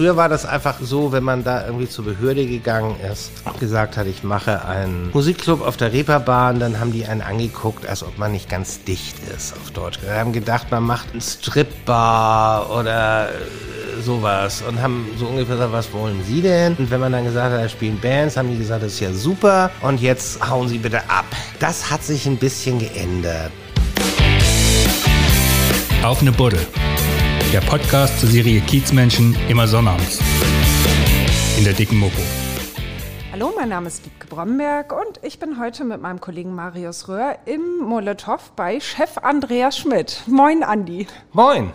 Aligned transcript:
Früher 0.00 0.16
war 0.16 0.30
das 0.30 0.46
einfach 0.46 0.76
so, 0.80 1.12
wenn 1.12 1.24
man 1.24 1.44
da 1.44 1.66
irgendwie 1.66 1.86
zur 1.86 2.06
Behörde 2.06 2.46
gegangen 2.46 2.96
ist, 3.12 3.32
gesagt 3.60 3.98
hat, 3.98 4.06
ich 4.06 4.24
mache 4.24 4.64
einen 4.64 5.10
Musikclub 5.12 5.60
auf 5.60 5.76
der 5.76 5.92
Reeperbahn, 5.92 6.58
dann 6.58 6.80
haben 6.80 6.90
die 6.90 7.04
einen 7.04 7.20
angeguckt, 7.20 7.86
als 7.86 8.02
ob 8.02 8.16
man 8.16 8.32
nicht 8.32 8.48
ganz 8.48 8.82
dicht 8.82 9.16
ist, 9.36 9.52
auf 9.52 9.72
Deutsch. 9.72 9.98
Wir 10.02 10.14
haben 10.14 10.32
gedacht, 10.32 10.70
man 10.70 10.84
macht 10.84 11.10
einen 11.10 11.20
Stripbar 11.20 12.70
oder 12.70 13.28
äh, 13.28 14.00
sowas 14.00 14.62
und 14.66 14.80
haben 14.80 15.06
so 15.18 15.26
ungefähr 15.26 15.56
gesagt, 15.56 15.72
was 15.74 15.92
wollen 15.92 16.24
Sie 16.26 16.40
denn? 16.40 16.76
Und 16.76 16.90
wenn 16.90 17.00
man 17.00 17.12
dann 17.12 17.24
gesagt 17.24 17.52
hat, 17.52 17.62
da 17.62 17.68
spielen 17.68 18.00
Bands, 18.00 18.38
haben 18.38 18.50
die 18.50 18.56
gesagt, 18.56 18.82
das 18.82 18.94
ist 18.94 19.00
ja 19.00 19.12
super 19.12 19.70
und 19.82 20.00
jetzt 20.00 20.48
hauen 20.48 20.66
Sie 20.66 20.78
bitte 20.78 21.02
ab. 21.10 21.26
Das 21.58 21.90
hat 21.90 22.02
sich 22.02 22.24
ein 22.24 22.38
bisschen 22.38 22.78
geändert. 22.78 23.50
Auf 26.02 26.22
eine 26.22 26.32
Buddel 26.32 26.66
der 27.52 27.60
Podcast 27.62 28.20
zur 28.20 28.28
Serie 28.28 28.60
Kiezmenschen 28.60 29.36
immer 29.48 29.66
sonnabends. 29.66 30.20
In 31.58 31.64
der 31.64 31.72
dicken 31.72 31.98
Mopo. 31.98 32.20
Hallo, 33.32 33.52
mein 33.56 33.70
Name 33.70 33.88
ist 33.88 34.04
Wiebke 34.04 34.28
Bromberg 34.28 34.92
und 34.92 35.18
ich 35.24 35.40
bin 35.40 35.58
heute 35.60 35.82
mit 35.84 36.00
meinem 36.00 36.20
Kollegen 36.20 36.54
Marius 36.54 37.08
Röhr 37.08 37.38
im 37.46 37.78
Molotow 37.78 38.52
bei 38.54 38.78
Chef 38.78 39.18
Andreas 39.18 39.78
Schmidt. 39.78 40.22
Moin, 40.28 40.62
Andi. 40.62 41.08
Moin. 41.32 41.72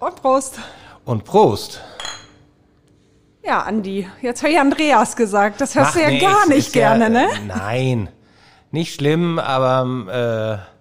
Und 0.00 0.16
Prost. 0.16 0.58
Und 1.04 1.22
Prost. 1.22 1.80
Ja, 3.44 3.60
Andi, 3.60 4.08
jetzt 4.22 4.42
habe 4.42 4.54
ich 4.54 4.58
Andreas 4.58 5.14
gesagt. 5.14 5.60
Das 5.60 5.76
hörst 5.76 5.90
Ach, 5.90 5.94
du 5.94 6.00
ja 6.00 6.08
nee, 6.08 6.18
gar 6.18 6.48
nicht 6.48 6.58
ist 6.58 6.74
ja, 6.74 6.96
gerne, 6.96 7.10
ne? 7.10 7.26
äh, 7.26 7.46
Nein, 7.46 8.08
nicht 8.72 8.94
schlimm, 8.94 9.38
aber 9.38 10.64
äh, 10.66 10.75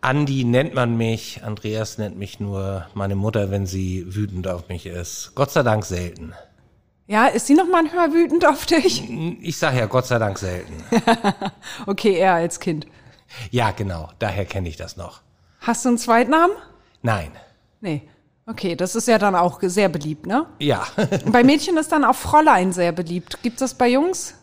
Andi 0.00 0.44
nennt 0.44 0.74
man 0.74 0.96
mich, 0.96 1.42
Andreas 1.42 1.98
nennt 1.98 2.16
mich 2.16 2.38
nur 2.38 2.86
meine 2.94 3.16
Mutter, 3.16 3.50
wenn 3.50 3.66
sie 3.66 4.04
wütend 4.14 4.46
auf 4.46 4.68
mich 4.68 4.86
ist. 4.86 5.32
Gott 5.34 5.50
sei 5.50 5.62
Dank 5.62 5.84
selten. 5.84 6.34
Ja, 7.08 7.26
ist 7.26 7.46
sie 7.46 7.54
noch 7.54 7.66
manchmal 7.66 8.12
wütend 8.12 8.46
auf 8.46 8.66
dich? 8.66 9.02
Ich 9.40 9.56
sage 9.56 9.78
ja 9.78 9.86
Gott 9.86 10.06
sei 10.06 10.18
Dank 10.18 10.38
selten. 10.38 10.84
Okay, 11.86 12.18
er 12.18 12.34
als 12.34 12.60
Kind. 12.60 12.86
Ja, 13.50 13.70
genau, 13.70 14.10
daher 14.18 14.44
kenne 14.44 14.68
ich 14.68 14.76
das 14.76 14.96
noch. 14.96 15.22
Hast 15.60 15.84
du 15.84 15.90
einen 15.90 15.98
Zweitnamen? 15.98 16.56
Nein. 17.02 17.32
Nee. 17.80 18.02
Okay, 18.46 18.76
das 18.76 18.94
ist 18.94 19.08
ja 19.08 19.18
dann 19.18 19.34
auch 19.34 19.58
sehr 19.62 19.88
beliebt, 19.88 20.26
ne? 20.26 20.46
Ja. 20.58 20.86
Bei 21.26 21.44
Mädchen 21.44 21.76
ist 21.76 21.92
dann 21.92 22.04
auch 22.04 22.14
Fräulein 22.14 22.72
sehr 22.72 22.92
beliebt. 22.92 23.42
Gibt 23.42 23.60
es 23.60 23.74
bei 23.74 23.88
Jungs? 23.88 24.34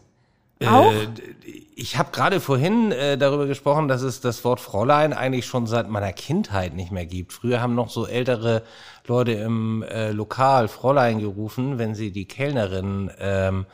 Auch? 0.64 0.92
Äh, 0.92 1.65
Ich 1.78 1.98
habe 1.98 2.12
gerade 2.14 2.40
vorhin 2.40 2.94
äh, 2.94 3.18
darüber 3.18 3.48
gesprochen, 3.48 3.90
dass 3.90 4.02
es 4.02 4.22
das 4.22 4.46
Wort 4.46 4.62
Fräulein 4.62 5.12
eigentlich 5.12 5.46
schon 5.46 5.68
seit 5.68 5.90
meiner 5.90 6.14
Kindheit 6.14 6.74
nicht 6.74 6.90
mehr 6.90 7.06
gibt. 7.06 7.34
Früher 7.34 7.62
haben 7.62 7.76
noch 7.76 7.90
so 7.90 8.08
ältere 8.08 8.64
Leute 9.06 9.34
im 9.34 9.84
äh, 9.84 10.12
Lokal 10.12 10.70
Fräulein 10.70 11.20
gerufen, 11.20 11.78
wenn 11.78 11.94
sie 11.94 12.12
die 12.12 12.30
Kellnerin 12.30 13.12
ähm, 13.20 13.66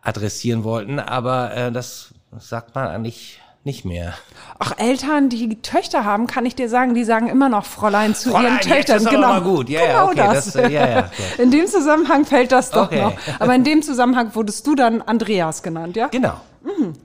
adressieren 0.00 0.62
wollten, 0.62 1.00
aber 1.00 1.52
äh, 1.56 1.72
das 1.72 2.14
sagt 2.38 2.76
man 2.76 2.86
eigentlich 2.86 3.41
nicht 3.64 3.84
mehr. 3.84 4.14
Auch 4.58 4.76
Eltern, 4.78 5.28
die 5.28 5.60
Töchter 5.62 6.04
haben, 6.04 6.26
kann 6.26 6.44
ich 6.46 6.54
dir 6.54 6.68
sagen, 6.68 6.94
die 6.94 7.04
sagen 7.04 7.28
immer 7.28 7.48
noch 7.48 7.64
Fräulein 7.64 8.14
zu 8.14 8.30
Fräulein, 8.30 8.44
ihren 8.44 8.54
jetzt 8.56 8.68
Töchtern. 8.68 8.96
ist 8.96 9.06
aber 9.06 9.16
genau, 9.16 9.28
mal 9.28 9.42
gut. 9.42 9.68
Ja, 9.68 9.86
genau 9.86 10.04
okay, 10.06 10.16
das. 10.16 10.44
das, 10.46 10.54
äh, 10.56 10.68
ja, 10.70 10.88
ja. 10.88 11.10
In 11.38 11.50
dem 11.50 11.66
Zusammenhang 11.66 12.24
fällt 12.24 12.50
das 12.52 12.70
doch 12.70 12.86
Okay. 12.86 13.02
noch. 13.02 13.14
Aber 13.38 13.54
in 13.54 13.62
dem 13.64 13.82
Zusammenhang 13.82 14.34
wurdest 14.34 14.66
du 14.66 14.74
dann 14.74 15.00
Andreas 15.02 15.62
genannt, 15.62 15.96
ja? 15.96 16.08
Genau. 16.08 16.34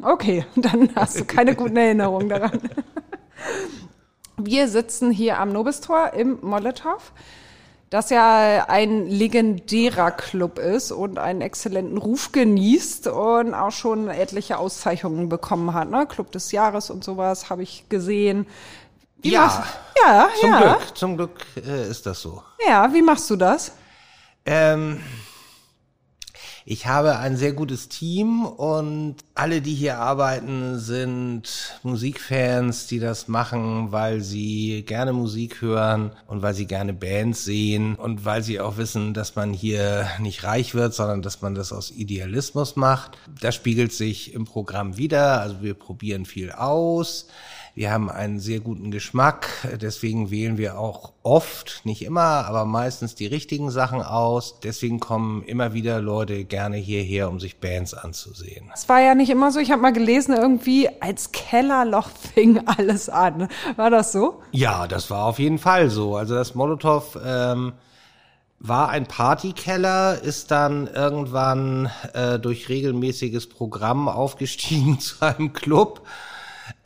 Okay, 0.01 0.45
dann 0.55 0.89
hast 0.95 1.19
du 1.19 1.25
keine 1.25 1.55
guten 1.55 1.77
Erinnerungen 1.77 2.29
daran. 2.29 2.59
Wir 4.37 4.67
sitzen 4.67 5.09
hier 5.11 5.39
am 5.39 5.51
Nobistor 5.51 6.13
im 6.13 6.37
Molotow, 6.41 7.11
das 7.89 8.09
ja 8.09 8.65
ein 8.67 9.07
legendärer 9.07 10.11
Club 10.11 10.59
ist 10.59 10.91
und 10.91 11.19
einen 11.19 11.41
exzellenten 11.41 11.97
Ruf 11.97 12.31
genießt 12.33 13.07
und 13.07 13.53
auch 13.53 13.71
schon 13.71 14.09
etliche 14.09 14.57
Auszeichnungen 14.57 15.29
bekommen 15.29 15.73
hat. 15.73 15.89
Ne? 15.89 16.05
Club 16.05 16.31
des 16.31 16.51
Jahres 16.51 16.89
und 16.89 17.03
sowas 17.03 17.49
habe 17.49 17.63
ich 17.63 17.85
gesehen. 17.89 18.45
Wie 19.21 19.31
Ja. 19.31 19.41
machst- 19.45 19.63
ja, 20.05 20.27
Zum 20.39 20.49
ja. 20.49 20.59
Glück, 20.59 20.97
zum 20.97 21.17
Glück 21.17 21.31
äh, 21.65 21.87
ist 21.89 22.05
das 22.05 22.21
so. 22.21 22.43
Ja, 22.67 22.93
wie 22.93 23.01
machst 23.01 23.29
du 23.29 23.35
das? 23.35 23.71
Ähm, 24.45 25.01
ich 26.69 26.85
habe 26.85 27.17
ein 27.19 27.37
sehr 27.37 27.53
gutes 27.53 27.87
Team 27.87 28.45
und 28.45 29.15
alle, 29.35 29.61
die 29.61 29.73
hier 29.73 29.99
arbeiten, 29.99 30.77
sind 30.77 31.79
Musikfans, 31.81 32.87
die 32.87 32.99
das 32.99 33.29
machen, 33.29 33.93
weil 33.93 34.19
sie 34.19 34.83
gerne 34.85 35.13
Musik 35.13 35.61
hören 35.61 36.11
und 36.27 36.41
weil 36.41 36.53
sie 36.53 36.65
gerne 36.65 36.91
Bands 36.91 37.45
sehen 37.45 37.95
und 37.95 38.25
weil 38.25 38.43
sie 38.43 38.59
auch 38.59 38.75
wissen, 38.75 39.13
dass 39.13 39.37
man 39.37 39.53
hier 39.53 40.09
nicht 40.19 40.43
reich 40.43 40.75
wird, 40.75 40.93
sondern 40.93 41.21
dass 41.21 41.41
man 41.41 41.55
das 41.55 41.71
aus 41.71 41.89
Idealismus 41.89 42.75
macht. 42.75 43.17
Das 43.39 43.55
spiegelt 43.55 43.93
sich 43.93 44.33
im 44.33 44.43
Programm 44.43 44.97
wieder. 44.97 45.39
Also 45.39 45.61
wir 45.61 45.73
probieren 45.73 46.25
viel 46.25 46.51
aus. 46.51 47.27
Wir 47.77 47.91
haben 47.91 48.09
einen 48.09 48.39
sehr 48.39 48.59
guten 48.59 48.89
Geschmack, 48.89 49.49
deswegen 49.79 50.31
wählen 50.31 50.57
wir 50.57 50.79
auch 50.79 51.13
oft, 51.21 51.81
nicht 51.83 52.03
immer, 52.03 52.47
aber 52.47 52.65
meistens 52.65 53.13
die 53.13 53.27
richtigen 53.27 53.69
Sachen 53.69 54.01
aus. 54.01 54.59
Deswegen 54.63 54.99
kommen 54.99 55.43
immer 55.43 55.73
wieder 55.73 56.01
Leute 56.01 56.43
gerne 56.43 56.77
hierher, 56.77 57.29
um 57.29 57.39
sich 57.39 57.59
Bands 57.59 57.93
anzusehen. 57.93 58.71
Es 58.73 58.89
war 58.89 59.01
ja 59.01 59.13
nicht 59.13 59.29
immer 59.29 59.51
so. 59.51 59.59
Ich 59.59 59.69
habe 59.69 59.83
mal 59.83 59.93
gelesen, 59.93 60.33
irgendwie 60.33 60.89
als 61.01 61.31
Kellerloch 61.31 62.09
fing 62.33 62.59
alles 62.65 63.09
an. 63.09 63.47
War 63.75 63.91
das 63.91 64.11
so? 64.11 64.41
Ja, 64.51 64.87
das 64.87 65.11
war 65.11 65.25
auf 65.25 65.37
jeden 65.37 65.59
Fall 65.59 65.91
so. 65.91 66.15
Also 66.15 66.33
das 66.33 66.55
Molotow 66.55 67.19
ähm, 67.23 67.73
war 68.57 68.89
ein 68.89 69.05
Partykeller, 69.05 70.19
ist 70.19 70.49
dann 70.49 70.87
irgendwann 70.87 71.91
äh, 72.15 72.39
durch 72.39 72.69
regelmäßiges 72.69 73.47
Programm 73.49 74.09
aufgestiegen 74.09 74.99
zu 74.99 75.23
einem 75.23 75.53
Club. 75.53 76.01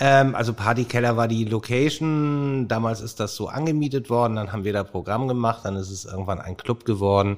Ähm, 0.03 0.33
also 0.33 0.53
Partykeller 0.53 1.15
war 1.15 1.27
die 1.27 1.45
Location. 1.45 2.67
Damals 2.67 3.01
ist 3.01 3.19
das 3.19 3.35
so 3.35 3.47
angemietet 3.47 4.09
worden. 4.09 4.35
Dann 4.35 4.51
haben 4.51 4.63
wir 4.63 4.73
da 4.73 4.83
Programm 4.83 5.27
gemacht. 5.27 5.61
Dann 5.63 5.75
ist 5.75 5.91
es 5.91 6.05
irgendwann 6.05 6.41
ein 6.41 6.57
Club 6.57 6.85
geworden. 6.85 7.37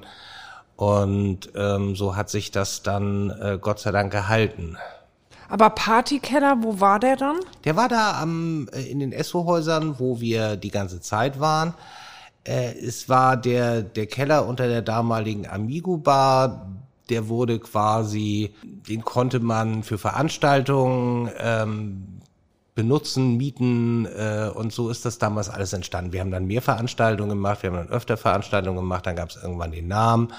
Und 0.74 1.50
ähm, 1.54 1.94
so 1.94 2.16
hat 2.16 2.30
sich 2.30 2.50
das 2.50 2.82
dann 2.82 3.28
äh, 3.30 3.58
Gott 3.60 3.80
sei 3.80 3.92
Dank 3.92 4.10
gehalten. 4.10 4.78
Aber 5.50 5.68
Partykeller, 5.68 6.56
wo 6.62 6.80
war 6.80 6.98
der 6.98 7.16
dann? 7.16 7.36
Der 7.64 7.76
war 7.76 7.90
da 7.90 8.18
am, 8.18 8.66
äh, 8.72 8.80
in 8.80 8.98
den 8.98 9.12
Esso-Häusern, 9.12 9.98
wo 9.98 10.20
wir 10.20 10.56
die 10.56 10.70
ganze 10.70 11.02
Zeit 11.02 11.38
waren. 11.38 11.74
Äh, 12.44 12.72
es 12.78 13.10
war 13.10 13.36
der, 13.36 13.82
der 13.82 14.06
Keller 14.06 14.46
unter 14.48 14.68
der 14.68 14.80
damaligen 14.80 15.46
Amigo-Bar. 15.46 16.66
Der 17.10 17.28
wurde 17.28 17.58
quasi, 17.58 18.54
den 18.62 19.04
konnte 19.04 19.40
man 19.40 19.82
für 19.82 19.98
Veranstaltungen 19.98 21.30
ähm, 21.38 22.13
benutzen, 22.74 23.36
mieten 23.36 24.06
äh, 24.06 24.50
und 24.52 24.72
so 24.72 24.90
ist 24.90 25.04
das 25.04 25.18
damals 25.18 25.48
alles 25.48 25.72
entstanden. 25.72 26.12
Wir 26.12 26.20
haben 26.20 26.30
dann 26.30 26.46
mehr 26.46 26.62
Veranstaltungen 26.62 27.30
gemacht, 27.30 27.62
wir 27.62 27.70
haben 27.70 27.76
dann 27.76 27.88
öfter 27.88 28.16
Veranstaltungen 28.16 28.76
gemacht, 28.76 29.06
dann 29.06 29.16
gab 29.16 29.30
es 29.30 29.36
irgendwann 29.36 29.70
den 29.70 29.88
Namen 29.88 30.32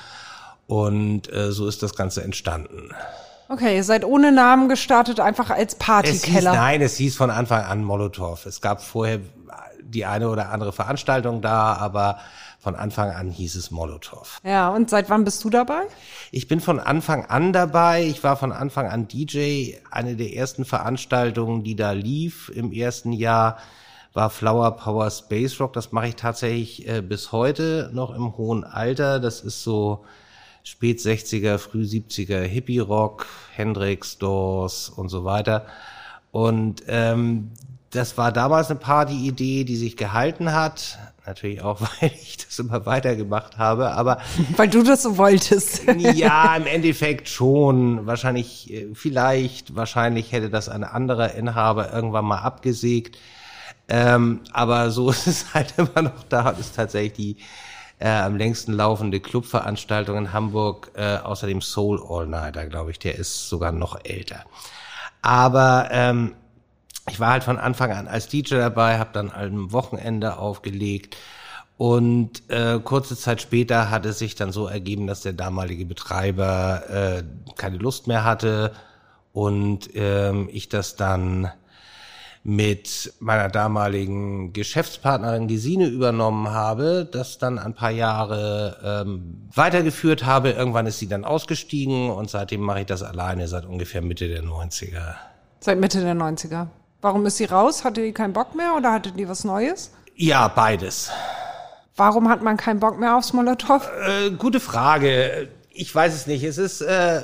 und 0.68 1.32
äh, 1.32 1.52
so 1.52 1.68
ist 1.68 1.82
das 1.84 1.96
Ganze 1.96 2.24
entstanden. 2.24 2.90
Okay, 3.48 3.76
ihr 3.76 3.84
seid 3.84 4.04
ohne 4.04 4.32
Namen 4.32 4.70
gestartet, 4.70 5.20
einfach 5.20 5.52
als 5.52 5.74
Es 5.74 5.78
hieß, 5.78 5.86
Partykeller. 5.86 6.54
nein, 6.54 6.82
es 6.82 6.98
hieß 6.98 7.16
von 7.16 7.30
Anfang 7.30 7.64
an 7.64 7.84
Molotow. 7.84 8.44
Es 8.46 8.60
gab 8.60 8.82
vorher 8.82 9.20
die 9.96 10.06
eine 10.06 10.30
oder 10.30 10.52
andere 10.52 10.74
Veranstaltung 10.74 11.42
da, 11.42 11.74
aber 11.74 12.20
von 12.60 12.76
Anfang 12.76 13.12
an 13.12 13.30
hieß 13.30 13.56
es 13.56 13.72
Molotow. 13.72 14.40
Ja, 14.44 14.70
und 14.70 14.90
seit 14.90 15.10
wann 15.10 15.24
bist 15.24 15.44
du 15.44 15.50
dabei? 15.50 15.84
Ich 16.32 16.48
bin 16.48 16.60
von 16.60 16.80
Anfang 16.80 17.26
an 17.26 17.54
dabei. 17.54 18.04
Ich 18.04 18.24
war 18.24 18.38
von 18.38 18.52
Anfang 18.52 18.88
an 18.88 19.08
DJ. 19.08 19.76
Eine 19.92 20.16
der 20.16 20.36
ersten 20.36 20.66
Veranstaltungen, 20.66 21.64
die 21.64 21.76
da 21.76 21.92
lief 21.92 22.50
im 22.50 22.72
ersten 22.72 23.14
Jahr, 23.14 23.58
war 24.14 24.30
Flower 24.30 24.72
Power 24.78 25.12
Space 25.12 25.60
Rock. 25.60 25.74
Das 25.74 25.92
mache 25.92 26.08
ich 26.08 26.16
tatsächlich 26.16 26.88
äh, 26.88 27.02
bis 27.02 27.32
heute 27.32 27.92
noch 27.94 28.16
im 28.16 28.36
hohen 28.36 28.64
Alter. 28.64 29.20
Das 29.20 29.42
ist 29.42 29.62
so 29.64 30.04
spät 30.64 31.00
60er, 31.00 31.60
früh 31.60 31.84
70er 31.84 32.42
Hippie 32.42 32.80
Rock, 32.80 33.28
Hendrix, 33.54 34.18
Doors 34.18 34.90
und 34.90 35.10
so 35.10 35.24
weiter. 35.24 35.68
Und 36.32 36.82
ähm, 36.88 37.52
das 37.96 38.18
war 38.18 38.32
damals 38.32 38.70
eine 38.70 38.80
Partyidee, 38.80 39.64
die 39.64 39.76
sich 39.76 39.98
gehalten 39.98 40.52
hat. 40.54 40.98
Natürlich 41.26 41.62
auch, 41.62 41.82
weil 42.02 42.12
ich 42.12 42.38
das 42.38 42.60
immer 42.60 42.86
weitergemacht 42.86 43.58
habe. 43.58 43.92
Aber 43.92 44.20
Weil 44.58 44.70
du 44.70 44.84
das 44.84 45.04
so 45.04 45.18
wolltest. 45.18 45.84
ja, 45.98 46.56
im 46.56 46.68
Endeffekt 46.68 47.30
schon. 47.30 48.06
Wahrscheinlich, 48.06 48.72
äh, 48.72 48.88
vielleicht, 48.94 49.76
wahrscheinlich 49.76 50.32
hätte 50.32 50.50
das 50.50 50.70
ein 50.70 50.84
anderer 50.84 51.34
Inhaber 51.34 51.92
irgendwann 51.94 52.26
mal 52.26 52.40
abgesägt. 52.40 53.18
Ähm, 53.88 54.42
aber 54.52 54.92
so 54.92 55.10
ist 55.10 55.28
es 55.28 55.54
halt 55.54 55.74
immer 55.78 56.02
noch 56.02 56.24
da. 56.30 56.52
Das 56.52 56.60
ist 56.60 56.76
tatsächlich 56.76 57.14
die 57.14 57.38
äh, 58.00 58.10
am 58.10 58.36
längsten 58.36 58.74
laufende 58.74 59.20
Clubveranstaltung 59.20 60.18
in 60.18 60.34
Hamburg. 60.34 60.92
Äh, 60.96 61.18
außerdem 61.18 61.62
Soul 61.62 62.02
All 62.08 62.28
Nighter, 62.28 62.66
glaube 62.68 62.92
ich. 62.92 63.00
Der 63.00 63.16
ist 63.16 63.50
sogar 63.50 63.72
noch 63.72 64.00
älter. 64.04 64.44
Aber 65.22 65.88
ähm, 65.92 66.34
ich 67.10 67.20
war 67.20 67.32
halt 67.32 67.44
von 67.44 67.58
Anfang 67.58 67.92
an 67.92 68.08
als 68.08 68.28
DJ 68.28 68.56
dabei, 68.56 68.98
habe 69.00 69.12
dann 69.14 69.32
am 69.32 69.72
Wochenende 69.72 70.38
aufgelegt 70.38 71.18
Und 71.78 72.50
äh, 72.50 72.80
kurze 72.80 73.18
Zeit 73.18 73.42
später 73.42 73.90
hat 73.90 74.06
es 74.06 74.20
sich 74.20 74.36
dann 74.36 74.52
so 74.52 74.68
ergeben, 74.68 75.08
dass 75.08 75.22
der 75.22 75.34
damalige 75.34 75.86
Betreiber 75.86 76.84
äh, 76.90 77.24
keine 77.56 77.78
Lust 77.78 78.08
mehr 78.08 78.24
hatte 78.24 78.72
und 79.34 79.90
ähm, 79.96 80.50
ich 80.52 80.70
das 80.70 80.96
dann 80.96 81.52
mit 82.46 83.12
meiner 83.20 83.50
damaligen 83.50 84.54
Geschäftspartnerin 84.54 85.48
Gesine 85.48 85.88
übernommen 85.88 86.50
habe, 86.50 87.10
das 87.12 87.40
dann 87.40 87.58
ein 87.60 87.74
paar 87.74 87.90
Jahre 87.90 89.04
ähm, 89.06 89.50
weitergeführt 89.54 90.26
habe. 90.26 90.52
Irgendwann 90.52 90.86
ist 90.86 91.00
sie 91.00 91.08
dann 91.08 91.26
ausgestiegen 91.26 92.12
und 92.12 92.30
seitdem 92.30 92.62
mache 92.62 92.82
ich 92.82 92.86
das 92.86 93.02
alleine 93.02 93.48
seit 93.48 93.66
ungefähr 93.66 94.02
Mitte 94.02 94.30
der 94.30 94.44
90er. 94.44 95.16
Seit 95.60 95.80
Mitte 95.80 96.02
der 96.02 96.16
90er. 96.16 96.68
Warum 97.06 97.24
ist 97.28 97.38
sie 97.38 97.46
raus? 97.46 97.84
Hatte 97.84 98.02
die 98.02 98.14
keinen 98.14 98.34
Bock 98.34 98.56
mehr 98.56 98.76
oder 98.76 98.92
hatte 98.92 99.12
die 99.12 99.30
was 99.30 99.44
Neues? 99.44 99.92
Ja, 100.16 100.48
beides. 100.48 101.12
Warum 101.96 102.30
hat 102.30 102.42
man 102.42 102.58
keinen 102.58 102.80
Bock 102.80 103.00
mehr 103.00 103.16
aufs 103.16 103.32
Molotow? 103.32 103.88
Äh, 104.08 104.32
gute 104.32 104.60
Frage. 104.60 105.50
Ich 105.70 105.94
weiß 105.94 106.16
es 106.16 106.26
nicht. 106.26 106.44
Es 106.44 106.58
ist 106.58 106.82
äh, 106.82 107.22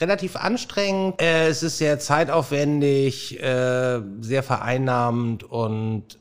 relativ 0.00 0.34
anstrengend. 0.34 1.22
Äh, 1.22 1.46
es 1.46 1.62
ist 1.62 1.78
sehr 1.78 2.00
zeitaufwendig, 2.00 3.40
äh, 3.40 4.00
sehr 4.18 4.42
vereinnahmend 4.42 5.44
und 5.44 6.18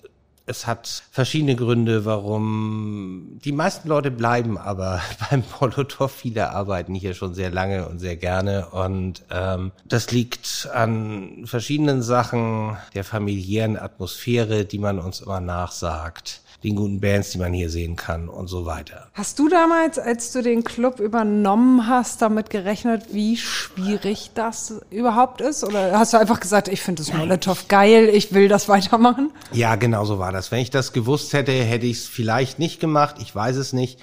es 0.52 0.68
hat 0.68 1.04
verschiedene 1.12 1.56
Gründe, 1.56 2.06
warum 2.06 3.40
die 3.44 3.54
meisten 3.54 3.88
Leute 3.88 4.12
bleiben 4.12 4.58
aber 4.58 5.02
beim 5.30 5.44
Molotow. 5.60 6.12
Viele 6.12 6.52
arbeiten 6.52 6.94
hier 6.94 7.14
schon 7.14 7.34
sehr 7.34 7.50
lange 7.50 7.88
und 7.88 8.00
sehr 8.00 8.18
gerne. 8.18 8.68
Und 8.68 9.24
ähm, 9.32 9.72
das 9.86 10.12
liegt 10.12 10.70
an 10.74 11.44
verschiedenen 11.46 12.02
Sachen, 12.02 12.78
der 12.94 13.04
familiären 13.04 13.78
Atmosphäre, 13.78 14.66
die 14.66 14.80
man 14.80 15.00
uns 15.00 15.22
immer 15.22 15.40
nachsagt 15.40 16.42
den 16.64 16.76
guten 16.76 17.00
Bands, 17.00 17.32
die 17.32 17.40
man 17.40 17.54
hier 17.54 17.70
sehen 17.70 17.96
kann 17.96 18.30
und 18.30 18.48
so 18.48 18.66
weiter. 18.66 19.08
Hast 19.14 19.40
du 19.40 19.50
damals, 19.50 19.98
als 19.98 20.32
du 20.32 20.44
den 20.44 20.64
Club 20.64 21.00
übernommen 21.00 21.88
hast, 21.88 22.22
damit 22.22 22.50
gerechnet, 22.50 23.14
wie 23.14 23.38
schwierig 23.38 24.32
das 24.36 24.76
überhaupt 24.92 25.42
ist? 25.42 25.64
Oder 25.64 25.98
hast 25.98 26.14
du 26.14 26.18
einfach 26.18 26.40
gesagt, 26.40 26.68
ich 26.68 26.82
finde 26.82 27.04
das 27.04 27.14
Molotow 27.14 27.68
geil, 27.68 28.10
ich 28.14 28.34
will 28.34 28.48
das 28.48 28.70
weitermachen? 28.70 29.32
Ja, 29.52 29.76
genau 29.76 30.06
so 30.06 30.20
war 30.20 30.32
das. 30.32 30.41
Wenn 30.50 30.62
ich 30.62 30.70
das 30.70 30.94
gewusst 30.94 31.34
hätte, 31.34 31.52
hätte 31.52 31.86
ich 31.86 31.98
es 31.98 32.08
vielleicht 32.08 32.58
nicht 32.58 32.80
gemacht. 32.80 33.18
Ich 33.20 33.36
weiß 33.36 33.58
es 33.58 33.74
nicht. 33.74 34.00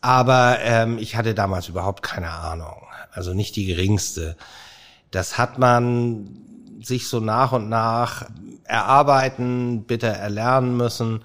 Aber 0.00 0.58
ähm, 0.60 0.98
ich 0.98 1.14
hatte 1.14 1.32
damals 1.32 1.68
überhaupt 1.68 2.02
keine 2.02 2.30
Ahnung. 2.30 2.82
Also 3.12 3.32
nicht 3.32 3.54
die 3.54 3.64
geringste. 3.64 4.36
Das 5.12 5.38
hat 5.38 5.58
man 5.58 6.42
sich 6.82 7.08
so 7.08 7.20
nach 7.20 7.52
und 7.52 7.68
nach 7.68 8.26
erarbeiten, 8.64 9.84
bitte 9.84 10.08
erlernen 10.08 10.76
müssen. 10.76 11.24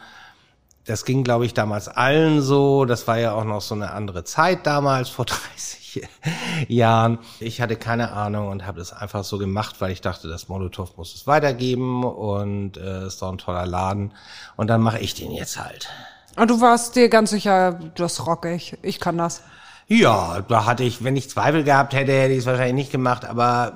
Das 0.86 1.04
ging, 1.04 1.24
glaube 1.24 1.46
ich, 1.46 1.54
damals 1.54 1.88
allen 1.88 2.42
so. 2.42 2.86
Das 2.86 3.08
war 3.08 3.18
ja 3.18 3.34
auch 3.34 3.44
noch 3.44 3.62
so 3.62 3.76
eine 3.76 3.92
andere 3.92 4.24
Zeit 4.24 4.68
damals, 4.68 5.10
vor 5.10 5.26
30 5.56 5.87
Jahren. 6.68 7.20
Ich 7.40 7.62
hatte 7.62 7.76
keine 7.76 8.12
Ahnung 8.12 8.50
und 8.50 8.66
habe 8.66 8.80
das 8.80 8.94
einfach 8.94 9.24
so 9.24 9.38
gemacht, 9.38 9.76
weil 9.80 9.92
ich 9.92 10.02
dachte, 10.02 10.28
das 10.28 10.48
Molotow 10.48 10.96
muss 10.98 11.16
es 11.16 11.28
weitergeben 11.28 12.04
und 12.04 12.78
äh, 12.78 13.08
ist 13.08 13.22
doch 13.22 13.32
ein 13.32 13.38
toller 13.38 13.66
Laden. 13.66 14.14
Und 14.56 14.68
dann 14.68 14.82
mache 14.82 15.00
ich 15.00 15.14
den 15.14 15.32
jetzt 15.32 15.60
halt. 15.60 15.90
Und 16.36 16.44
ah, 16.44 16.46
du 16.46 16.62
warst 16.62 16.96
dir 16.96 17.10
ganz 17.10 17.32
sicher, 17.32 17.80
das 17.96 18.28
rock 18.28 18.46
ich, 18.46 18.78
ich 18.84 19.00
kann 19.00 19.18
das. 19.18 19.42
Ja, 19.88 20.42
da 20.42 20.66
hatte 20.66 20.84
ich, 20.84 21.04
wenn 21.04 21.16
ich 21.16 21.30
Zweifel 21.30 21.64
gehabt 21.64 21.94
hätte, 21.94 22.12
hätte 22.12 22.34
ich 22.34 22.40
es 22.40 22.46
wahrscheinlich 22.46 22.76
nicht 22.76 22.92
gemacht, 22.92 23.26
aber 23.26 23.74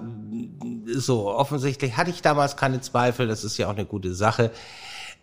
so, 0.86 1.34
offensichtlich 1.34 1.98
hatte 1.98 2.12
ich 2.12 2.22
damals 2.22 2.58
keine 2.58 2.82
Zweifel, 2.82 3.28
das 3.28 3.44
ist 3.44 3.58
ja 3.58 3.68
auch 3.68 3.72
eine 3.72 3.86
gute 3.86 4.14
Sache. 4.14 4.52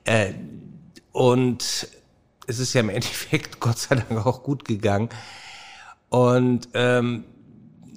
Äh, 0.05 0.33
und 1.13 1.89
es 2.49 2.59
ist 2.59 2.73
ja 2.73 2.81
im 2.81 2.89
Endeffekt 2.89 3.61
Gott 3.61 3.79
sei 3.79 3.97
Dank 3.97 4.27
auch 4.27 4.43
gut 4.43 4.65
gegangen. 4.65 5.11
Und 6.09 6.69
ähm, 6.75 7.25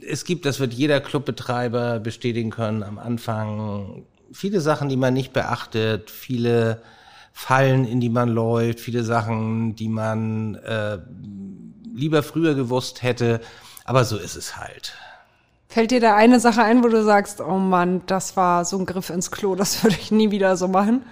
es 0.07 0.25
gibt, 0.25 0.45
das 0.45 0.59
wird 0.59 0.73
jeder 0.73 0.99
Clubbetreiber 0.99 1.99
bestätigen 1.99 2.49
können, 2.49 2.83
am 2.83 2.99
Anfang 2.99 4.05
viele 4.31 4.61
Sachen, 4.61 4.89
die 4.89 4.97
man 4.97 5.13
nicht 5.13 5.33
beachtet, 5.33 6.09
viele 6.09 6.81
Fallen, 7.33 7.85
in 7.85 8.01
die 8.01 8.09
man 8.09 8.29
läuft, 8.29 8.79
viele 8.79 9.03
Sachen, 9.03 9.75
die 9.75 9.87
man 9.87 10.55
äh, 10.55 10.99
lieber 11.93 12.23
früher 12.23 12.55
gewusst 12.55 13.03
hätte. 13.03 13.41
Aber 13.85 14.03
so 14.05 14.17
ist 14.17 14.35
es 14.35 14.57
halt. 14.57 14.93
Fällt 15.67 15.91
dir 15.91 16.01
da 16.01 16.15
eine 16.15 16.39
Sache 16.39 16.63
ein, 16.63 16.83
wo 16.83 16.89
du 16.89 17.03
sagst, 17.03 17.39
oh 17.39 17.57
Mann, 17.57 18.01
das 18.05 18.35
war 18.35 18.65
so 18.65 18.77
ein 18.77 18.85
Griff 18.85 19.09
ins 19.09 19.31
Klo, 19.31 19.55
das 19.55 19.83
würde 19.83 19.95
ich 19.99 20.11
nie 20.11 20.31
wieder 20.31 20.57
so 20.57 20.67
machen? 20.67 21.03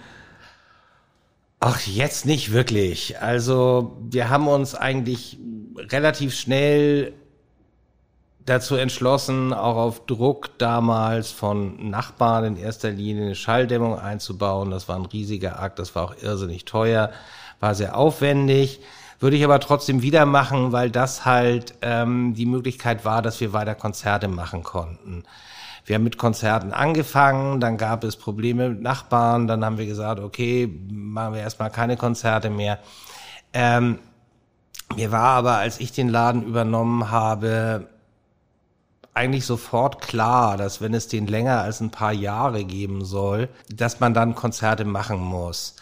Ach, 1.61 1.81
jetzt 1.81 2.25
nicht 2.25 2.53
wirklich. 2.53 3.21
Also 3.21 3.97
wir 4.09 4.29
haben 4.29 4.47
uns 4.47 4.75
eigentlich 4.75 5.37
relativ 5.77 6.33
schnell 6.33 7.13
dazu 8.45 8.75
entschlossen, 8.75 9.53
auch 9.53 9.75
auf 9.75 10.05
Druck 10.05 10.57
damals 10.57 11.31
von 11.31 11.89
Nachbarn 11.89 12.45
in 12.45 12.57
erster 12.57 12.91
Linie 12.91 13.25
eine 13.25 13.35
Schalldämmung 13.35 13.99
einzubauen. 13.99 14.71
Das 14.71 14.87
war 14.87 14.95
ein 14.95 15.05
riesiger 15.05 15.59
Akt, 15.59 15.79
das 15.79 15.95
war 15.95 16.03
auch 16.05 16.15
irrsinnig 16.21 16.65
teuer, 16.65 17.11
war 17.59 17.75
sehr 17.75 17.97
aufwendig. 17.97 18.79
Würde 19.19 19.35
ich 19.35 19.43
aber 19.43 19.59
trotzdem 19.59 20.01
wieder 20.01 20.25
machen, 20.25 20.71
weil 20.71 20.89
das 20.89 21.25
halt 21.25 21.73
ähm, 21.81 22.33
die 22.35 22.45
Möglichkeit 22.45 23.03
war, 23.03 23.21
dass 23.21 23.41
wir 23.41 23.51
weiter 23.51 23.75
Konzerte 23.75 24.29
machen 24.29 24.63
konnten. 24.63 25.23
Wir 25.85 25.95
haben 25.95 26.03
mit 26.03 26.17
Konzerten 26.17 26.71
angefangen, 26.71 27.59
dann 27.59 27.77
gab 27.77 28.03
es 28.03 28.15
Probleme 28.15 28.69
mit 28.69 28.81
Nachbarn, 28.81 29.47
dann 29.47 29.65
haben 29.65 29.77
wir 29.77 29.87
gesagt, 29.87 30.19
okay, 30.19 30.71
machen 31.19 31.33
wir 31.33 31.41
erstmal 31.41 31.69
keine 31.69 31.97
Konzerte 31.97 32.49
mehr. 32.49 32.79
Ähm, 33.51 33.99
mir 34.95 35.11
war 35.11 35.35
aber, 35.35 35.57
als 35.57 35.79
ich 35.79 35.91
den 35.91 36.07
Laden 36.07 36.43
übernommen 36.43 37.11
habe, 37.11 37.89
eigentlich 39.13 39.45
sofort 39.45 40.01
klar, 40.01 40.55
dass 40.55 40.79
wenn 40.79 40.93
es 40.93 41.09
den 41.09 41.27
länger 41.27 41.61
als 41.61 41.81
ein 41.81 41.91
paar 41.91 42.13
Jahre 42.13 42.63
geben 42.63 43.03
soll, 43.03 43.49
dass 43.67 43.99
man 43.99 44.13
dann 44.13 44.33
Konzerte 44.33 44.85
machen 44.85 45.19
muss. 45.19 45.75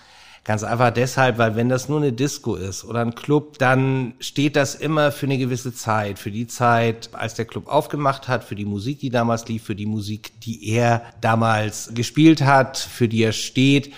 Ganz 0.44 0.64
einfach 0.64 0.92
deshalb, 0.92 1.38
weil 1.38 1.56
wenn 1.56 1.68
das 1.70 1.90
nur 1.90 2.00
eine 2.00 2.14
Disco 2.14 2.56
ist 2.56 2.86
oder 2.86 3.02
ein 3.02 3.16
Club, 3.16 3.60
dann 3.60 4.14
steht 4.20 4.56
das 4.56 4.76
immer 4.76 5.12
für 5.12 5.26
eine 5.26 5.38
gewisse 5.38 5.74
Zeit. 5.74 6.20
Für 6.20 6.32
die 6.32 6.48
Zeit, 6.48 7.10
als 7.14 7.34
der 7.34 7.44
Club 7.44 7.68
aufgemacht 7.68 8.30
hat, 8.30 8.46
für 8.46 8.56
die 8.56 8.66
Musik, 8.66 9.02
die 9.02 9.10
damals 9.10 9.46
lief, 9.50 9.66
für 9.66 9.76
die 9.76 9.86
Musik, 9.86 10.40
die 10.40 10.70
er 10.70 11.04
damals 11.20 11.92
gespielt 11.94 12.42
hat, 12.42 12.78
für 12.78 13.10
die 13.10 13.24
er 13.24 13.34
steht. 13.34 13.94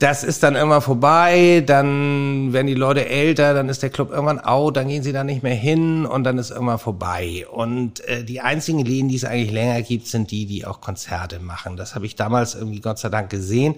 Das 0.00 0.22
ist 0.22 0.44
dann 0.44 0.54
irgendwann 0.54 0.80
vorbei, 0.80 1.60
dann 1.66 2.52
werden 2.52 2.68
die 2.68 2.74
Leute 2.74 3.08
älter, 3.08 3.52
dann 3.52 3.68
ist 3.68 3.82
der 3.82 3.90
Club 3.90 4.12
irgendwann 4.12 4.38
out, 4.38 4.76
dann 4.76 4.86
gehen 4.86 5.02
sie 5.02 5.12
da 5.12 5.24
nicht 5.24 5.42
mehr 5.42 5.56
hin 5.56 6.06
und 6.06 6.22
dann 6.22 6.38
ist 6.38 6.52
irgendwann 6.52 6.78
vorbei. 6.78 7.46
Und 7.50 7.98
äh, 8.06 8.22
die 8.22 8.40
einzigen 8.40 8.84
Läden, 8.84 9.08
die 9.08 9.16
es 9.16 9.24
eigentlich 9.24 9.50
länger 9.50 9.82
gibt, 9.82 10.06
sind 10.06 10.30
die, 10.30 10.46
die 10.46 10.64
auch 10.66 10.80
Konzerte 10.80 11.40
machen. 11.40 11.76
Das 11.76 11.96
habe 11.96 12.06
ich 12.06 12.14
damals 12.14 12.54
irgendwie 12.54 12.80
Gott 12.80 13.00
sei 13.00 13.08
Dank 13.08 13.28
gesehen 13.28 13.74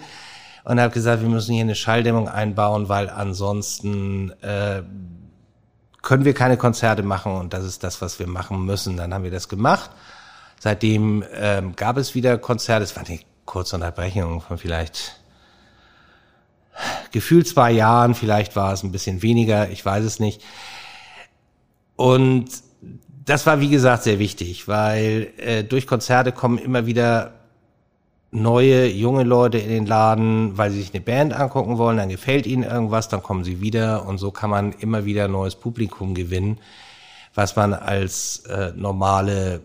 und 0.65 0.79
habe 0.79 0.93
gesagt, 0.93 1.23
wir 1.23 1.29
müssen 1.31 1.55
hier 1.55 1.63
eine 1.63 1.75
Schalldämmung 1.75 2.29
einbauen, 2.29 2.91
weil 2.91 3.09
ansonsten 3.09 4.31
äh, 4.43 4.83
können 6.03 6.27
wir 6.27 6.35
keine 6.35 6.59
Konzerte 6.59 7.03
machen 7.03 7.33
und 7.33 7.55
das 7.55 7.65
ist 7.65 7.83
das, 7.83 8.03
was 8.03 8.19
wir 8.19 8.27
machen 8.27 8.67
müssen. 8.67 8.99
Dann 8.99 9.15
haben 9.15 9.25
wir 9.25 9.31
das 9.31 9.49
gemacht. 9.49 9.91
Seitdem 10.59 11.25
ähm, 11.33 11.75
gab 11.77 11.97
es 11.97 12.15
wieder 12.15 12.37
Konzerte. 12.37 12.85
Es 12.85 12.95
war 12.95 13.07
eine 13.07 13.21
kurze 13.47 13.77
Unterbrechung 13.77 14.43
von 14.43 14.59
vielleicht 14.59 15.20
gefühlt 17.13 17.49
zwei 17.49 17.73
Jahren, 17.73 18.15
vielleicht 18.15 18.57
war 18.57 18.73
es 18.73 18.83
ein 18.83 18.93
bisschen 18.93 19.23
weniger, 19.23 19.71
ich 19.71 19.85
weiß 19.85 20.05
es 20.05 20.21
nicht. 20.21 20.43
Und 21.97 22.49
das 23.25 23.47
war, 23.47 23.61
wie 23.61 23.69
gesagt, 23.69 24.03
sehr 24.05 24.19
wichtig, 24.19 24.69
weil 24.69 25.33
äh, 25.37 25.63
durch 25.63 25.87
Konzerte 25.87 26.33
kommen 26.33 26.59
immer 26.59 26.87
wieder 26.87 27.33
neue, 28.31 28.87
junge 28.87 29.25
Leute 29.25 29.59
in 29.59 29.69
den 29.69 29.87
Laden, 29.87 30.57
weil 30.57 30.71
sie 30.71 30.81
sich 30.81 30.95
eine 30.95 31.01
Band 31.01 31.33
angucken 31.33 31.79
wollen, 31.79 31.97
dann 31.97 32.09
gefällt 32.09 32.47
ihnen 32.47 32.63
irgendwas, 32.63 33.09
dann 33.09 33.23
kommen 33.23 33.45
sie 33.45 33.61
wieder 33.61 34.07
und 34.07 34.19
so 34.19 34.31
kann 34.31 34.51
man 34.51 34.73
immer 34.73 35.05
wieder 35.05 35.29
neues 35.29 35.57
Publikum 35.57 36.15
gewinnen, 36.15 36.59
was 37.35 37.57
man 37.57 37.75
als 37.75 38.39
äh, 38.49 38.73
normale, 38.77 39.61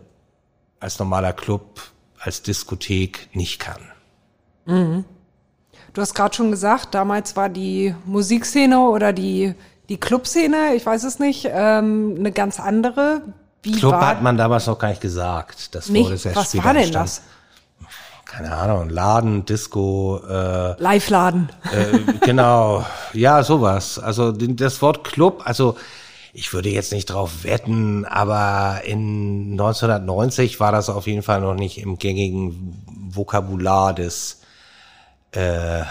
als 0.80 0.98
normaler 0.98 1.32
Club, 1.32 1.80
als 2.18 2.42
Diskothek 2.42 3.28
nicht 3.34 3.60
kann. 3.60 3.80
Mhm. 4.66 5.04
Du 5.96 6.02
hast 6.02 6.12
gerade 6.12 6.34
schon 6.34 6.50
gesagt, 6.50 6.94
damals 6.94 7.36
war 7.36 7.48
die 7.48 7.94
Musikszene 8.04 8.80
oder 8.80 9.14
die, 9.14 9.54
die 9.88 9.96
Clubszene, 9.96 10.74
ich 10.74 10.84
weiß 10.84 11.04
es 11.04 11.18
nicht, 11.18 11.48
ähm, 11.50 12.16
eine 12.18 12.32
ganz 12.32 12.60
andere. 12.60 13.22
Wie 13.62 13.72
Club 13.72 13.94
hat 13.94 14.20
man 14.20 14.36
damals 14.36 14.66
noch 14.66 14.78
gar 14.78 14.90
nicht 14.90 15.00
gesagt. 15.00 15.74
Das 15.74 15.88
nicht? 15.88 16.04
wurde 16.04 16.18
sehr 16.18 16.36
Was 16.36 16.54
war 16.54 16.74
denn 16.74 16.82
entstanden. 16.82 17.06
das? 17.06 17.22
keine 18.26 18.54
Ahnung, 18.54 18.90
Laden, 18.90 19.46
Disco, 19.46 20.20
äh, 20.28 20.78
Live-Laden. 20.78 21.48
Äh, 21.72 22.12
genau, 22.26 22.84
ja, 23.14 23.42
sowas. 23.42 23.98
Also 23.98 24.32
das 24.32 24.82
Wort 24.82 25.02
Club, 25.02 25.44
also 25.46 25.78
ich 26.34 26.52
würde 26.52 26.68
jetzt 26.68 26.92
nicht 26.92 27.06
drauf 27.06 27.42
wetten, 27.44 28.04
aber 28.04 28.82
in 28.84 29.52
1990 29.52 30.60
war 30.60 30.72
das 30.72 30.90
auf 30.90 31.06
jeden 31.06 31.22
Fall 31.22 31.40
noch 31.40 31.54
nicht 31.54 31.78
im 31.78 31.96
gängigen 31.96 32.84
Vokabular 33.08 33.94
des 33.94 34.42
äh, 35.36 35.82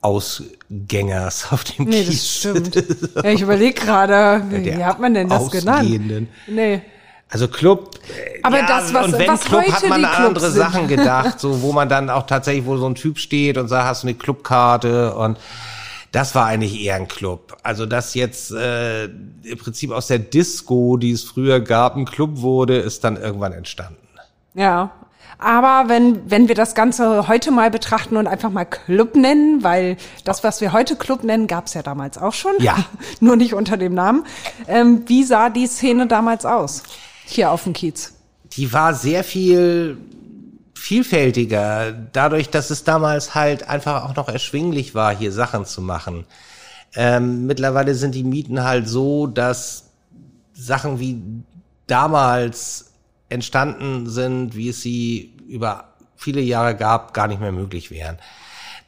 Ausgängers 0.00 1.50
auf 1.52 1.64
dem 1.64 1.86
Nee, 1.86 2.04
Kiez. 2.04 2.08
das 2.08 2.36
stimmt. 2.36 2.74
ja, 3.16 3.24
ich 3.30 3.40
überlege 3.42 3.74
gerade, 3.80 4.42
wie, 4.50 4.84
hat 4.84 5.00
man 5.00 5.14
denn 5.14 5.28
das 5.28 5.50
genannt? 5.50 6.28
Nee. 6.46 6.82
Also 7.30 7.48
Club. 7.48 7.90
Aber 8.42 8.62
das, 8.62 8.94
was- 8.94 9.06
und 9.06 9.18
wenn 9.18 9.28
was 9.28 9.40
Club 9.44 9.62
heute 9.62 9.72
hat 9.72 9.88
man 9.88 10.04
an 10.04 10.24
andere 10.26 10.50
sind. 10.50 10.60
Sachen 10.62 10.88
gedacht, 10.88 11.40
so 11.40 11.60
wo 11.62 11.72
man 11.72 11.88
dann 11.88 12.08
auch 12.10 12.26
tatsächlich, 12.26 12.64
wo 12.64 12.76
so 12.78 12.86
ein 12.88 12.94
Typ 12.94 13.18
steht 13.18 13.58
und 13.58 13.68
sagt, 13.68 13.84
hast 13.86 14.02
du 14.02 14.06
eine 14.08 14.16
Clubkarte 14.16 15.14
und 15.14 15.36
das 16.12 16.34
war 16.34 16.46
eigentlich 16.46 16.80
eher 16.80 16.94
ein 16.94 17.06
Club. 17.06 17.56
Also 17.62 17.84
dass 17.84 18.14
jetzt 18.14 18.50
äh, 18.52 19.04
im 19.04 19.58
Prinzip 19.58 19.90
aus 19.90 20.06
der 20.06 20.20
Disco, 20.20 20.96
die 20.96 21.10
es 21.10 21.22
früher 21.24 21.60
gab, 21.60 21.96
ein 21.96 22.06
Club 22.06 22.40
wurde, 22.40 22.78
ist 22.78 23.04
dann 23.04 23.16
irgendwann 23.16 23.52
entstanden. 23.52 23.96
Ja. 24.54 24.90
Aber 25.38 25.88
wenn, 25.88 26.28
wenn 26.28 26.48
wir 26.48 26.56
das 26.56 26.74
Ganze 26.74 27.28
heute 27.28 27.52
mal 27.52 27.70
betrachten 27.70 28.16
und 28.16 28.26
einfach 28.26 28.50
mal 28.50 28.64
Club 28.64 29.14
nennen, 29.14 29.62
weil 29.62 29.96
das, 30.24 30.42
was 30.42 30.60
wir 30.60 30.72
heute 30.72 30.96
Club 30.96 31.22
nennen, 31.22 31.46
gab 31.46 31.66
es 31.66 31.74
ja 31.74 31.82
damals 31.82 32.18
auch 32.18 32.32
schon. 32.34 32.54
Ja. 32.58 32.76
Nur 33.20 33.36
nicht 33.36 33.54
unter 33.54 33.76
dem 33.76 33.94
Namen. 33.94 34.24
Ähm, 34.66 35.04
wie 35.06 35.22
sah 35.22 35.48
die 35.48 35.68
Szene 35.68 36.08
damals 36.08 36.44
aus? 36.44 36.82
Hier 37.24 37.52
auf 37.52 37.64
dem 37.64 37.72
Kiez. 37.72 38.14
die 38.52 38.72
war 38.72 38.94
sehr 38.94 39.22
viel 39.22 39.98
vielfältiger, 40.74 41.92
dadurch, 42.12 42.50
dass 42.50 42.70
es 42.70 42.84
damals 42.84 43.34
halt 43.34 43.68
einfach 43.68 44.04
auch 44.04 44.16
noch 44.16 44.28
erschwinglich 44.28 44.94
war, 44.94 45.14
hier 45.14 45.32
Sachen 45.32 45.66
zu 45.66 45.82
machen. 45.82 46.24
Ähm, 46.94 47.46
mittlerweile 47.46 47.94
sind 47.94 48.14
die 48.14 48.24
Mieten 48.24 48.64
halt 48.64 48.88
so, 48.88 49.26
dass 49.26 49.90
Sachen 50.54 50.98
wie 50.98 51.20
damals 51.86 52.87
entstanden 53.28 54.08
sind, 54.08 54.56
wie 54.56 54.68
es 54.68 54.82
sie 54.82 55.34
über 55.46 55.94
viele 56.16 56.40
Jahre 56.40 56.74
gab, 56.74 57.14
gar 57.14 57.28
nicht 57.28 57.40
mehr 57.40 57.52
möglich 57.52 57.90
wären. 57.90 58.18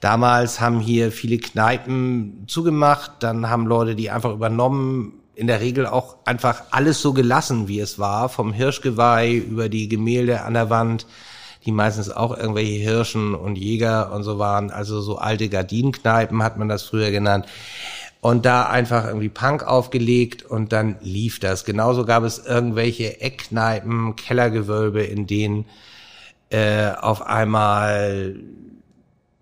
Damals 0.00 0.60
haben 0.60 0.80
hier 0.80 1.12
viele 1.12 1.38
Kneipen 1.38 2.44
zugemacht, 2.46 3.12
dann 3.20 3.50
haben 3.50 3.66
Leute 3.66 3.94
die 3.94 4.10
einfach 4.10 4.32
übernommen, 4.32 5.20
in 5.34 5.46
der 5.46 5.60
Regel 5.60 5.86
auch 5.86 6.16
einfach 6.26 6.64
alles 6.70 7.00
so 7.00 7.12
gelassen, 7.12 7.68
wie 7.68 7.80
es 7.80 7.98
war, 7.98 8.28
vom 8.28 8.52
Hirschgeweih 8.52 9.36
über 9.36 9.68
die 9.68 9.88
Gemälde 9.88 10.42
an 10.42 10.54
der 10.54 10.68
Wand, 10.68 11.06
die 11.64 11.72
meistens 11.72 12.10
auch 12.10 12.36
irgendwelche 12.36 12.78
Hirschen 12.78 13.34
und 13.34 13.56
Jäger 13.56 14.12
und 14.12 14.22
so 14.22 14.38
waren, 14.38 14.70
also 14.70 15.00
so 15.00 15.18
alte 15.18 15.48
Gardinenkneipen 15.48 16.42
hat 16.42 16.58
man 16.58 16.68
das 16.68 16.82
früher 16.82 17.10
genannt. 17.10 17.46
Und 18.20 18.44
da 18.44 18.68
einfach 18.68 19.06
irgendwie 19.06 19.30
Punk 19.30 19.62
aufgelegt 19.62 20.42
und 20.42 20.72
dann 20.72 20.96
lief 21.00 21.40
das. 21.40 21.64
Genauso 21.64 22.04
gab 22.04 22.22
es 22.22 22.38
irgendwelche 22.38 23.20
Eckkneipen, 23.20 24.14
Kellergewölbe, 24.14 25.02
in 25.02 25.26
denen 25.26 25.64
äh, 26.50 26.90
auf 26.90 27.22
einmal 27.22 28.36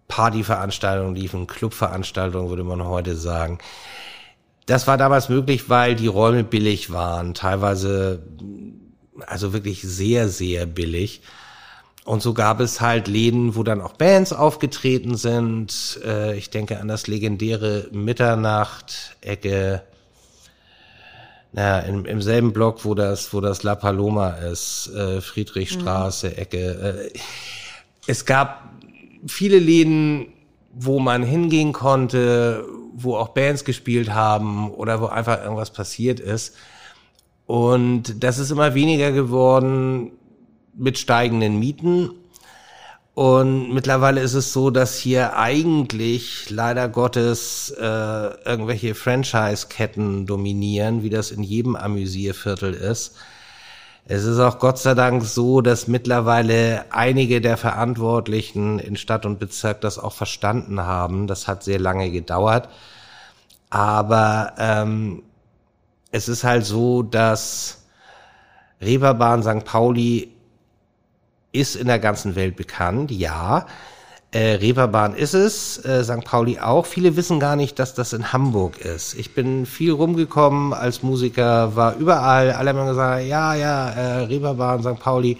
Partyveranstaltungen 0.06 1.14
liefen, 1.14 1.46
Clubveranstaltungen 1.46 2.48
würde 2.48 2.64
man 2.64 2.84
heute 2.84 3.16
sagen. 3.16 3.58
Das 4.66 4.86
war 4.86 4.96
damals 4.96 5.28
möglich, 5.28 5.68
weil 5.68 5.94
die 5.94 6.06
Räume 6.06 6.44
billig 6.44 6.92
waren, 6.92 7.34
teilweise 7.34 8.22
also 9.26 9.52
wirklich 9.52 9.82
sehr, 9.82 10.28
sehr 10.28 10.66
billig. 10.66 11.22
Und 12.08 12.22
so 12.22 12.32
gab 12.32 12.58
es 12.60 12.80
halt 12.80 13.06
Läden, 13.06 13.54
wo 13.54 13.62
dann 13.62 13.82
auch 13.82 13.92
Bands 13.92 14.32
aufgetreten 14.32 15.18
sind. 15.18 16.00
Äh, 16.02 16.38
ich 16.38 16.48
denke 16.48 16.80
an 16.80 16.88
das 16.88 17.06
legendäre 17.06 17.86
Mitternacht-Ecke, 17.92 19.82
na, 21.52 21.80
im, 21.80 22.06
im 22.06 22.22
selben 22.22 22.54
Block, 22.54 22.86
wo 22.86 22.94
das, 22.94 23.34
wo 23.34 23.42
das 23.42 23.62
La 23.62 23.74
Paloma 23.74 24.30
ist, 24.30 24.90
äh, 24.96 25.20
Friedrichstraße, 25.20 26.34
Ecke. 26.38 27.10
Äh, 27.12 27.18
es 28.06 28.24
gab 28.24 28.70
viele 29.26 29.58
Läden, 29.58 30.28
wo 30.72 31.00
man 31.00 31.22
hingehen 31.22 31.74
konnte, 31.74 32.64
wo 32.94 33.16
auch 33.16 33.28
Bands 33.28 33.66
gespielt 33.66 34.14
haben 34.14 34.70
oder 34.70 35.02
wo 35.02 35.08
einfach 35.08 35.42
irgendwas 35.42 35.74
passiert 35.74 36.20
ist. 36.20 36.56
Und 37.44 38.24
das 38.24 38.38
ist 38.38 38.50
immer 38.50 38.72
weniger 38.72 39.12
geworden 39.12 40.12
mit 40.78 40.98
steigenden 40.98 41.58
Mieten. 41.58 42.10
Und 43.14 43.74
mittlerweile 43.74 44.20
ist 44.20 44.34
es 44.34 44.52
so, 44.52 44.70
dass 44.70 44.96
hier 44.96 45.36
eigentlich 45.36 46.50
leider 46.50 46.88
Gottes 46.88 47.70
äh, 47.70 47.82
irgendwelche 47.82 48.94
Franchise-Ketten 48.94 50.24
dominieren, 50.24 51.02
wie 51.02 51.10
das 51.10 51.32
in 51.32 51.42
jedem 51.42 51.74
Amüsierviertel 51.74 52.74
ist. 52.74 53.16
Es 54.10 54.24
ist 54.24 54.38
auch 54.38 54.58
Gott 54.58 54.78
sei 54.78 54.94
Dank 54.94 55.24
so, 55.24 55.60
dass 55.60 55.88
mittlerweile 55.88 56.86
einige 56.90 57.40
der 57.40 57.56
Verantwortlichen 57.56 58.78
in 58.78 58.96
Stadt 58.96 59.26
und 59.26 59.38
Bezirk 59.38 59.80
das 59.80 59.98
auch 59.98 60.14
verstanden 60.14 60.80
haben. 60.80 61.26
Das 61.26 61.48
hat 61.48 61.62
sehr 61.64 61.78
lange 61.78 62.10
gedauert. 62.10 62.68
Aber 63.68 64.54
ähm, 64.58 65.24
es 66.10 66.28
ist 66.28 66.44
halt 66.44 66.64
so, 66.64 67.02
dass 67.02 67.82
Reeperbahn 68.80 69.42
St. 69.42 69.64
Pauli 69.64 70.32
ist 71.58 71.76
in 71.76 71.86
der 71.86 71.98
ganzen 71.98 72.34
Welt 72.36 72.56
bekannt, 72.56 73.10
ja. 73.10 73.66
Äh, 74.30 74.56
Reeperbahn 74.56 75.14
ist 75.14 75.32
es, 75.32 75.82
äh, 75.86 76.04
St. 76.04 76.22
Pauli 76.22 76.58
auch. 76.58 76.84
Viele 76.84 77.16
wissen 77.16 77.40
gar 77.40 77.56
nicht, 77.56 77.78
dass 77.78 77.94
das 77.94 78.12
in 78.12 78.30
Hamburg 78.30 78.76
ist. 78.78 79.14
Ich 79.14 79.34
bin 79.34 79.64
viel 79.64 79.92
rumgekommen 79.92 80.74
als 80.74 81.02
Musiker, 81.02 81.74
war 81.76 81.96
überall. 81.96 82.52
Alle 82.52 82.74
haben 82.74 82.86
gesagt, 82.86 83.24
ja, 83.24 83.54
ja, 83.54 83.88
äh, 83.88 84.24
Reeperbahn, 84.24 84.82
St. 84.82 85.00
Pauli. 85.00 85.38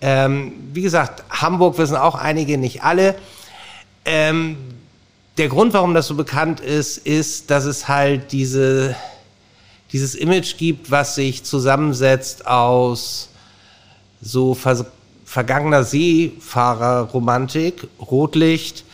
Ähm, 0.00 0.52
wie 0.72 0.82
gesagt, 0.82 1.24
Hamburg 1.30 1.78
wissen 1.78 1.96
auch 1.96 2.14
einige, 2.14 2.58
nicht 2.58 2.84
alle. 2.84 3.16
Ähm, 4.04 4.56
der 5.38 5.48
Grund, 5.48 5.72
warum 5.72 5.94
das 5.94 6.06
so 6.06 6.14
bekannt 6.14 6.60
ist, 6.60 6.98
ist, 6.98 7.50
dass 7.50 7.64
es 7.64 7.88
halt 7.88 8.30
diese, 8.30 8.94
dieses 9.92 10.14
Image 10.14 10.58
gibt, 10.58 10.90
was 10.90 11.16
sich 11.16 11.42
zusammensetzt 11.42 12.46
aus 12.46 13.30
so 14.20 14.54
vers 14.54 14.84
vergangener 15.32 15.82
Seefahrerromantik, 15.82 17.88
Rotlicht 17.98 18.84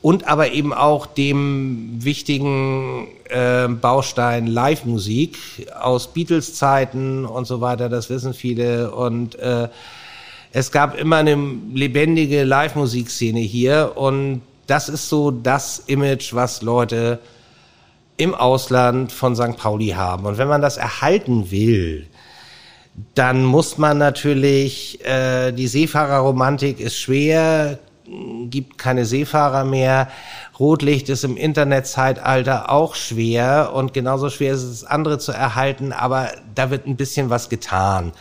und 0.00 0.26
aber 0.26 0.52
eben 0.52 0.72
auch 0.72 1.04
dem 1.04 2.02
wichtigen 2.02 3.08
äh, 3.28 3.68
Baustein 3.68 4.46
Live-Musik 4.46 5.36
aus 5.78 6.14
Beatles-Zeiten 6.14 7.26
und 7.26 7.46
so 7.46 7.60
weiter, 7.60 7.90
das 7.90 8.08
wissen 8.08 8.32
viele. 8.32 8.90
Und 8.90 9.34
äh, 9.34 9.68
es 10.52 10.72
gab 10.72 10.98
immer 10.98 11.16
eine 11.16 11.36
lebendige 11.74 12.44
Live-Musikszene 12.44 13.40
hier 13.40 13.92
und 13.94 14.40
das 14.66 14.88
ist 14.88 15.10
so 15.10 15.30
das 15.30 15.80
Image, 15.88 16.32
was 16.32 16.62
Leute 16.62 17.18
im 18.16 18.34
Ausland 18.34 19.12
von 19.12 19.36
St. 19.36 19.58
Pauli 19.58 19.88
haben. 19.88 20.24
Und 20.24 20.38
wenn 20.38 20.48
man 20.48 20.62
das 20.62 20.78
erhalten 20.78 21.50
will, 21.50 22.06
dann 23.14 23.44
muss 23.44 23.78
man 23.78 23.98
natürlich, 23.98 25.04
äh, 25.04 25.52
die 25.52 25.66
Seefahrerromantik 25.66 26.80
ist 26.80 26.98
schwer, 26.98 27.78
gibt 28.50 28.78
keine 28.78 29.06
Seefahrer 29.06 29.64
mehr. 29.64 30.08
Rotlicht 30.58 31.08
ist 31.08 31.24
im 31.24 31.36
Internetzeitalter 31.36 32.70
auch 32.70 32.94
schwer 32.94 33.72
und 33.74 33.94
genauso 33.94 34.28
schwer 34.28 34.52
ist 34.54 34.62
es, 34.62 34.84
andere 34.84 35.18
zu 35.18 35.32
erhalten, 35.32 35.92
aber 35.92 36.32
da 36.54 36.70
wird 36.70 36.86
ein 36.86 36.96
bisschen 36.96 37.30
was 37.30 37.48
getan. 37.48 38.12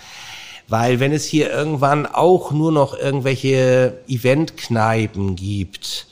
Weil 0.68 1.02
wenn 1.02 1.12
es 1.12 1.26
hier 1.26 1.52
irgendwann 1.52 2.06
auch 2.06 2.52
nur 2.52 2.72
noch 2.72 2.98
irgendwelche 2.98 4.00
Eventkneipen 4.08 5.36
gibt, 5.36 6.08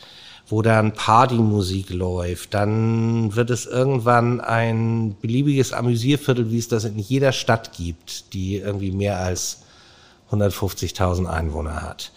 wo 0.50 0.64
dann 0.64 0.94
Partymusik 0.94 1.92
läuft, 1.92 2.56
dann 2.56 3.36
wird 3.36 3.52
es 3.52 3.68
irgendwann 3.68 4.42
ein 4.42 5.16
beliebiges 5.22 5.74
Amüsierviertel, 5.74 6.52
wie 6.52 6.58
es 6.58 6.68
das 6.68 6.86
in 6.86 6.98
jeder 6.98 7.32
Stadt 7.32 7.74
gibt, 7.74 8.34
die 8.34 8.58
irgendwie 8.58 8.92
mehr 8.92 9.20
als 9.20 9.62
150.000 10.32 11.28
Einwohner 11.28 11.82
hat. 11.82 12.12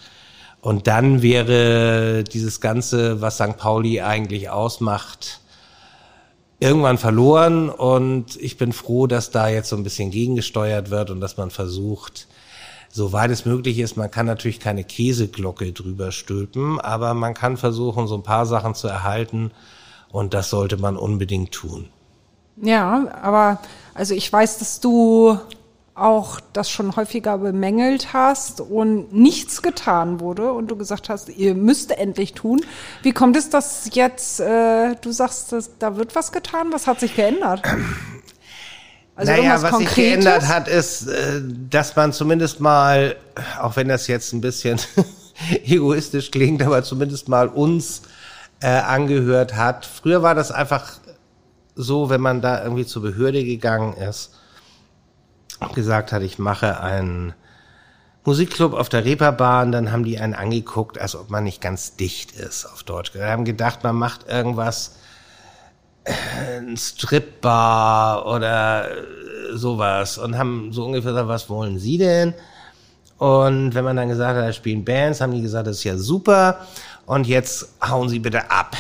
Und 0.63 0.87
dann 0.87 1.23
wäre 1.23 2.25
dieses 2.25 2.61
Ganze, 2.61 3.21
was 3.21 3.35
St. 3.35 3.59
Pauli 3.59 4.01
eigentlich 4.01 4.49
ausmacht, 4.49 5.41
irgendwann 6.61 6.99
verloren. 6.99 7.69
Und 7.69 8.37
ich 8.37 8.57
bin 8.57 8.73
froh, 8.73 9.07
dass 9.07 9.31
da 9.31 9.49
jetzt 9.49 9.69
so 9.69 9.77
ein 9.77 9.83
bisschen 9.83 10.11
gegengesteuert 10.11 10.91
wird 10.91 11.11
und 11.11 11.21
dass 11.21 11.37
man 11.37 11.51
versucht, 11.51 12.29
soweit 12.93 13.31
es 13.31 13.45
möglich 13.45 13.79
ist, 13.81 13.97
man 13.97 14.11
kann 14.11 14.27
natürlich 14.27 14.61
keine 14.61 14.85
Käseglocke 14.85 15.73
drüber 15.73 16.13
stülpen, 16.13 16.79
aber 16.79 17.15
man 17.15 17.35
kann 17.35 17.57
versuchen, 17.57 18.07
so 18.07 18.15
ein 18.15 18.23
paar 18.23 18.47
Sachen 18.47 18.75
zu 18.75 18.87
erhalten 18.87 19.51
und 20.11 20.35
das 20.35 20.51
sollte 20.51 20.77
man 20.77 20.97
unbedingt 20.97 21.53
tun. 21.53 21.89
Ja, 22.57 23.09
aber 23.23 23.61
also 23.95 24.15
ich 24.15 24.31
weiß, 24.31 24.59
dass 24.59 24.79
du 24.79 25.39
auch 25.95 26.41
das 26.53 26.71
schon 26.71 26.97
häufiger 26.97 27.39
bemängelt 27.39 28.13
hast 28.13 28.61
und 28.61 29.13
nichts 29.13 29.63
getan 29.63 30.21
wurde 30.21 30.53
und 30.53 30.69
du 30.69 30.77
gesagt 30.77 31.09
hast, 31.09 31.29
ihr 31.29 31.55
müsst 31.55 31.91
endlich 31.97 32.33
tun. 32.33 32.65
Wie 33.03 33.13
kommt 33.13 33.37
es, 33.37 33.51
dass 33.51 33.91
jetzt 33.93 34.41
äh, 34.41 34.95
du 34.97 35.13
sagst, 35.13 35.53
dass, 35.53 35.79
da 35.79 35.97
wird 35.97 36.15
was 36.15 36.33
getan? 36.33 36.69
Was 36.73 36.87
hat 36.87 37.01
sich 37.01 37.17
geändert? 37.17 37.63
Also 39.29 39.41
naja, 39.41 39.63
was 39.63 39.71
Konkretes? 39.71 39.95
sich 39.95 40.05
geändert 40.05 40.49
hat, 40.49 40.69
ist, 40.69 41.07
äh, 41.07 41.41
dass 41.71 41.95
man 41.95 42.13
zumindest 42.13 42.59
mal, 42.59 43.15
auch 43.61 43.77
wenn 43.77 43.89
das 43.89 44.09
jetzt 44.09 44.33
ein 44.33 44.41
bisschen 44.41 44.81
egoistisch 45.65 46.31
klingt, 46.33 46.63
aber 46.63 46.83
zumindest 46.83 47.29
mal 47.29 47.47
uns 47.47 48.03
äh, 48.61 48.67
angehört 48.67 49.55
hat. 49.55 49.87
Früher 49.87 50.23
war 50.23 50.35
das 50.35 50.51
einfach 50.51 50.95
so, 51.77 52.11
wenn 52.11 52.21
man 52.21 52.41
da 52.41 52.65
irgendwie 52.65 52.85
zur 52.85 53.03
Behörde 53.03 53.45
gegangen 53.45 53.95
ist 53.95 54.35
und 55.61 55.73
gesagt 55.73 56.11
hat, 56.11 56.23
ich 56.23 56.41
mache 56.41 56.81
einen 56.81 57.33
Musikclub 58.25 58.73
auf 58.73 58.89
der 58.89 59.05
Reeperbahn, 59.05 59.71
dann 59.71 59.93
haben 59.93 60.05
die 60.05 60.19
einen 60.19 60.35
angeguckt, 60.35 61.01
als 61.01 61.15
ob 61.15 61.31
man 61.31 61.45
nicht 61.45 61.61
ganz 61.61 61.95
dicht 61.95 62.33
ist, 62.33 62.67
auf 62.67 62.83
Deutsch. 62.83 63.15
Wir 63.15 63.27
haben 63.27 63.45
gedacht, 63.45 63.85
man 63.85 63.95
macht 63.95 64.29
irgendwas, 64.29 64.97
ein 66.05 66.77
Stripbar 66.77 68.27
oder 68.27 68.89
sowas 69.55 70.19
und 70.19 70.37
haben 70.37 70.73
so 70.73 70.85
ungefähr 70.85 71.13
gesagt, 71.13 71.29
was 71.29 71.49
wollen 71.49 71.79
Sie 71.79 71.99
denn? 71.99 72.35
Und 73.19 73.75
wenn 73.75 73.85
man 73.85 73.97
dann 73.97 74.09
gesagt 74.09 74.37
hat, 74.37 74.45
da 74.45 74.53
spielen 74.53 74.85
Bands, 74.85 75.21
haben 75.21 75.33
die 75.33 75.43
gesagt, 75.43 75.67
das 75.67 75.77
ist 75.79 75.85
ja 75.85 75.97
super 75.97 76.67
und 77.07 77.27
jetzt 77.27 77.69
hauen 77.87 78.09
Sie 78.09 78.19
bitte 78.19 78.51
ab. 78.51 78.77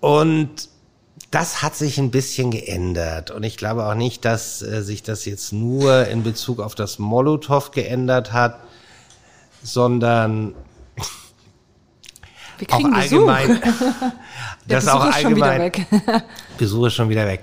Und 0.00 0.68
das 1.30 1.62
hat 1.62 1.74
sich 1.76 1.98
ein 1.98 2.10
bisschen 2.10 2.50
geändert. 2.50 3.30
Und 3.30 3.42
ich 3.42 3.56
glaube 3.56 3.84
auch 3.86 3.94
nicht, 3.94 4.24
dass 4.24 4.62
äh, 4.62 4.82
sich 4.82 5.02
das 5.02 5.24
jetzt 5.24 5.52
nur 5.52 6.06
in 6.06 6.22
Bezug 6.22 6.60
auf 6.60 6.74
das 6.74 6.98
Molotow 6.98 7.70
geändert 7.70 8.32
hat, 8.32 8.60
sondern 9.62 10.54
Wir 12.58 12.66
kriegen 12.66 12.94
auch 12.94 13.02
Besuch. 13.02 13.28
allgemein. 13.28 13.60
Der 13.60 13.72
das 14.68 14.84
Besuch 14.84 15.00
auch 15.00 15.08
ist 15.08 15.20
schon 15.20 15.36
wieder 15.36 15.46
allgemein, 15.46 15.72
weg. 15.72 16.22
Besuch 16.58 16.86
ist 16.86 16.94
schon 16.94 17.08
wieder 17.08 17.26
weg. 17.26 17.40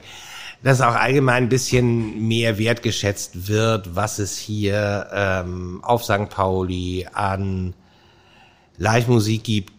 Dass 0.64 0.82
auch 0.82 0.96
allgemein 0.96 1.44
ein 1.44 1.50
bisschen 1.50 2.28
mehr 2.28 2.58
wertgeschätzt 2.58 3.48
wird, 3.48 3.96
was 3.96 4.20
es 4.20 4.38
hier 4.38 5.08
ähm, 5.14 5.80
auf 5.84 6.04
St. 6.04 6.30
Pauli 6.30 7.08
an 7.14 7.74
Live-Musik 8.78 9.44
gibt, 9.44 9.74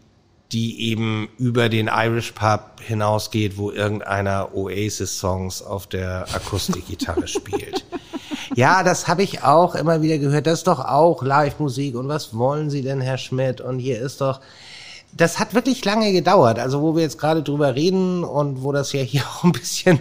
die 0.53 0.91
eben 0.91 1.29
über 1.39 1.69
den 1.69 1.91
Irish 1.93 2.33
Pub 2.33 2.81
hinausgeht, 2.81 3.57
wo 3.57 3.73
irgendeiner 3.73 4.55
Oasis-Songs 4.55 5.63
auf 5.63 5.87
der 5.87 6.27
Akustikgitarre 6.33 7.27
spielt. 7.29 7.85
Ja, 8.55 8.85
das 8.85 9.09
habe 9.09 9.23
ich 9.23 9.43
auch 9.43 9.75
immer 9.75 10.03
wieder 10.03 10.19
gehört. 10.19 10.47
Das 10.47 10.61
ist 10.61 10.67
doch 10.67 10.79
auch 10.79 11.23
Live-Musik. 11.23 11.97
Und 11.97 12.09
was 12.09 12.37
wollen 12.37 12.71
Sie 12.71 12.83
denn, 12.83 13.01
Herr 13.01 13.19
Schmidt? 13.19 13.61
Und 13.61 13.81
hier 13.81 14.01
ist 14.01 14.21
doch, 14.21 14.41
das 15.17 15.39
hat 15.39 15.55
wirklich 15.55 15.85
lange 15.85 16.13
gedauert. 16.13 16.59
Also 16.59 16.83
wo 16.83 16.95
wir 16.95 17.03
jetzt 17.03 17.19
gerade 17.19 17.43
drüber 17.43 17.75
reden 17.75 18.25
und 18.25 18.63
wo 18.63 18.73
das 18.73 18.93
ja 18.93 19.01
hier 19.01 19.23
auch 19.27 19.45
ein 19.45 19.53
bisschen 19.53 20.01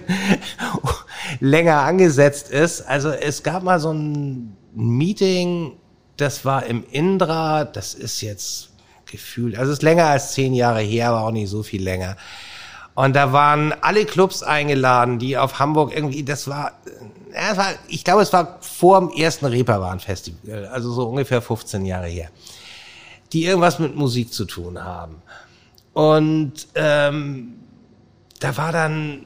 länger 1.39 1.81
angesetzt 1.81 2.49
ist. 2.49 2.81
Also 2.81 3.09
es 3.09 3.43
gab 3.43 3.63
mal 3.63 3.79
so 3.79 3.91
ein 3.91 4.55
Meeting, 4.73 5.73
das 6.17 6.45
war 6.45 6.65
im 6.65 6.83
Indra, 6.91 7.65
das 7.65 7.93
ist 7.93 8.21
jetzt 8.21 8.69
gefühlt, 9.05 9.57
also 9.57 9.71
es 9.71 9.79
ist 9.79 9.83
länger 9.83 10.05
als 10.05 10.33
zehn 10.33 10.53
Jahre 10.53 10.81
her, 10.81 11.09
aber 11.09 11.27
auch 11.27 11.31
nicht 11.31 11.49
so 11.49 11.63
viel 11.63 11.83
länger. 11.83 12.17
Und 12.95 13.15
da 13.15 13.33
waren 13.33 13.73
alle 13.81 14.05
Clubs 14.05 14.41
eingeladen, 14.41 15.19
die 15.19 15.37
auf 15.37 15.59
Hamburg 15.59 15.93
irgendwie, 15.93 16.23
das 16.23 16.47
war, 16.47 16.73
ja, 17.33 17.51
es 17.51 17.57
war 17.57 17.67
ich 17.89 18.03
glaube, 18.05 18.21
es 18.21 18.31
war 18.31 18.57
vor 18.61 18.99
dem 18.99 19.09
ersten 19.09 19.45
Reeperbahn-Festival, 19.45 20.67
also 20.67 20.91
so 20.93 21.07
ungefähr 21.07 21.41
15 21.41 21.85
Jahre 21.85 22.07
her, 22.07 22.29
die 23.35 23.45
irgendwas 23.45 23.79
mit 23.79 23.97
Musik 23.97 24.33
zu 24.33 24.45
tun 24.45 24.81
haben. 24.81 25.21
Und 25.91 26.53
ähm, 26.73 27.55
da 28.39 28.55
war 28.55 28.71
dann 28.71 29.25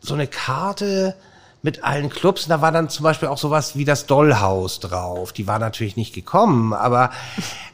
so 0.00 0.14
eine 0.14 0.28
Karte 0.28 1.16
mit 1.62 1.82
allen 1.82 2.08
Clubs. 2.08 2.44
Und 2.44 2.50
da 2.50 2.60
war 2.60 2.70
dann 2.70 2.88
zum 2.88 3.02
Beispiel 3.02 3.28
auch 3.28 3.36
sowas 3.36 3.74
wie 3.74 3.84
das 3.84 4.06
Dollhaus 4.06 4.78
drauf. 4.78 5.32
Die 5.32 5.48
war 5.48 5.58
natürlich 5.58 5.96
nicht 5.96 6.14
gekommen, 6.14 6.72
aber 6.72 7.10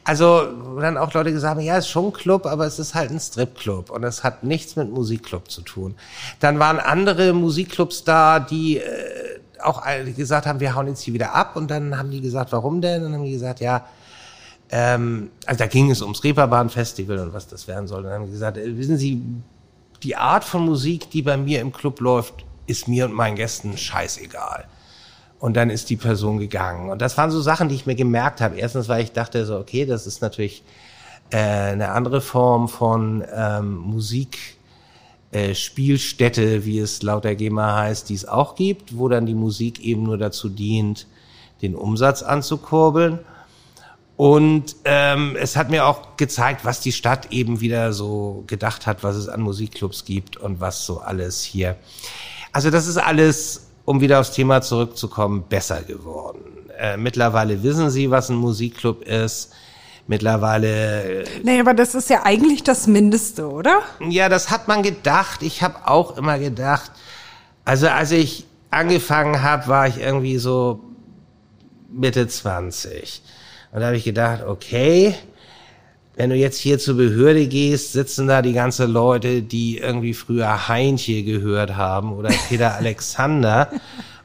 also 0.03 0.47
dann 0.81 0.97
auch 0.97 1.13
Leute 1.13 1.31
gesagt 1.31 1.57
haben, 1.57 1.63
ja, 1.63 1.77
ist 1.77 1.87
schon 1.87 2.05
ein 2.05 2.13
Club, 2.13 2.47
aber 2.47 2.65
es 2.65 2.79
ist 2.79 2.95
halt 2.95 3.11
ein 3.11 3.19
Stripclub 3.19 3.91
und 3.91 4.03
es 4.03 4.23
hat 4.23 4.43
nichts 4.43 4.75
mit 4.75 4.89
Musikclub 4.89 5.51
zu 5.51 5.61
tun. 5.61 5.93
Dann 6.39 6.57
waren 6.57 6.79
andere 6.79 7.31
Musikclubs 7.33 8.03
da, 8.03 8.39
die 8.39 8.77
äh, 8.77 9.39
auch 9.61 9.83
gesagt 10.17 10.47
haben, 10.47 10.59
wir 10.59 10.73
hauen 10.73 10.87
jetzt 10.87 11.01
hier 11.01 11.13
wieder 11.13 11.35
ab. 11.35 11.55
Und 11.55 11.69
dann 11.69 11.95
haben 11.95 12.09
die 12.09 12.21
gesagt, 12.21 12.51
warum 12.53 12.81
denn? 12.81 13.03
Und 13.03 13.11
dann 13.11 13.19
haben 13.19 13.25
die 13.25 13.33
gesagt, 13.33 13.59
ja, 13.59 13.85
ähm, 14.71 15.29
also 15.45 15.59
da 15.59 15.67
ging 15.67 15.91
es 15.91 16.01
ums 16.01 16.23
Reeperbahn-Festival 16.23 17.19
und 17.19 17.33
was 17.33 17.47
das 17.47 17.67
werden 17.67 17.87
soll. 17.87 17.99
Und 17.99 18.05
dann 18.05 18.21
haben 18.21 18.31
gesagt, 18.31 18.57
äh, 18.57 18.77
wissen 18.77 18.97
Sie, 18.97 19.21
die 20.03 20.15
Art 20.15 20.43
von 20.43 20.65
Musik, 20.65 21.09
die 21.11 21.21
bei 21.21 21.37
mir 21.37 21.61
im 21.61 21.71
Club 21.71 21.99
läuft, 21.99 22.45
ist 22.67 22.87
mir 22.87 23.05
und 23.05 23.13
meinen 23.13 23.35
Gästen 23.35 23.77
scheißegal. 23.77 24.65
Und 25.39 25.55
dann 25.55 25.69
ist 25.69 25.89
die 25.89 25.97
Person 25.97 26.39
gegangen. 26.39 26.89
Und 26.89 27.01
das 27.01 27.17
waren 27.17 27.29
so 27.29 27.41
Sachen, 27.41 27.69
die 27.69 27.75
ich 27.75 27.85
mir 27.85 27.95
gemerkt 27.95 28.41
habe. 28.41 28.57
Erstens, 28.57 28.89
weil 28.89 29.03
ich 29.03 29.11
dachte 29.11 29.45
so, 29.45 29.57
okay, 29.57 29.85
das 29.85 30.07
ist 30.07 30.21
natürlich 30.21 30.63
äh, 31.29 31.37
eine 31.37 31.89
andere 31.89 32.21
Form 32.21 32.67
von 32.67 33.23
ähm, 33.33 33.77
Musik. 33.77 34.37
Äh, 35.31 35.53
Spielstätte, 35.53 36.65
wie 36.65 36.79
es 36.79 37.03
laut 37.03 37.25
der 37.25 37.35
GEMA 37.35 37.75
heißt, 37.75 38.09
die 38.09 38.13
es 38.13 38.25
auch 38.25 38.55
gibt, 38.55 38.97
wo 38.97 39.09
dann 39.09 39.25
die 39.25 39.35
Musik 39.35 39.81
eben 39.81 40.03
nur 40.03 40.17
dazu 40.17 40.47
dient, 40.47 41.07
den 41.61 41.75
Umsatz 41.75 42.23
anzukurbeln. 42.23 43.19
Und 44.17 44.77
ähm, 44.85 45.35
es 45.37 45.57
hat 45.57 45.69
mir 45.69 45.85
auch 45.85 46.15
gezeigt, 46.15 46.63
was 46.63 46.79
die 46.79 46.93
Stadt 46.93 47.31
eben 47.31 47.59
wieder 47.59 47.91
so 47.91 48.43
gedacht 48.47 48.87
hat, 48.87 49.03
was 49.03 49.15
es 49.15 49.27
an 49.27 49.41
Musikclubs 49.41 50.05
gibt 50.05 50.37
und 50.37 50.61
was 50.61 50.85
so 50.85 50.99
alles 50.99 51.43
hier. 51.43 51.75
Also 52.53 52.69
das 52.69 52.87
ist 52.87 52.97
alles, 52.97 53.67
um 53.83 53.99
wieder 53.99 54.21
aufs 54.21 54.31
Thema 54.31 54.61
zurückzukommen, 54.61 55.43
besser 55.49 55.81
geworden. 55.81 56.39
Äh, 56.79 56.95
mittlerweile 56.95 57.61
wissen 57.63 57.89
Sie, 57.89 58.09
was 58.09 58.29
ein 58.29 58.37
Musikclub 58.37 59.03
ist. 59.03 59.51
Mittlerweile. 60.07 61.23
Äh, 61.23 61.25
Nee, 61.43 61.59
aber 61.59 61.73
das 61.73 61.95
ist 61.95 62.09
ja 62.09 62.23
eigentlich 62.23 62.63
das 62.63 62.87
Mindeste, 62.87 63.49
oder? 63.49 63.81
Ja, 64.07 64.29
das 64.29 64.49
hat 64.49 64.67
man 64.67 64.83
gedacht. 64.83 65.41
Ich 65.43 65.61
habe 65.61 65.87
auch 65.87 66.15
immer 66.15 66.39
gedacht. 66.39 66.91
Also 67.65 67.87
als 67.87 68.11
ich 68.11 68.45
angefangen 68.71 69.41
habe, 69.41 69.67
war 69.67 69.87
ich 69.87 69.97
irgendwie 69.97 70.37
so 70.37 70.79
Mitte 71.89 72.27
20. 72.27 73.21
Und 73.75 73.81
da 73.81 73.87
habe 73.87 73.97
ich 73.97 74.05
gedacht, 74.05 74.41
okay, 74.47 75.13
wenn 76.15 76.29
du 76.29 76.37
jetzt 76.37 76.57
hier 76.59 76.79
zur 76.79 76.95
Behörde 76.95 77.45
gehst, 77.45 77.91
sitzen 77.91 78.25
da 78.25 78.41
die 78.41 78.53
ganzen 78.53 78.89
Leute, 78.89 79.41
die 79.41 79.79
irgendwie 79.79 80.13
früher 80.13 80.69
Heintje 80.69 81.23
gehört 81.23 81.75
haben 81.75 82.13
oder 82.13 82.29
Peter 82.47 82.73
Alexander. 82.77 83.69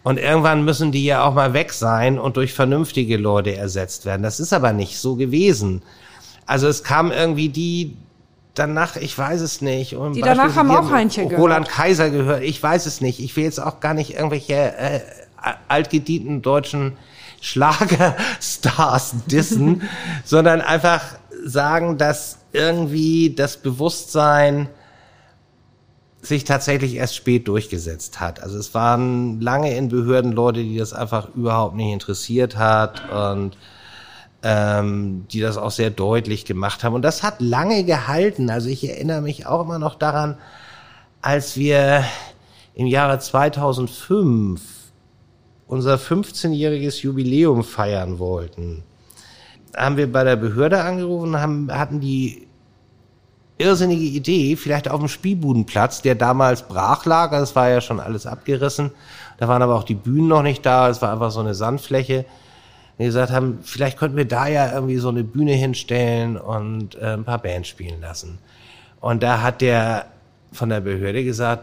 Und 0.05 0.21
irgendwann 0.21 0.65
müssen 0.65 0.93
die 0.93 1.05
ja 1.05 1.25
auch 1.25 1.35
mal 1.35 1.53
weg 1.53 1.73
sein 1.73 2.17
und 2.21 2.37
durch 2.37 2.53
vernünftige 2.53 3.17
Leute 3.17 3.57
ersetzt 3.57 4.07
werden. 4.07 4.23
Das 4.23 4.39
ist 4.39 4.53
aber 4.53 4.73
nicht 4.73 5.01
so 5.01 5.17
gewesen. 5.17 5.83
Also 6.47 6.69
es 6.69 6.85
kam 6.85 7.11
irgendwie 7.11 7.49
die 7.49 7.97
danach, 8.55 8.95
ich 8.95 9.19
weiß 9.19 9.41
es 9.41 9.63
nicht. 9.63 9.97
Und 9.97 10.15
Die 10.15 10.21
danach 10.21 10.55
haben 10.55 10.71
auch 10.71 10.93
Heintje 10.93 11.25
gehört. 11.25 11.43
Roland 11.43 11.69
Kaiser 11.69 12.11
gehört, 12.11 12.45
ich 12.45 12.63
weiß 12.63 12.87
es 12.87 13.01
nicht. 13.01 13.19
Ich 13.19 13.35
will 13.35 13.43
jetzt 13.43 13.61
auch 13.61 13.81
gar 13.81 13.95
nicht 13.95 14.15
irgendwelche 14.15 14.55
äh, 14.55 15.01
altgedienten 15.67 16.41
deutschen 16.41 16.93
Schlagerstars 17.41 19.15
dissen, 19.27 19.83
sondern 20.25 20.61
einfach 20.61 21.03
sagen, 21.45 21.99
dass 21.99 22.39
irgendwie 22.53 23.35
das 23.35 23.57
Bewusstsein 23.57 24.69
sich 26.23 26.45
tatsächlich 26.45 26.97
erst 26.97 27.17
spät 27.17 27.49
durchgesetzt 27.49 28.21
hat. 28.21 28.43
Also 28.43 28.59
es 28.59 28.75
waren 28.75 29.41
lange 29.41 29.75
in 29.75 29.89
Behörden 29.89 30.33
Leute, 30.33 30.63
die 30.63 30.77
das 30.77 30.93
einfach 30.93 31.35
überhaupt 31.35 31.77
nicht 31.77 31.93
interessiert 31.93 32.57
hat 32.57 33.03
und 33.11 33.57
ähm, 34.43 35.27
die 35.31 35.41
das 35.41 35.57
auch 35.57 35.71
sehr 35.71 35.91
deutlich 35.91 36.45
gemacht 36.45 36.85
haben. 36.85 36.95
Und 36.95 37.03
das 37.03 37.23
hat 37.23 37.41
lange 37.41 37.85
gehalten. 37.85 38.51
Also 38.51 38.69
ich 38.69 38.89
erinnere 38.89 39.23
mich 39.23 39.47
auch 39.47 39.63
immer 39.63 39.79
noch 39.79 39.95
daran, 39.95 40.37
als 41.23 41.57
wir 41.57 42.05
im 42.75 42.87
Jahre 42.87 43.19
2005 43.19 44.61
unser 45.71 45.95
15-jähriges 45.95 47.03
Jubiläum 47.03 47.63
feiern 47.63 48.19
wollten, 48.19 48.83
haben 49.77 49.97
wir 49.97 50.11
bei 50.11 50.25
der 50.25 50.35
Behörde 50.35 50.83
angerufen 50.83 51.29
und 51.29 51.41
haben, 51.41 51.71
hatten 51.73 52.01
die 52.01 52.49
irrsinnige 53.57 54.03
Idee, 54.03 54.57
vielleicht 54.57 54.91
auf 54.91 54.99
dem 54.99 55.09
Spielbudenplatz, 55.09 56.03
der 56.03 56.17
damals 56.17 56.67
brach 56.67 57.05
lag, 57.05 57.31
das 57.31 57.55
war 57.55 57.69
ja 57.69 57.81
schon 57.81 58.01
alles 58.01 58.27
abgerissen, 58.27 58.91
da 59.39 59.47
waren 59.47 59.63
aber 59.63 59.77
auch 59.77 59.85
die 59.85 59.95
Bühnen 59.95 60.27
noch 60.27 60.43
nicht 60.43 60.67
da, 60.67 60.89
es 60.89 61.01
war 61.03 61.13
einfach 61.13 61.31
so 61.31 61.39
eine 61.39 61.55
Sandfläche, 61.55 62.25
die 62.99 63.05
gesagt 63.05 63.31
haben, 63.31 63.61
vielleicht 63.63 63.97
könnten 63.97 64.17
wir 64.17 64.27
da 64.27 64.49
ja 64.49 64.73
irgendwie 64.73 64.97
so 64.97 65.09
eine 65.09 65.23
Bühne 65.23 65.53
hinstellen 65.53 66.37
und 66.37 66.97
äh, 66.97 67.13
ein 67.13 67.25
paar 67.25 67.39
Bands 67.39 67.69
spielen 67.69 68.01
lassen. 68.01 68.39
Und 69.01 69.23
da 69.23 69.41
hat 69.41 69.61
der 69.61 70.07
von 70.53 70.69
der 70.69 70.81
Behörde 70.81 71.23
gesagt, 71.23 71.63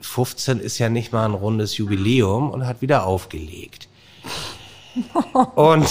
15 0.00 0.60
ist 0.60 0.78
ja 0.78 0.88
nicht 0.88 1.12
mal 1.12 1.24
ein 1.24 1.34
rundes 1.34 1.76
Jubiläum 1.76 2.50
und 2.50 2.66
hat 2.66 2.82
wieder 2.82 3.06
aufgelegt. 3.06 3.88
Und 5.54 5.88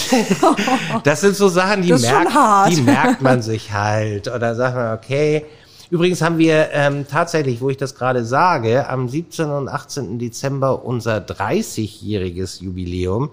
das 1.04 1.22
sind 1.22 1.34
so 1.34 1.48
Sachen, 1.48 1.80
die 1.80 1.92
merkt, 1.94 2.70
die 2.70 2.82
merkt 2.82 3.22
man 3.22 3.40
sich 3.40 3.72
halt. 3.72 4.28
Oder 4.28 4.54
sagt 4.54 4.76
man, 4.76 4.92
okay, 4.92 5.46
Übrigens 5.90 6.22
haben 6.22 6.38
wir 6.38 6.70
ähm, 6.72 7.06
tatsächlich, 7.08 7.60
wo 7.60 7.68
ich 7.68 7.76
das 7.76 7.96
gerade 7.96 8.24
sage, 8.24 8.88
am 8.88 9.08
17. 9.08 9.50
und 9.50 9.68
18. 9.68 10.20
Dezember 10.20 10.84
unser 10.84 11.16
30-jähriges 11.16 12.62
Jubiläum. 12.62 13.30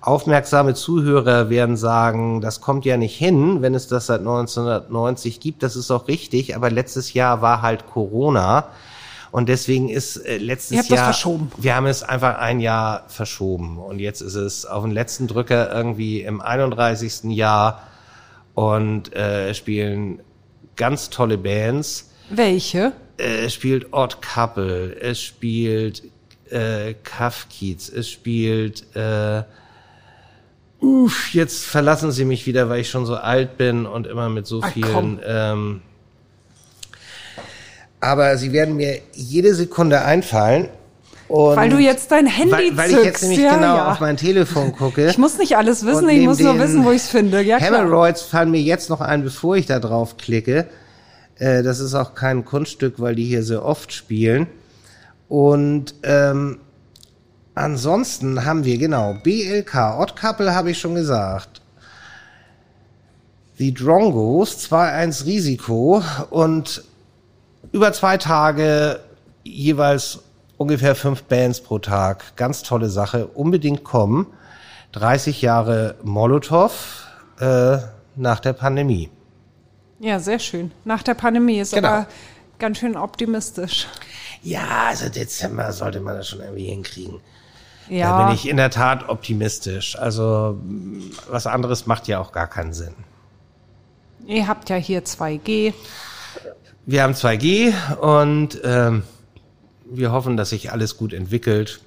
Aufmerksame 0.00 0.74
Zuhörer 0.74 1.48
werden 1.48 1.76
sagen, 1.76 2.40
das 2.40 2.60
kommt 2.60 2.84
ja 2.84 2.96
nicht 2.96 3.16
hin, 3.16 3.62
wenn 3.62 3.76
es 3.76 3.86
das 3.86 4.06
seit 4.06 4.18
1990 4.18 5.38
gibt. 5.38 5.62
Das 5.62 5.76
ist 5.76 5.92
auch 5.92 6.08
richtig, 6.08 6.56
aber 6.56 6.72
letztes 6.72 7.12
Jahr 7.12 7.40
war 7.40 7.62
halt 7.62 7.86
Corona. 7.86 8.66
Und 9.32 9.48
deswegen 9.48 9.88
ist 9.88 10.18
äh, 10.18 10.36
letztes 10.36 10.70
Ihr 10.72 10.78
habt 10.78 10.90
Jahr. 10.90 10.98
das 11.08 11.16
verschoben. 11.16 11.50
Wir 11.56 11.74
haben 11.74 11.86
es 11.86 12.02
einfach 12.04 12.38
ein 12.38 12.60
Jahr 12.60 13.04
verschoben. 13.08 13.78
Und 13.78 13.98
jetzt 13.98 14.20
ist 14.20 14.34
es 14.36 14.64
auf 14.66 14.84
den 14.84 14.92
letzten 14.92 15.26
Drücker 15.26 15.74
irgendwie 15.74 16.20
im 16.22 16.40
31. 16.40 17.24
Jahr 17.34 17.82
und 18.54 19.12
äh, 19.16 19.52
spielen 19.54 20.20
ganz 20.76 21.08
tolle 21.10 21.38
Bands. 21.38 22.10
Welche? 22.30 22.92
Äh, 23.16 23.46
Es 23.46 23.54
spielt 23.54 23.92
Odd 23.92 24.18
Couple, 24.20 24.94
es 25.00 25.20
spielt 25.20 26.02
äh, 26.50 26.94
Kafkiez, 27.02 27.88
es 27.88 28.10
spielt 28.10 28.84
äh, 28.94 29.42
Uff, 30.80 31.32
jetzt 31.32 31.64
verlassen 31.64 32.10
sie 32.10 32.24
mich 32.24 32.46
wieder, 32.46 32.68
weil 32.68 32.80
ich 32.80 32.90
schon 32.90 33.06
so 33.06 33.14
alt 33.16 33.56
bin 33.56 33.86
und 33.86 34.06
immer 34.06 34.28
mit 34.28 34.46
so 34.46 34.60
Ach, 34.62 34.72
vielen. 34.72 34.92
komm. 34.92 35.20
Ähm, 35.24 35.82
aber 38.02 38.36
sie 38.36 38.52
werden 38.52 38.76
mir 38.76 38.98
jede 39.12 39.54
Sekunde 39.54 40.02
einfallen. 40.02 40.68
Und 41.28 41.56
Weil 41.56 41.70
du 41.70 41.78
jetzt 41.78 42.10
dein 42.10 42.26
Handy 42.26 42.52
weil, 42.52 42.76
weil 42.76 42.90
ich 42.90 42.96
zückst. 42.96 43.06
jetzt 43.06 43.22
nämlich 43.22 43.40
ja, 43.40 43.54
genau 43.54 43.76
ja. 43.76 43.92
auf 43.92 44.00
mein 44.00 44.16
Telefon 44.16 44.72
gucke. 44.72 45.08
Ich 45.08 45.18
muss 45.18 45.38
nicht 45.38 45.56
alles 45.56 45.86
wissen, 45.86 46.08
ich 46.08 46.26
muss 46.26 46.40
nur 46.40 46.58
wissen, 46.58 46.84
wo 46.84 46.90
ich 46.90 47.02
es 47.02 47.08
finde. 47.08 47.40
Ja, 47.40 47.58
klar. 47.58 47.84
Hemorrhoids 47.84 48.22
fallen 48.22 48.50
mir 48.50 48.60
jetzt 48.60 48.90
noch 48.90 49.00
ein, 49.00 49.22
bevor 49.22 49.56
ich 49.56 49.66
da 49.66 49.78
drauf 49.78 50.16
klicke. 50.16 50.66
Äh, 51.38 51.62
das 51.62 51.78
ist 51.78 51.94
auch 51.94 52.14
kein 52.14 52.44
Kunststück, 52.44 52.94
weil 52.98 53.14
die 53.14 53.24
hier 53.24 53.44
sehr 53.44 53.64
oft 53.64 53.92
spielen. 53.92 54.48
Und 55.28 55.94
ähm, 56.02 56.58
ansonsten 57.54 58.44
haben 58.44 58.64
wir 58.64 58.78
genau 58.78 59.14
BLK, 59.22 60.00
Odd 60.00 60.16
Couple 60.20 60.54
habe 60.54 60.72
ich 60.72 60.78
schon 60.78 60.96
gesagt. 60.96 61.62
Die 63.60 63.72
Drongos, 63.72 64.58
2-1 64.70 65.24
Risiko 65.24 66.02
und 66.30 66.82
über 67.72 67.92
zwei 67.92 68.16
Tage 68.18 69.00
jeweils 69.44 70.20
ungefähr 70.56 70.94
fünf 70.94 71.24
Bands 71.24 71.60
pro 71.60 71.78
Tag. 71.78 72.36
Ganz 72.36 72.62
tolle 72.62 72.88
Sache. 72.88 73.26
Unbedingt 73.26 73.82
kommen. 73.84 74.26
30 74.92 75.40
Jahre 75.42 75.96
Molotow 76.02 77.06
äh, 77.40 77.78
nach 78.14 78.40
der 78.40 78.52
Pandemie. 78.52 79.10
Ja, 79.98 80.20
sehr 80.20 80.38
schön. 80.38 80.70
Nach 80.84 81.02
der 81.02 81.14
Pandemie 81.14 81.58
ist 81.60 81.72
Genau. 81.74 81.88
aber 81.88 82.06
ganz 82.58 82.78
schön 82.78 82.96
optimistisch. 82.96 83.86
Ja, 84.42 84.86
also 84.88 85.08
Dezember 85.08 85.72
sollte 85.72 86.00
man 86.00 86.16
das 86.16 86.28
schon 86.28 86.40
irgendwie 86.40 86.66
hinkriegen. 86.66 87.20
Da 87.88 87.94
Ja, 87.94 88.24
bin 88.26 88.34
ich 88.34 88.48
in 88.48 88.56
der 88.58 88.70
Tat 88.70 89.08
optimistisch. 89.08 89.96
Also 89.98 90.58
was 91.30 91.46
anderes 91.46 91.86
macht 91.86 92.06
ja 92.08 92.18
auch 92.20 92.32
gar 92.32 92.46
keinen 92.48 92.72
Sinn. 92.72 92.94
ihr 94.26 94.46
habt 94.46 94.68
ja 94.70 94.76
hier 94.76 95.04
2G. 95.04 95.72
Wir 96.84 97.04
haben 97.04 97.12
2G 97.12 97.96
und 97.98 98.60
ähm, 98.64 99.04
wir 99.84 100.10
hoffen, 100.10 100.36
dass 100.36 100.50
sich 100.50 100.72
alles 100.72 100.96
gut 100.96 101.12
entwickelt 101.12 101.80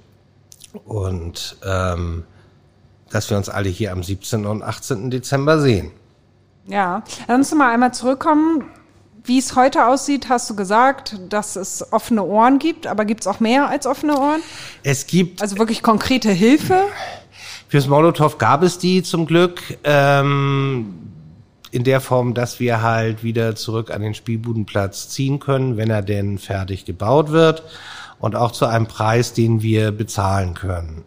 und 0.84 1.56
ähm, 1.64 2.24
dass 3.10 3.28
wir 3.28 3.36
uns 3.36 3.48
alle 3.48 3.68
hier 3.68 3.92
am 3.92 4.02
17. 4.02 4.46
und 4.46 4.62
18. 4.62 5.10
Dezember 5.10 5.60
sehen. 5.60 5.90
Ja, 6.66 7.02
lass 7.28 7.36
uns 7.36 7.54
mal 7.54 7.72
einmal 7.72 7.92
zurückkommen. 7.92 8.64
Wie 9.22 9.38
es 9.38 9.54
heute 9.54 9.86
aussieht, 9.86 10.28
hast 10.28 10.48
du 10.48 10.56
gesagt, 10.56 11.18
dass 11.28 11.56
es 11.56 11.92
offene 11.92 12.22
Ohren 12.22 12.58
gibt, 12.58 12.86
aber 12.86 13.04
gibt 13.04 13.20
es 13.22 13.26
auch 13.26 13.40
mehr 13.40 13.68
als 13.68 13.86
offene 13.86 14.18
Ohren? 14.18 14.40
Es 14.82 15.06
gibt 15.06 15.42
Also 15.42 15.58
wirklich 15.58 15.82
konkrete 15.82 16.30
Hilfe? 16.30 16.80
Fürs 17.68 17.88
Molotow 17.88 18.38
gab 18.38 18.62
es 18.62 18.78
die 18.78 19.02
zum 19.02 19.26
Glück 19.26 19.60
ähm, 19.84 21.15
in 21.70 21.84
der 21.84 22.00
Form, 22.00 22.34
dass 22.34 22.60
wir 22.60 22.82
halt 22.82 23.22
wieder 23.22 23.56
zurück 23.56 23.90
an 23.90 24.02
den 24.02 24.14
Spielbudenplatz 24.14 25.08
ziehen 25.08 25.40
können, 25.40 25.76
wenn 25.76 25.90
er 25.90 26.02
denn 26.02 26.38
fertig 26.38 26.84
gebaut 26.84 27.30
wird 27.30 27.62
und 28.18 28.36
auch 28.36 28.52
zu 28.52 28.66
einem 28.66 28.86
Preis, 28.86 29.32
den 29.32 29.62
wir 29.62 29.92
bezahlen 29.92 30.54
können. 30.54 31.04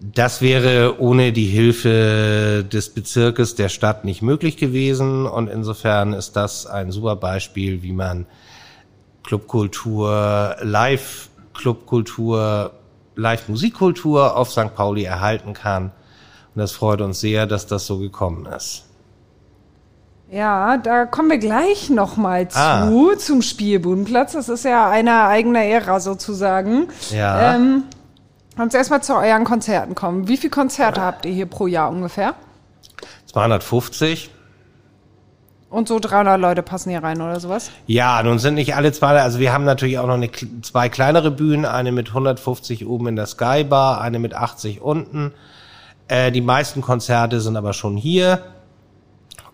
Das 0.00 0.40
wäre 0.40 1.00
ohne 1.00 1.32
die 1.32 1.46
Hilfe 1.46 2.64
des 2.70 2.94
Bezirkes 2.94 3.56
der 3.56 3.68
Stadt 3.68 4.06
nicht 4.06 4.22
möglich 4.22 4.56
gewesen 4.56 5.26
und 5.26 5.48
insofern 5.48 6.14
ist 6.14 6.34
das 6.34 6.64
ein 6.66 6.90
super 6.90 7.16
Beispiel, 7.16 7.82
wie 7.82 7.92
man 7.92 8.24
Clubkultur, 9.22 10.56
Live-Clubkultur, 10.62 12.72
Live-Musikkultur 13.16 14.34
auf 14.36 14.50
St. 14.50 14.74
Pauli 14.74 15.04
erhalten 15.04 15.52
kann. 15.52 15.92
Und 16.54 16.60
das 16.60 16.72
freut 16.72 17.02
uns 17.02 17.20
sehr, 17.20 17.46
dass 17.46 17.66
das 17.66 17.86
so 17.86 17.98
gekommen 17.98 18.46
ist. 18.46 18.86
Ja, 20.32 20.78
da 20.78 21.04
kommen 21.04 21.28
wir 21.28 21.36
gleich 21.36 21.90
nochmal 21.90 22.48
zu, 22.48 22.58
Ah. 22.58 22.88
zum 23.18 23.42
Spielbudenplatz. 23.42 24.32
Das 24.32 24.48
ist 24.48 24.64
ja 24.64 24.88
eine 24.88 25.24
eigene 25.24 25.62
Ära 25.68 26.00
sozusagen. 26.00 26.88
Ja. 27.10 27.54
Ähm, 27.54 27.82
uns 28.56 28.72
erstmal 28.72 29.02
zu 29.02 29.14
euren 29.14 29.44
Konzerten 29.44 29.94
kommen. 29.94 30.28
Wie 30.28 30.38
viele 30.38 30.50
Konzerte 30.50 31.02
habt 31.02 31.26
ihr 31.26 31.32
hier 31.32 31.44
pro 31.44 31.66
Jahr 31.66 31.90
ungefähr? 31.90 32.34
250. 33.26 34.30
Und 35.68 35.88
so 35.88 35.98
300 35.98 36.40
Leute 36.40 36.62
passen 36.62 36.88
hier 36.90 37.02
rein 37.02 37.20
oder 37.20 37.38
sowas? 37.38 37.70
Ja, 37.86 38.22
nun 38.22 38.38
sind 38.38 38.54
nicht 38.54 38.74
alle 38.74 38.92
zwei, 38.92 39.20
also 39.20 39.38
wir 39.38 39.52
haben 39.52 39.64
natürlich 39.64 39.98
auch 39.98 40.06
noch 40.06 40.14
eine, 40.14 40.30
zwei 40.62 40.88
kleinere 40.88 41.30
Bühnen, 41.30 41.64
eine 41.66 41.92
mit 41.92 42.08
150 42.08 42.86
oben 42.86 43.08
in 43.08 43.16
der 43.16 43.26
Skybar, 43.26 44.00
eine 44.00 44.18
mit 44.18 44.34
80 44.34 44.80
unten. 44.80 45.32
Äh, 46.08 46.30
die 46.32 46.40
meisten 46.42 46.80
Konzerte 46.80 47.40
sind 47.40 47.56
aber 47.56 47.72
schon 47.74 47.96
hier. 47.96 48.42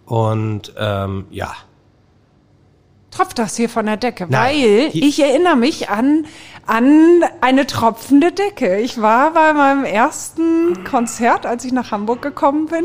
Und 0.08 0.72
ähm, 0.78 1.26
ja, 1.30 1.52
Tropft 3.10 3.38
das 3.38 3.56
hier 3.56 3.68
von 3.68 3.86
der 3.86 3.96
Decke? 3.96 4.26
Nein. 4.28 4.54
Weil 4.54 4.90
ich 4.94 5.20
erinnere 5.20 5.56
mich 5.56 5.88
an, 5.88 6.26
an 6.66 7.22
eine 7.40 7.66
tropfende 7.66 8.32
Decke. 8.32 8.78
Ich 8.78 9.00
war 9.00 9.32
bei 9.32 9.54
meinem 9.54 9.84
ersten 9.84 10.84
Konzert, 10.84 11.46
als 11.46 11.64
ich 11.64 11.72
nach 11.72 11.90
Hamburg 11.90 12.22
gekommen 12.22 12.66
bin, 12.66 12.84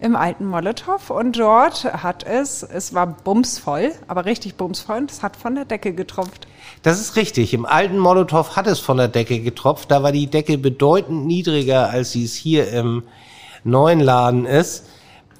im 0.00 0.16
alten 0.16 0.46
Molotow. 0.46 1.10
Und 1.10 1.38
dort 1.38 1.84
hat 1.84 2.24
es, 2.24 2.62
es 2.62 2.92
war 2.92 3.06
bumsvoll, 3.06 3.92
aber 4.08 4.24
richtig 4.24 4.56
bumsvoll, 4.56 4.96
und 4.96 5.10
es 5.10 5.22
hat 5.22 5.36
von 5.36 5.54
der 5.54 5.64
Decke 5.64 5.92
getropft. 5.92 6.48
das 6.82 6.98
ist 7.00 7.16
richtig. 7.16 7.54
Im 7.54 7.64
alten 7.64 7.98
Molotow 7.98 8.56
hat 8.56 8.66
es 8.66 8.80
von 8.80 8.96
der 8.96 9.08
Decke 9.08 9.40
getropft. 9.40 9.90
Da 9.90 10.02
war 10.02 10.12
die 10.12 10.26
Decke 10.26 10.58
bedeutend 10.58 11.26
niedriger, 11.26 11.90
als 11.90 12.12
sie 12.12 12.24
es 12.24 12.34
hier 12.34 12.68
im 12.72 13.04
neuen 13.64 14.00
Laden 14.00 14.44
ist. 14.44 14.86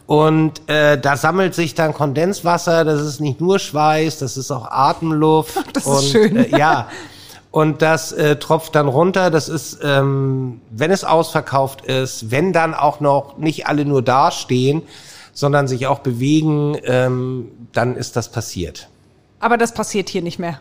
Und 0.08 0.66
äh, 0.70 0.98
da 0.98 1.18
sammelt 1.18 1.54
sich 1.54 1.74
dann 1.74 1.92
Kondenswasser. 1.92 2.86
Das 2.86 3.02
ist 3.02 3.20
nicht 3.20 3.42
nur 3.42 3.58
Schweiß, 3.58 4.18
das 4.18 4.38
ist 4.38 4.50
auch 4.50 4.70
Atemluft. 4.70 5.54
Das 5.74 5.84
ist 5.84 5.86
und, 5.86 6.04
schön. 6.04 6.36
Äh, 6.36 6.58
ja. 6.58 6.88
Und 7.50 7.82
das 7.82 8.12
äh, 8.12 8.36
tropft 8.36 8.74
dann 8.74 8.88
runter. 8.88 9.30
Das 9.30 9.50
ist, 9.50 9.80
ähm, 9.82 10.62
wenn 10.70 10.90
es 10.90 11.04
ausverkauft 11.04 11.82
ist, 11.82 12.30
wenn 12.30 12.54
dann 12.54 12.72
auch 12.72 13.00
noch 13.00 13.36
nicht 13.36 13.66
alle 13.66 13.84
nur 13.84 14.00
dastehen, 14.00 14.80
sondern 15.34 15.68
sich 15.68 15.86
auch 15.86 15.98
bewegen, 15.98 16.78
ähm, 16.84 17.50
dann 17.72 17.94
ist 17.94 18.16
das 18.16 18.30
passiert. 18.32 18.88
Aber 19.40 19.58
das 19.58 19.74
passiert 19.74 20.08
hier 20.08 20.22
nicht 20.22 20.38
mehr. 20.38 20.58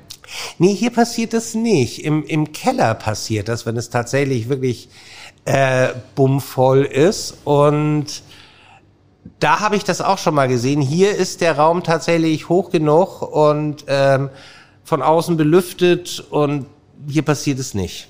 Nee, 0.57 0.73
hier 0.73 0.91
passiert 0.91 1.31
das 1.31 1.53
nicht. 1.53 2.03
Im, 2.03 2.25
im 2.25 2.51
Keller 2.51 2.95
passiert 2.95 3.47
das, 3.47 3.65
wenn 3.65 3.77
es 3.77 3.89
tatsächlich 3.89 4.49
wirklich 4.49 4.89
äh, 5.45 5.87
bummvoll 6.15 6.83
ist. 6.83 7.37
Und 7.45 8.23
da 9.39 9.59
habe 9.59 9.75
ich 9.75 9.83
das 9.83 10.01
auch 10.01 10.17
schon 10.17 10.33
mal 10.33 10.47
gesehen. 10.47 10.81
Hier 10.81 11.15
ist 11.15 11.41
der 11.41 11.57
Raum 11.57 11.83
tatsächlich 11.83 12.49
hoch 12.49 12.71
genug 12.71 13.21
und 13.21 13.85
ähm, 13.87 14.29
von 14.83 15.01
außen 15.01 15.37
belüftet 15.37 16.23
und 16.29 16.65
hier 17.07 17.23
passiert 17.23 17.59
es 17.59 17.73
nicht. 17.73 18.09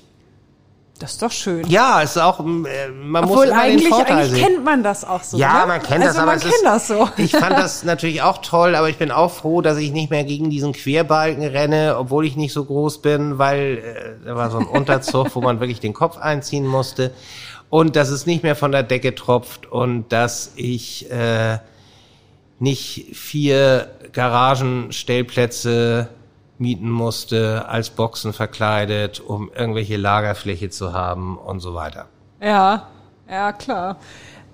Das 0.98 1.12
ist 1.12 1.22
doch 1.22 1.30
schön. 1.30 1.64
Ja, 1.68 2.02
es 2.02 2.16
ist 2.16 2.22
auch, 2.22 2.40
äh, 2.40 2.88
man 2.88 3.24
muss 3.24 3.30
Obwohl 3.30 3.46
immer 3.46 3.62
den 3.62 3.70
eigentlich, 3.70 3.88
Vorteil 3.88 4.16
eigentlich 4.16 4.32
sehen. 4.32 4.44
kennt 4.44 4.64
man 4.64 4.82
das 4.82 5.04
auch 5.04 5.22
so. 5.22 5.36
Ja, 5.36 5.60
ne? 5.60 5.66
man 5.68 5.82
kennt 5.82 6.02
also 6.02 6.06
das, 6.06 6.16
aber 6.16 6.32
man 6.32 6.40
kennt 6.40 6.54
ist, 6.54 6.64
das 6.64 6.88
so. 6.88 7.08
Ich 7.16 7.30
fand 7.30 7.56
das 7.56 7.82
natürlich 7.84 8.22
auch 8.22 8.38
toll, 8.38 8.74
aber 8.74 8.88
ich 8.88 8.98
bin 8.98 9.12
auch 9.12 9.30
froh, 9.30 9.60
dass 9.60 9.78
ich 9.78 9.92
nicht 9.92 10.10
mehr 10.10 10.24
gegen 10.24 10.50
diesen 10.50 10.72
Querbalken 10.72 11.44
renne, 11.44 11.96
obwohl 11.98 12.26
ich 12.26 12.34
nicht 12.34 12.52
so 12.52 12.64
groß 12.64 13.00
bin, 13.00 13.38
weil 13.38 13.78
äh, 13.78 14.26
da 14.26 14.34
war 14.34 14.50
so 14.50 14.58
ein 14.58 14.66
Unterzug, 14.66 15.36
wo 15.36 15.40
man 15.40 15.60
wirklich 15.60 15.78
den 15.78 15.94
Kopf 15.94 16.18
einziehen 16.18 16.66
musste. 16.66 17.12
Und 17.70 17.96
dass 17.96 18.08
es 18.08 18.26
nicht 18.26 18.42
mehr 18.42 18.56
von 18.56 18.72
der 18.72 18.82
Decke 18.82 19.14
tropft 19.14 19.66
und 19.66 20.10
dass 20.10 20.52
ich 20.56 21.10
äh, 21.10 21.58
nicht 22.58 23.14
vier 23.14 23.90
Garagenstellplätze 24.12 26.08
mieten 26.58 26.90
musste, 26.90 27.68
als 27.68 27.90
Boxen 27.90 28.32
verkleidet, 28.32 29.20
um 29.20 29.50
irgendwelche 29.54 29.96
Lagerfläche 29.96 30.70
zu 30.70 30.92
haben 30.92 31.38
und 31.38 31.60
so 31.60 31.74
weiter. 31.74 32.06
Ja, 32.40 32.88
ja, 33.28 33.52
klar. 33.52 33.98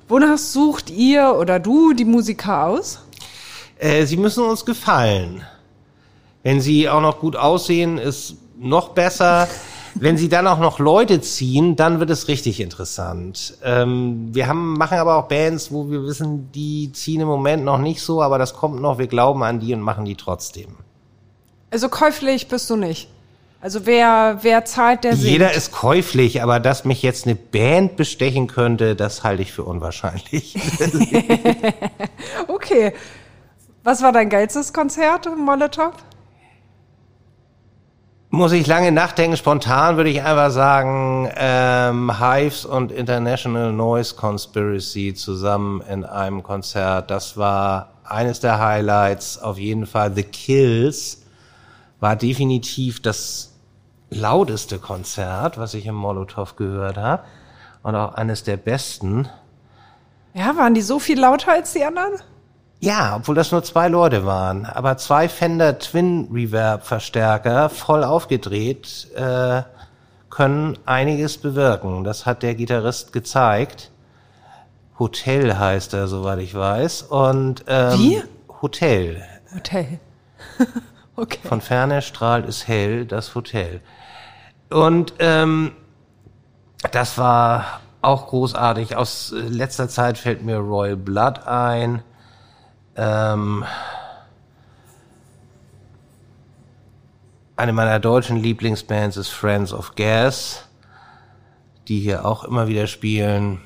Wonach 0.08 0.38
sucht 0.38 0.90
ihr 0.90 1.34
oder 1.38 1.58
du 1.58 1.94
die 1.94 2.04
Musiker 2.04 2.66
aus? 2.66 3.00
Äh, 3.78 4.04
sie 4.04 4.16
müssen 4.16 4.44
uns 4.44 4.64
gefallen. 4.64 5.42
Wenn 6.42 6.60
sie 6.60 6.88
auch 6.90 7.00
noch 7.00 7.20
gut 7.20 7.36
aussehen, 7.36 7.96
ist 7.98 8.36
noch 8.58 8.90
besser. 8.90 9.48
Wenn 9.94 10.16
sie 10.16 10.28
dann 10.28 10.46
auch 10.46 10.58
noch 10.58 10.78
Leute 10.78 11.20
ziehen, 11.20 11.76
dann 11.76 12.00
wird 12.00 12.10
es 12.10 12.28
richtig 12.28 12.60
interessant. 12.60 13.56
Ähm, 13.62 14.28
wir 14.32 14.48
haben, 14.48 14.76
machen 14.76 14.98
aber 14.98 15.16
auch 15.16 15.28
Bands, 15.28 15.70
wo 15.70 15.90
wir 15.90 16.02
wissen, 16.04 16.50
die 16.52 16.90
ziehen 16.92 17.20
im 17.20 17.28
Moment 17.28 17.64
noch 17.64 17.78
nicht 17.78 18.00
so, 18.00 18.22
aber 18.22 18.38
das 18.38 18.54
kommt 18.54 18.80
noch, 18.80 18.98
wir 18.98 19.06
glauben 19.06 19.42
an 19.42 19.60
die 19.60 19.72
und 19.72 19.80
machen 19.80 20.04
die 20.04 20.16
trotzdem. 20.16 20.76
Also 21.70 21.88
käuflich 21.88 22.48
bist 22.48 22.68
du 22.70 22.76
nicht. 22.76 23.08
Also 23.60 23.86
wer, 23.86 24.40
wer 24.42 24.66
zahlt, 24.66 25.04
der 25.04 25.16
singt. 25.16 25.26
Jeder 25.26 25.54
ist 25.54 25.72
käuflich, 25.72 26.42
aber 26.42 26.60
dass 26.60 26.84
mich 26.84 27.02
jetzt 27.02 27.24
eine 27.24 27.34
Band 27.34 27.96
bestechen 27.96 28.46
könnte, 28.46 28.94
das 28.94 29.24
halte 29.24 29.40
ich 29.40 29.52
für 29.52 29.64
unwahrscheinlich. 29.64 30.54
okay. 32.48 32.92
Was 33.82 34.02
war 34.02 34.12
dein 34.12 34.28
geilstes 34.28 34.72
Konzert 34.72 35.26
im 35.26 35.38
Molotow? 35.38 35.92
Muss 38.34 38.50
ich 38.50 38.66
lange 38.66 38.90
nachdenken. 38.90 39.36
Spontan 39.36 39.96
würde 39.96 40.10
ich 40.10 40.20
einfach 40.20 40.50
sagen, 40.50 41.30
ähm, 41.36 42.18
Hives 42.18 42.64
und 42.66 42.90
International 42.90 43.72
Noise 43.72 44.16
Conspiracy 44.16 45.14
zusammen 45.14 45.80
in 45.82 46.04
einem 46.04 46.42
Konzert. 46.42 47.12
Das 47.12 47.36
war 47.36 47.92
eines 48.02 48.40
der 48.40 48.58
Highlights. 48.58 49.38
Auf 49.40 49.56
jeden 49.56 49.86
Fall 49.86 50.12
The 50.16 50.24
Kills 50.24 51.22
war 52.00 52.16
definitiv 52.16 53.00
das 53.00 53.52
lauteste 54.10 54.80
Konzert, 54.80 55.56
was 55.56 55.74
ich 55.74 55.86
im 55.86 55.94
Molotow 55.94 56.56
gehört 56.56 56.96
habe. 56.96 57.22
Und 57.84 57.94
auch 57.94 58.14
eines 58.14 58.42
der 58.42 58.56
besten. 58.56 59.28
Ja, 60.32 60.56
waren 60.56 60.74
die 60.74 60.82
so 60.82 60.98
viel 60.98 61.20
lauter 61.20 61.52
als 61.52 61.72
die 61.72 61.84
anderen? 61.84 62.14
Ja, 62.84 63.16
obwohl 63.16 63.34
das 63.34 63.50
nur 63.50 63.62
zwei 63.62 63.88
Leute 63.88 64.26
waren. 64.26 64.66
Aber 64.66 64.98
zwei 64.98 65.30
Fender 65.30 65.78
Twin 65.78 66.28
Reverb 66.30 66.84
Verstärker 66.84 67.70
voll 67.70 68.04
aufgedreht 68.04 69.08
äh, 69.14 69.62
können 70.28 70.76
einiges 70.84 71.38
bewirken. 71.38 72.04
Das 72.04 72.26
hat 72.26 72.42
der 72.42 72.54
Gitarrist 72.54 73.14
gezeigt. 73.14 73.90
Hotel 74.98 75.58
heißt 75.58 75.94
er, 75.94 76.08
soweit 76.08 76.40
ich 76.40 76.54
weiß. 76.54 77.04
Und 77.04 77.64
ähm, 77.68 77.98
Wie? 77.98 78.22
Hotel. 78.60 79.24
Hotel. 79.54 79.98
okay. 81.16 81.38
Von 81.42 81.62
ferne 81.62 82.02
strahlt 82.02 82.46
es 82.46 82.68
hell, 82.68 83.06
das 83.06 83.34
Hotel. 83.34 83.80
Und 84.68 85.14
ähm, 85.20 85.72
das 86.92 87.16
war 87.16 87.80
auch 88.02 88.26
großartig. 88.26 88.94
Aus 88.94 89.32
äh, 89.32 89.40
letzter 89.40 89.88
Zeit 89.88 90.18
fällt 90.18 90.44
mir 90.44 90.58
Royal 90.58 90.96
Blood 90.96 91.46
ein. 91.46 92.02
Ähm, 92.96 93.64
eine 97.56 97.72
meiner 97.72 98.00
deutschen 98.00 98.36
Lieblingsbands 98.36 99.16
ist 99.16 99.28
Friends 99.28 99.72
of 99.72 99.94
Gas, 99.94 100.64
die 101.88 102.00
hier 102.00 102.24
auch 102.24 102.44
immer 102.44 102.68
wieder 102.68 102.86
spielen. 102.86 103.60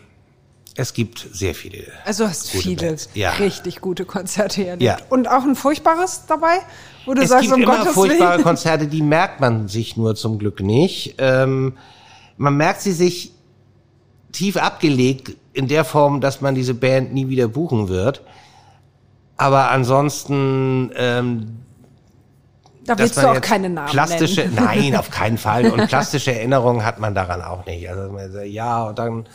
Es 0.74 0.92
gibt 0.92 1.26
sehr 1.32 1.54
viele. 1.54 1.86
Also 2.04 2.28
hast 2.28 2.52
gute 2.52 2.62
viele. 2.62 2.96
Ja. 3.14 3.32
richtig 3.32 3.80
gute 3.80 4.04
Konzerte 4.04 4.64
erlebt. 4.64 4.82
Ja. 4.82 4.98
Und 5.08 5.28
auch 5.28 5.42
ein 5.42 5.56
furchtbares 5.56 6.26
dabei, 6.28 6.60
wo 7.04 7.14
du 7.14 7.22
es 7.22 7.30
sagst, 7.30 7.46
gibt 7.46 7.54
um 7.56 7.62
immer 7.62 7.78
Gottes 7.78 7.94
furchtbare 7.94 8.34
Willen. 8.34 8.42
Konzerte, 8.44 8.86
die 8.86 9.02
merkt 9.02 9.40
man 9.40 9.66
sich 9.66 9.96
nur 9.96 10.14
zum 10.14 10.38
Glück 10.38 10.60
nicht. 10.60 11.16
Ähm, 11.18 11.76
man 12.36 12.56
merkt 12.56 12.80
sie 12.80 12.92
sich 12.92 13.32
tief 14.30 14.56
abgelegt 14.56 15.32
in 15.52 15.66
der 15.66 15.84
Form, 15.84 16.20
dass 16.20 16.40
man 16.40 16.54
diese 16.54 16.74
Band 16.74 17.12
nie 17.12 17.28
wieder 17.28 17.48
buchen 17.48 17.88
wird. 17.88 18.22
Aber 19.38 19.70
ansonsten, 19.70 20.90
ähm, 20.96 21.60
Da 22.84 22.98
willst 22.98 23.16
du 23.16 23.30
auch 23.30 23.40
keine 23.40 23.70
Namen 23.70 23.90
plastische, 23.90 24.42
nennen. 24.42 24.56
nein, 24.56 24.96
auf 24.96 25.10
keinen 25.12 25.38
Fall. 25.38 25.70
Und 25.70 25.86
plastische 25.88 26.34
Erinnerungen 26.34 26.84
hat 26.84 26.98
man 26.98 27.14
daran 27.14 27.40
auch 27.40 27.64
nicht. 27.64 27.88
Also 27.88 28.12
man 28.12 28.30
sagt, 28.30 28.46
ja, 28.46 28.82
und 28.84 28.98
dann 28.98 29.26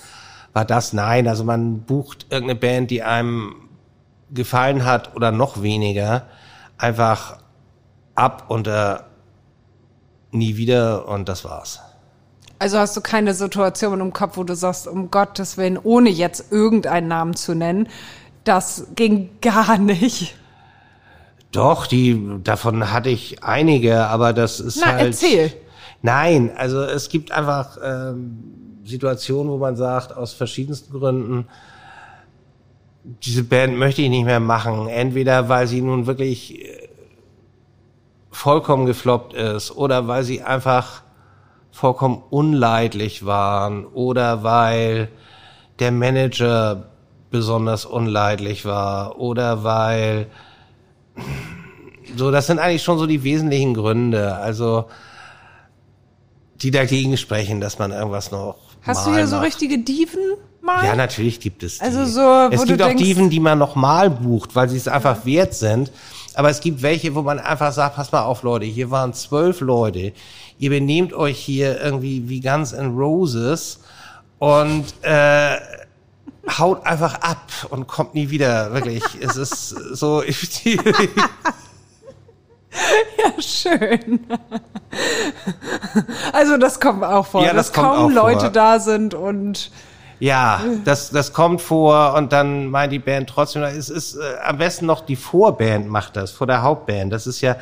war 0.52 0.66
das 0.66 0.94
nein. 0.94 1.28
Also 1.28 1.44
man 1.44 1.82
bucht 1.82 2.28
irgendeine 2.30 2.60
Band, 2.60 2.92
die 2.92 3.02
einem 3.02 3.56
gefallen 4.32 4.86
hat 4.86 5.16
oder 5.16 5.32
noch 5.32 5.62
weniger, 5.62 6.28
einfach 6.78 7.38
ab 8.16 8.46
und 8.50 8.68
äh, 8.68 8.96
nie 10.32 10.58
wieder 10.58 11.08
und 11.08 11.30
das 11.30 11.46
war's. 11.46 11.80
Also 12.60 12.78
hast 12.80 12.96
du 12.96 13.02
keine 13.02 13.34
Situation 13.34 14.00
im 14.00 14.14
Kopf, 14.14 14.38
wo 14.38 14.44
du 14.44 14.56
sagst, 14.56 14.88
um 14.88 15.12
Gottes 15.12 15.58
Willen, 15.58 15.78
ohne 15.78 16.10
jetzt 16.10 16.52
irgendeinen 16.52 17.08
Namen 17.08 17.36
zu 17.36 17.56
nennen, 17.56 17.88
das 18.44 18.88
ging 18.96 19.30
gar 19.42 19.78
nicht. 19.78 20.36
Doch, 21.52 21.86
die 21.86 22.40
davon 22.44 22.92
hatte 22.92 23.10
ich 23.10 23.44
einige, 23.44 24.08
aber 24.08 24.34
das 24.34 24.60
ist 24.60 24.82
Na, 24.82 24.94
halt. 24.94 25.08
erzähl. 25.08 25.54
Nein, 26.02 26.52
also 26.58 26.82
es 26.82 27.10
gibt 27.10 27.32
einfach 27.32 27.78
ähm, 27.82 28.82
Situationen, 28.84 29.52
wo 29.52 29.58
man 29.58 29.76
sagt, 29.76 30.16
aus 30.16 30.34
verschiedensten 30.34 30.98
Gründen, 31.00 31.48
diese 33.04 33.44
Band 33.44 33.78
möchte 33.78 34.02
ich 34.02 34.10
nicht 34.10 34.26
mehr 34.26 34.40
machen. 34.40 34.88
Entweder 34.88 35.48
weil 35.48 35.68
sie 35.68 35.82
nun 35.82 36.08
wirklich 36.08 36.60
äh, 36.60 36.90
vollkommen 38.32 38.86
gefloppt 38.86 39.34
ist 39.34 39.72
oder 39.72 40.08
weil 40.08 40.24
sie 40.24 40.42
einfach 40.42 41.04
vollkommen 41.72 42.24
unleidlich 42.30 43.26
waren 43.26 43.86
oder 43.86 44.44
weil 44.44 45.10
der 45.80 45.92
Manager 45.92 46.90
besonders 47.34 47.84
unleidlich 47.86 48.64
war 48.64 49.20
oder 49.20 49.64
weil 49.64 50.28
so, 52.16 52.30
das 52.30 52.46
sind 52.48 52.60
eigentlich 52.60 52.84
schon 52.84 53.00
so 53.00 53.08
die 53.08 53.24
wesentlichen 53.24 53.74
Gründe, 53.74 54.36
also 54.36 54.86
die 56.62 56.70
dagegen 56.70 57.18
sprechen, 57.18 57.60
dass 57.60 57.80
man 57.80 57.92
irgendwas 57.92 58.32
noch 58.32 58.56
Hast 58.84 59.06
mal 59.06 59.12
du 59.12 59.18
hier 59.18 59.28
so 59.28 59.38
macht. 59.38 59.48
richtige 59.48 59.80
Diven 59.80 60.22
mal? 60.62 60.86
Ja, 60.86 60.96
natürlich 60.96 61.40
gibt 61.40 61.64
es 61.64 61.80
die. 61.80 61.84
Also 61.84 62.06
so, 62.06 62.22
wo 62.22 62.54
es 62.54 62.66
gibt 62.66 62.82
auch 62.84 62.94
Diven, 62.94 63.32
die 63.32 63.40
man 63.40 63.58
nochmal 63.58 64.12
bucht, 64.12 64.56
weil 64.56 64.70
sie 64.70 64.78
es 64.78 64.88
einfach 64.88 65.26
wert 65.26 65.56
sind. 65.56 65.92
Aber 66.36 66.50
es 66.50 66.62
gibt 66.62 66.84
welche, 66.84 67.16
wo 67.16 67.24
man 67.24 67.40
einfach 67.40 67.72
sagt, 67.72 67.96
pass 67.96 68.12
mal 68.12 68.24
auf, 68.24 68.44
Leute, 68.44 68.66
hier 68.66 68.92
waren 68.92 69.14
zwölf 69.14 69.60
Leute. 69.60 70.14
Ihr 70.60 70.70
benehmt 70.70 71.14
euch 71.14 71.40
hier 71.40 71.82
irgendwie 71.82 72.30
wie 72.30 72.42
Guns 72.42 72.74
N' 72.74 72.96
Roses 72.96 73.80
und 74.38 74.86
äh, 75.02 75.58
haut 76.58 76.86
einfach 76.86 77.16
ab 77.22 77.48
und 77.70 77.88
kommt 77.88 78.16
nie 78.16 78.30
wieder. 78.30 78.74
Wirklich, 78.74 79.04
es 79.22 79.36
ist 79.36 79.70
so. 79.70 80.22
Ich, 80.28 80.66
Ja, 83.18 83.42
schön. 83.42 84.22
Also 86.32 86.58
das 86.58 86.80
kommt 86.80 87.04
auch 87.04 87.26
vor, 87.26 87.44
Ja, 87.46 87.54
das 87.54 87.72
dass 87.72 87.74
kommt 87.74 87.96
kaum 87.96 88.14
Leute 88.14 88.40
vor. 88.42 88.50
da 88.50 88.80
sind 88.80 89.14
und 89.14 89.70
Ja, 90.20 90.60
das, 90.84 91.12
das 91.12 91.34
kommt 91.34 91.62
vor 91.62 92.16
und 92.16 92.34
dann 92.34 92.68
meint 92.68 92.92
die 92.92 93.00
Band 93.00 93.30
trotzdem, 93.30 93.62
es 93.64 93.90
ist 93.90 94.16
äh, 94.16 94.20
am 94.44 94.58
besten 94.58 94.86
noch 94.88 95.02
die 95.02 95.16
Vorband 95.16 95.88
macht 95.88 96.16
das, 96.16 96.32
vor 96.32 96.48
der 96.48 96.64
Hauptband. 96.64 97.14
Das 97.14 97.28
ist 97.28 97.42
ja, 97.42 97.58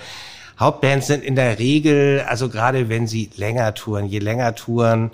Hauptbands 0.60 1.08
sind 1.08 1.24
in 1.24 1.36
der 1.36 1.60
Regel, 1.60 2.24
also 2.28 2.48
gerade 2.48 2.88
wenn 2.88 3.06
sie 3.08 3.30
länger 3.36 3.74
touren, 3.74 4.06
je 4.06 4.20
länger 4.20 4.56
touren, 4.56 5.12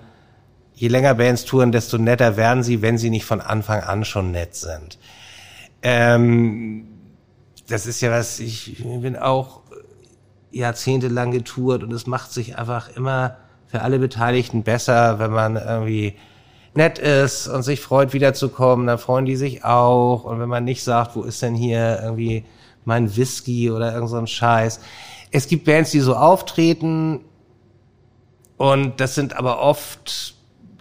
je 0.77 0.87
länger 0.89 1.15
Bands 1.15 1.43
touren, 1.43 1.71
desto 1.71 1.97
netter 1.97 2.37
werden 2.37 2.63
sie, 2.63 2.81
wenn 2.81 2.97
sie 2.97 3.09
nicht 3.09 3.25
von 3.25 3.41
Anfang 3.41 3.81
an 3.81 4.05
schon 4.05 4.31
nett 4.31 4.55
sind. 4.55 4.99
Ähm, 5.81 6.87
das 7.67 7.87
ist 7.87 7.99
ja 8.01 8.11
was, 8.11 8.39
ich 8.39 8.83
bin 8.83 9.15
auch 9.15 9.61
jahrzehntelang 10.51 11.31
getourt 11.31 11.83
und 11.83 11.91
es 11.91 12.07
macht 12.07 12.31
sich 12.31 12.57
einfach 12.57 12.95
immer 12.95 13.37
für 13.65 13.81
alle 13.81 13.99
Beteiligten 13.99 14.63
besser, 14.63 15.19
wenn 15.19 15.31
man 15.31 15.57
irgendwie 15.57 16.15
nett 16.75 16.99
ist 16.99 17.47
und 17.47 17.63
sich 17.63 17.81
freut, 17.81 18.13
wiederzukommen, 18.13 18.85
dann 18.85 18.99
freuen 18.99 19.25
die 19.25 19.35
sich 19.35 19.65
auch. 19.65 20.23
Und 20.23 20.39
wenn 20.39 20.47
man 20.47 20.63
nicht 20.63 20.83
sagt, 20.83 21.15
wo 21.15 21.23
ist 21.23 21.41
denn 21.41 21.55
hier 21.55 21.99
irgendwie 22.03 22.45
mein 22.85 23.17
Whisky 23.17 23.71
oder 23.71 23.93
irgend 23.93 24.09
so 24.11 24.17
ein 24.17 24.27
Scheiß. 24.27 24.79
Es 25.31 25.47
gibt 25.47 25.65
Bands, 25.65 25.91
die 25.91 25.99
so 25.99 26.15
auftreten 26.15 27.21
und 28.55 29.01
das 29.01 29.15
sind 29.15 29.35
aber 29.35 29.59
oft 29.59 30.36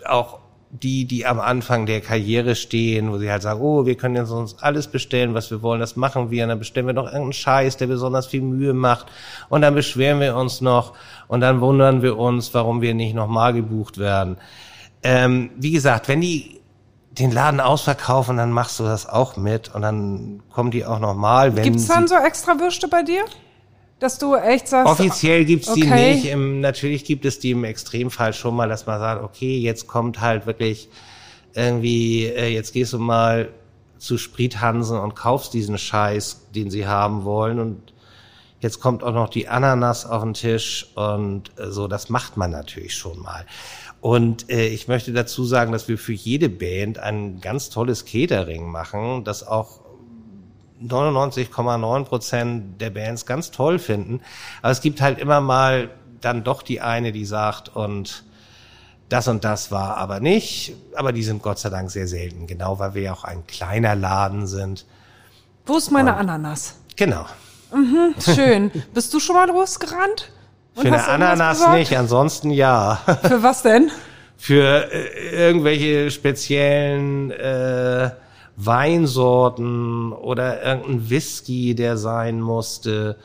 auch 0.08 0.38
die, 0.70 1.04
die 1.06 1.26
am 1.26 1.40
Anfang 1.40 1.86
der 1.86 2.00
Karriere 2.00 2.54
stehen, 2.54 3.12
wo 3.12 3.18
sie 3.18 3.30
halt 3.30 3.42
sagen, 3.42 3.60
oh, 3.60 3.86
wir 3.86 3.94
können 3.94 4.16
jetzt 4.16 4.30
uns 4.30 4.58
alles 4.60 4.88
bestellen, 4.88 5.34
was 5.34 5.50
wir 5.50 5.62
wollen, 5.62 5.80
das 5.80 5.96
machen 5.96 6.30
wir, 6.30 6.42
und 6.42 6.48
dann 6.50 6.58
bestellen 6.58 6.86
wir 6.86 6.94
noch 6.94 7.04
irgendeinen 7.04 7.32
Scheiß, 7.32 7.76
der 7.76 7.86
besonders 7.86 8.26
viel 8.26 8.42
Mühe 8.42 8.74
macht, 8.74 9.06
und 9.48 9.62
dann 9.62 9.74
beschweren 9.74 10.20
wir 10.20 10.36
uns 10.36 10.60
noch, 10.60 10.94
und 11.28 11.40
dann 11.40 11.60
wundern 11.60 12.02
wir 12.02 12.18
uns, 12.18 12.52
warum 12.52 12.80
wir 12.82 12.94
nicht 12.94 13.14
nochmal 13.14 13.52
gebucht 13.52 13.98
werden. 13.98 14.38
Ähm, 15.02 15.50
wie 15.56 15.72
gesagt, 15.72 16.08
wenn 16.08 16.20
die 16.20 16.60
den 17.12 17.30
Laden 17.30 17.60
ausverkaufen, 17.60 18.36
dann 18.36 18.50
machst 18.50 18.78
du 18.78 18.84
das 18.84 19.08
auch 19.08 19.36
mit, 19.36 19.74
und 19.74 19.82
dann 19.82 20.42
kommen 20.52 20.70
die 20.70 20.84
auch 20.84 20.98
nochmal, 20.98 21.56
wenn 21.56 21.62
gibt's 21.62 21.86
dann 21.86 22.08
so 22.08 22.16
extra 22.16 22.58
Würste 22.58 22.88
bei 22.88 23.02
dir? 23.02 23.24
Dass 23.98 24.18
du 24.18 24.34
echt 24.34 24.68
sagst, 24.68 24.90
Offiziell 24.92 25.44
gibt's 25.44 25.72
die 25.72 25.84
okay. 25.84 26.14
nicht. 26.14 26.26
Im, 26.26 26.60
natürlich 26.60 27.04
gibt 27.04 27.24
es 27.24 27.38
die 27.38 27.52
im 27.52 27.64
Extremfall 27.64 28.32
schon 28.34 28.54
mal, 28.54 28.68
dass 28.68 28.86
man 28.86 28.98
sagt, 29.00 29.22
okay, 29.22 29.58
jetzt 29.58 29.86
kommt 29.86 30.20
halt 30.20 30.46
wirklich 30.46 30.88
irgendwie, 31.54 32.26
äh, 32.26 32.48
jetzt 32.48 32.72
gehst 32.72 32.92
du 32.92 32.98
mal 32.98 33.48
zu 33.98 34.18
Sprithansen 34.18 34.98
und 34.98 35.16
kaufst 35.16 35.54
diesen 35.54 35.78
Scheiß, 35.78 36.48
den 36.54 36.70
sie 36.70 36.86
haben 36.86 37.24
wollen. 37.24 37.58
Und 37.58 37.94
Jetzt 38.60 38.80
kommt 38.80 39.04
auch 39.04 39.12
noch 39.12 39.28
die 39.28 39.48
Ananas 39.48 40.06
auf 40.06 40.22
den 40.22 40.34
Tisch 40.34 40.88
und 40.94 41.52
äh, 41.58 41.70
so, 41.70 41.88
das 41.88 42.08
macht 42.08 42.36
man 42.36 42.50
natürlich 42.50 42.94
schon 42.94 43.20
mal. 43.20 43.44
Und 44.00 44.50
äh, 44.50 44.68
ich 44.68 44.88
möchte 44.88 45.12
dazu 45.12 45.44
sagen, 45.44 45.72
dass 45.72 45.88
wir 45.88 45.98
für 45.98 46.12
jede 46.12 46.48
Band 46.48 46.98
ein 46.98 47.40
ganz 47.40 47.70
tolles 47.70 48.06
Catering 48.06 48.68
machen, 48.68 49.24
das 49.24 49.46
auch 49.46 49.80
99,9 50.82 52.04
Prozent 52.04 52.80
der 52.80 52.90
Bands 52.90 53.26
ganz 53.26 53.50
toll 53.50 53.78
finden. 53.78 54.20
Aber 54.62 54.72
es 54.72 54.80
gibt 54.80 55.00
halt 55.00 55.18
immer 55.18 55.40
mal 55.40 55.90
dann 56.20 56.44
doch 56.44 56.62
die 56.62 56.80
eine, 56.80 57.12
die 57.12 57.24
sagt 57.24 57.74
und 57.74 58.24
das 59.08 59.28
und 59.28 59.44
das 59.44 59.70
war 59.70 59.96
aber 59.96 60.20
nicht. 60.20 60.74
Aber 60.94 61.12
die 61.12 61.22
sind 61.22 61.42
Gott 61.42 61.58
sei 61.58 61.70
Dank 61.70 61.90
sehr 61.90 62.08
selten, 62.08 62.46
genau 62.46 62.78
weil 62.78 62.94
wir 62.94 63.02
ja 63.02 63.12
auch 63.12 63.24
ein 63.24 63.46
kleiner 63.46 63.94
Laden 63.94 64.46
sind. 64.46 64.84
Wo 65.64 65.76
ist 65.76 65.90
meine 65.90 66.16
Ananas? 66.16 66.76
Genau. 66.96 67.26
Mhm, 67.72 68.14
schön. 68.20 68.70
Bist 68.94 69.12
du 69.12 69.20
schon 69.20 69.36
mal 69.36 69.48
losgerannt? 69.48 70.30
Und 70.74 70.82
Für 70.82 70.88
eine 70.88 71.06
Ananas 71.06 71.68
nicht, 71.70 71.96
ansonsten 71.96 72.50
ja. 72.50 73.00
Für 73.22 73.42
was 73.42 73.62
denn? 73.62 73.90
Für 74.36 74.92
äh, 74.92 75.48
irgendwelche 75.48 76.10
speziellen 76.10 77.30
äh, 77.30 78.10
Weinsorten 78.56 80.12
oder 80.12 80.62
irgendein 80.62 81.10
Whisky, 81.10 81.74
der 81.74 81.96
sein 81.96 82.40
musste. 82.40 83.16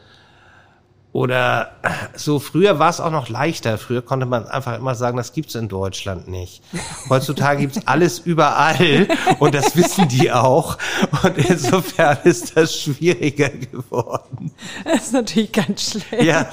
Oder 1.13 1.71
so 2.15 2.39
früher 2.39 2.79
war 2.79 2.89
es 2.89 3.01
auch 3.01 3.11
noch 3.11 3.27
leichter. 3.27 3.77
Früher 3.77 4.01
konnte 4.01 4.25
man 4.25 4.47
einfach 4.47 4.77
immer 4.77 4.95
sagen, 4.95 5.17
das 5.17 5.33
gibt's 5.33 5.55
in 5.55 5.67
Deutschland 5.67 6.29
nicht. 6.29 6.63
Heutzutage 7.09 7.61
gibt's 7.61 7.85
alles 7.85 8.19
überall 8.19 9.07
und 9.39 9.53
das 9.53 9.75
wissen 9.75 10.07
die 10.07 10.31
auch. 10.31 10.77
Und 11.23 11.37
insofern 11.37 12.17
ist 12.23 12.55
das 12.55 12.79
schwieriger 12.79 13.49
geworden. 13.49 14.51
Das 14.85 15.07
ist 15.07 15.13
natürlich 15.13 15.51
ganz 15.51 15.91
schlecht. 15.91 16.23
Ja. 16.23 16.47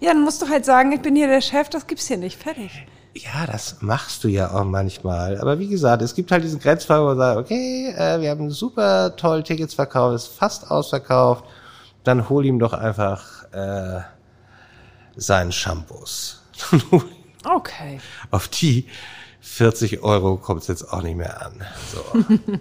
Ja, 0.00 0.12
dann 0.12 0.24
musst 0.24 0.42
du 0.42 0.48
halt 0.48 0.64
sagen, 0.64 0.90
ich 0.92 1.00
bin 1.00 1.14
hier 1.14 1.28
der 1.28 1.40
Chef, 1.40 1.68
das 1.68 1.86
gibt's 1.86 2.08
hier 2.08 2.16
nicht. 2.16 2.42
Fertig. 2.42 2.86
Ja, 3.16 3.46
das 3.46 3.76
machst 3.80 4.24
du 4.24 4.28
ja 4.28 4.52
auch 4.52 4.64
manchmal. 4.64 5.40
Aber 5.40 5.58
wie 5.58 5.68
gesagt, 5.68 6.02
es 6.02 6.14
gibt 6.14 6.30
halt 6.30 6.44
diesen 6.44 6.60
Grenzfall, 6.60 7.00
wo 7.00 7.06
man 7.06 7.16
sagt, 7.16 7.38
okay, 7.38 7.94
äh, 7.96 8.20
wir 8.20 8.30
haben 8.30 8.50
super 8.50 9.16
toll 9.16 9.42
Tickets 9.42 9.74
verkauft, 9.74 10.16
ist 10.16 10.26
fast 10.26 10.70
ausverkauft. 10.70 11.44
Dann 12.04 12.28
hol 12.28 12.44
ihm 12.44 12.58
doch 12.58 12.74
einfach 12.74 13.50
äh, 13.52 14.00
seinen 15.16 15.52
Shampoos. 15.52 16.42
Okay. 17.48 18.00
Auf 18.32 18.48
die 18.48 18.88
40 19.40 20.02
Euro 20.02 20.36
kommt 20.36 20.62
es 20.62 20.68
jetzt 20.68 20.92
auch 20.92 21.02
nicht 21.02 21.16
mehr 21.16 21.46
an. 21.46 21.64
So. 21.92 22.24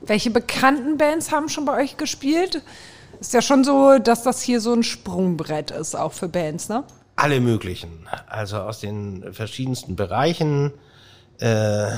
Welche 0.00 0.30
bekannten 0.30 0.96
Bands 0.96 1.30
haben 1.30 1.50
schon 1.50 1.66
bei 1.66 1.82
euch 1.82 1.98
gespielt? 1.98 2.62
Ist 3.20 3.34
ja 3.34 3.42
schon 3.42 3.64
so, 3.64 3.98
dass 3.98 4.22
das 4.22 4.40
hier 4.40 4.62
so 4.62 4.72
ein 4.72 4.82
Sprungbrett 4.82 5.70
ist, 5.72 5.94
auch 5.94 6.14
für 6.14 6.28
Bands, 6.28 6.70
ne? 6.70 6.84
Alle 7.18 7.40
möglichen. 7.40 8.06
Also 8.28 8.58
aus 8.58 8.78
den 8.78 9.32
verschiedensten 9.32 9.96
Bereichen. 9.96 10.72
Äh, 11.38 11.88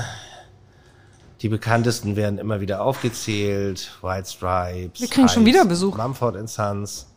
die 1.41 1.49
bekanntesten 1.49 2.15
werden 2.15 2.39
immer 2.39 2.59
wieder 2.59 2.81
aufgezählt. 2.81 3.91
White 4.01 4.29
Stripes. 4.29 4.99
Wir 4.99 5.07
kriegen 5.07 5.29
schon 5.29 5.45
Hives, 5.45 5.53
wieder 5.53 5.65
Besuch. 5.65 5.95
Mumford 5.95 6.49
Sons. 6.49 7.07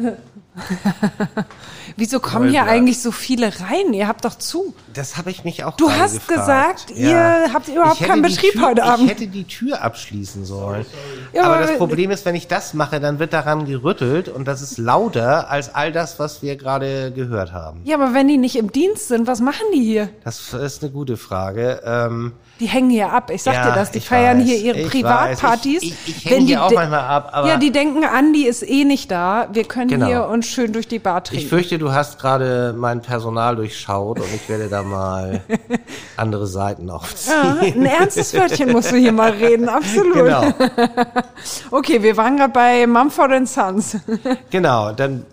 Wieso 1.96 2.20
kommen 2.20 2.48
hier 2.50 2.60
Vollblatt. 2.60 2.76
eigentlich 2.76 3.00
so 3.02 3.10
viele 3.12 3.46
rein? 3.60 3.92
Ihr 3.92 4.08
habt 4.08 4.24
doch 4.24 4.34
zu. 4.36 4.74
Das 4.94 5.16
habe 5.16 5.30
ich 5.30 5.44
mich 5.44 5.64
auch 5.64 5.76
Du 5.76 5.90
hast 5.90 6.26
gefragt. 6.26 6.86
gesagt, 6.88 6.98
ihr 6.98 7.50
habt 7.52 7.68
überhaupt 7.68 8.00
keinen 8.00 8.22
Betrieb 8.22 8.52
Tür, 8.52 8.62
heute 8.66 8.84
Abend. 8.84 9.04
Ich 9.04 9.10
hätte 9.10 9.26
die 9.26 9.44
Tür 9.44 9.82
abschließen 9.82 10.44
sollen. 10.44 10.86
Ja, 11.32 11.44
aber 11.44 11.56
aber- 11.56 11.66
das 11.66 11.76
Problem 11.78 12.10
ist, 12.10 12.24
wenn 12.24 12.34
ich 12.34 12.48
das 12.48 12.74
mache, 12.74 13.00
dann 13.00 13.18
wird 13.18 13.32
daran 13.32 13.66
gerüttelt 13.66 14.28
und 14.28 14.46
das 14.48 14.62
ist 14.62 14.78
lauter 14.78 15.50
als 15.50 15.74
all 15.74 15.92
das, 15.92 16.18
was 16.18 16.42
wir 16.42 16.56
gerade 16.56 17.12
gehört 17.12 17.52
haben. 17.52 17.80
Ja, 17.84 17.96
aber 17.96 18.14
wenn 18.14 18.26
die 18.28 18.38
nicht 18.38 18.56
im 18.56 18.72
Dienst 18.72 19.08
sind, 19.08 19.26
was 19.26 19.40
machen 19.40 19.66
die 19.74 19.82
hier? 19.84 20.08
Das 20.24 20.52
ist 20.54 20.82
eine 20.82 20.90
gute 20.92 21.16
Frage. 21.16 21.80
Ähm, 21.84 22.32
Die 22.60 22.66
hängen 22.66 22.90
hier 22.90 23.12
ab. 23.12 23.30
Ich 23.30 23.42
sag 23.42 23.54
Ja, 23.54 23.68
dir 23.70 23.74
das. 23.74 23.90
Die 23.90 24.00
feiern 24.00 24.38
weiß, 24.40 24.46
hier 24.46 24.58
ihre 24.58 24.88
Privatpartys. 24.88 25.82
Ich- 25.82 25.94
ich- 26.06 26.16
ich 26.18 26.24
häng 26.24 26.32
Wenn 26.38 26.46
die 26.46 26.52
hier 26.54 26.64
auch 26.64 26.70
manchmal 26.72 27.00
ab, 27.00 27.30
aber- 27.32 27.48
ja, 27.48 27.56
die 27.56 27.70
denken, 27.72 28.04
Andi 28.04 28.46
ist 28.46 28.62
eh 28.68 28.84
nicht 28.84 29.10
da. 29.10 29.48
Wir 29.52 29.64
können 29.64 29.89
Genau. 29.90 30.06
hier 30.06 30.26
uns 30.26 30.46
schön 30.46 30.72
durch 30.72 30.88
die 30.88 30.98
Bar 30.98 31.18
ich 31.24 31.30
trinken. 31.30 31.48
fürchte, 31.48 31.78
du 31.78 31.92
hast 31.92 32.18
gerade 32.18 32.74
mein 32.76 33.02
Personal 33.02 33.56
durchschaut 33.56 34.18
und 34.20 34.34
ich 34.34 34.48
werde 34.48 34.68
da 34.68 34.82
mal 34.82 35.40
andere 36.16 36.46
Seiten 36.46 36.88
aufziehen. 36.90 37.34
ja, 37.42 37.60
ein 37.60 37.86
ernstes 37.86 38.32
Wörtchen 38.34 38.72
musst 38.72 38.90
du 38.92 38.96
hier 38.96 39.12
mal 39.12 39.30
reden, 39.30 39.68
absolut. 39.68 40.14
Genau. 40.14 40.42
Okay, 41.70 42.02
wir 42.02 42.16
waren 42.16 42.36
gerade 42.36 42.52
bei 42.52 42.86
Mumford 42.86 43.46
Sons. 43.46 43.96
Genau, 44.50 44.92
dann 44.92 45.24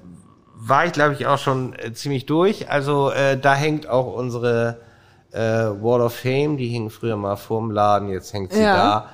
war 0.56 0.86
ich, 0.86 0.92
glaube 0.92 1.14
ich, 1.14 1.26
auch 1.28 1.38
schon 1.38 1.74
äh, 1.74 1.94
ziemlich 1.94 2.26
durch. 2.26 2.70
Also 2.70 3.10
äh, 3.12 3.40
da 3.40 3.54
hängt 3.56 3.88
auch 3.88 4.14
unsere 4.14 4.78
äh, 5.32 5.40
Wall 5.40 6.02
of 6.02 6.14
Fame, 6.16 6.58
die 6.58 6.68
hing 6.68 6.90
früher 6.90 7.16
mal 7.18 7.36
vorm 7.36 7.72
Laden, 7.72 8.10
jetzt 8.10 8.34
hängt 8.34 8.54
sie 8.54 8.62
Ja. 8.62 8.76
da. 8.76 9.10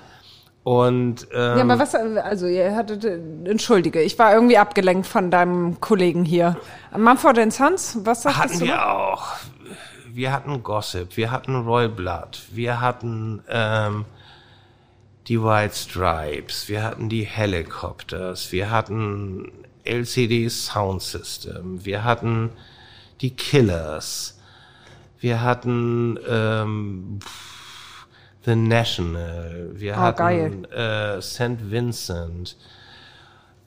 Und 0.63 1.27
ähm, 1.33 1.57
Ja, 1.57 1.61
aber 1.63 1.79
was, 1.79 1.93
also 1.93 2.47
ihr 2.47 2.75
hattet, 2.75 3.03
äh, 3.03 3.19
entschuldige, 3.45 4.01
ich 4.01 4.17
war 4.17 4.33
irgendwie 4.33 4.57
abgelenkt 4.57 5.05
von 5.05 5.29
deinem 5.29 5.81
Kollegen 5.81 6.23
hier. 6.23 6.55
Mumford 6.95 7.51
Sons, 7.51 7.97
was 8.03 8.23
sagst 8.23 8.39
hatten 8.39 8.59
du? 8.59 8.65
wir 8.65 8.89
auch. 8.89 9.27
Wir 10.13 10.31
hatten 10.31 10.63
Gossip, 10.63 11.17
wir 11.17 11.31
hatten 11.31 11.55
Royal 11.55 11.89
Blood, 11.89 12.39
wir 12.51 12.79
hatten 12.79 13.41
ähm, 13.49 14.05
die 15.27 15.41
White 15.41 15.75
Stripes, 15.75 16.69
wir 16.69 16.83
hatten 16.83 17.09
die 17.09 17.23
Helicopters, 17.23 18.51
wir 18.51 18.69
hatten 18.69 19.51
LCD 19.83 20.49
Sound 20.49 21.01
System, 21.01 21.83
wir 21.83 22.03
hatten 22.03 22.51
die 23.21 23.31
Killers, 23.31 24.39
wir 25.19 25.41
hatten 25.41 26.19
ähm, 26.29 27.19
pff, 27.21 27.52
The 28.45 28.55
National, 28.55 29.71
wir 29.73 29.93
Oh, 29.93 29.97
hatten 29.97 30.65
äh, 30.65 31.21
St. 31.21 31.71
Vincent. 31.71 32.57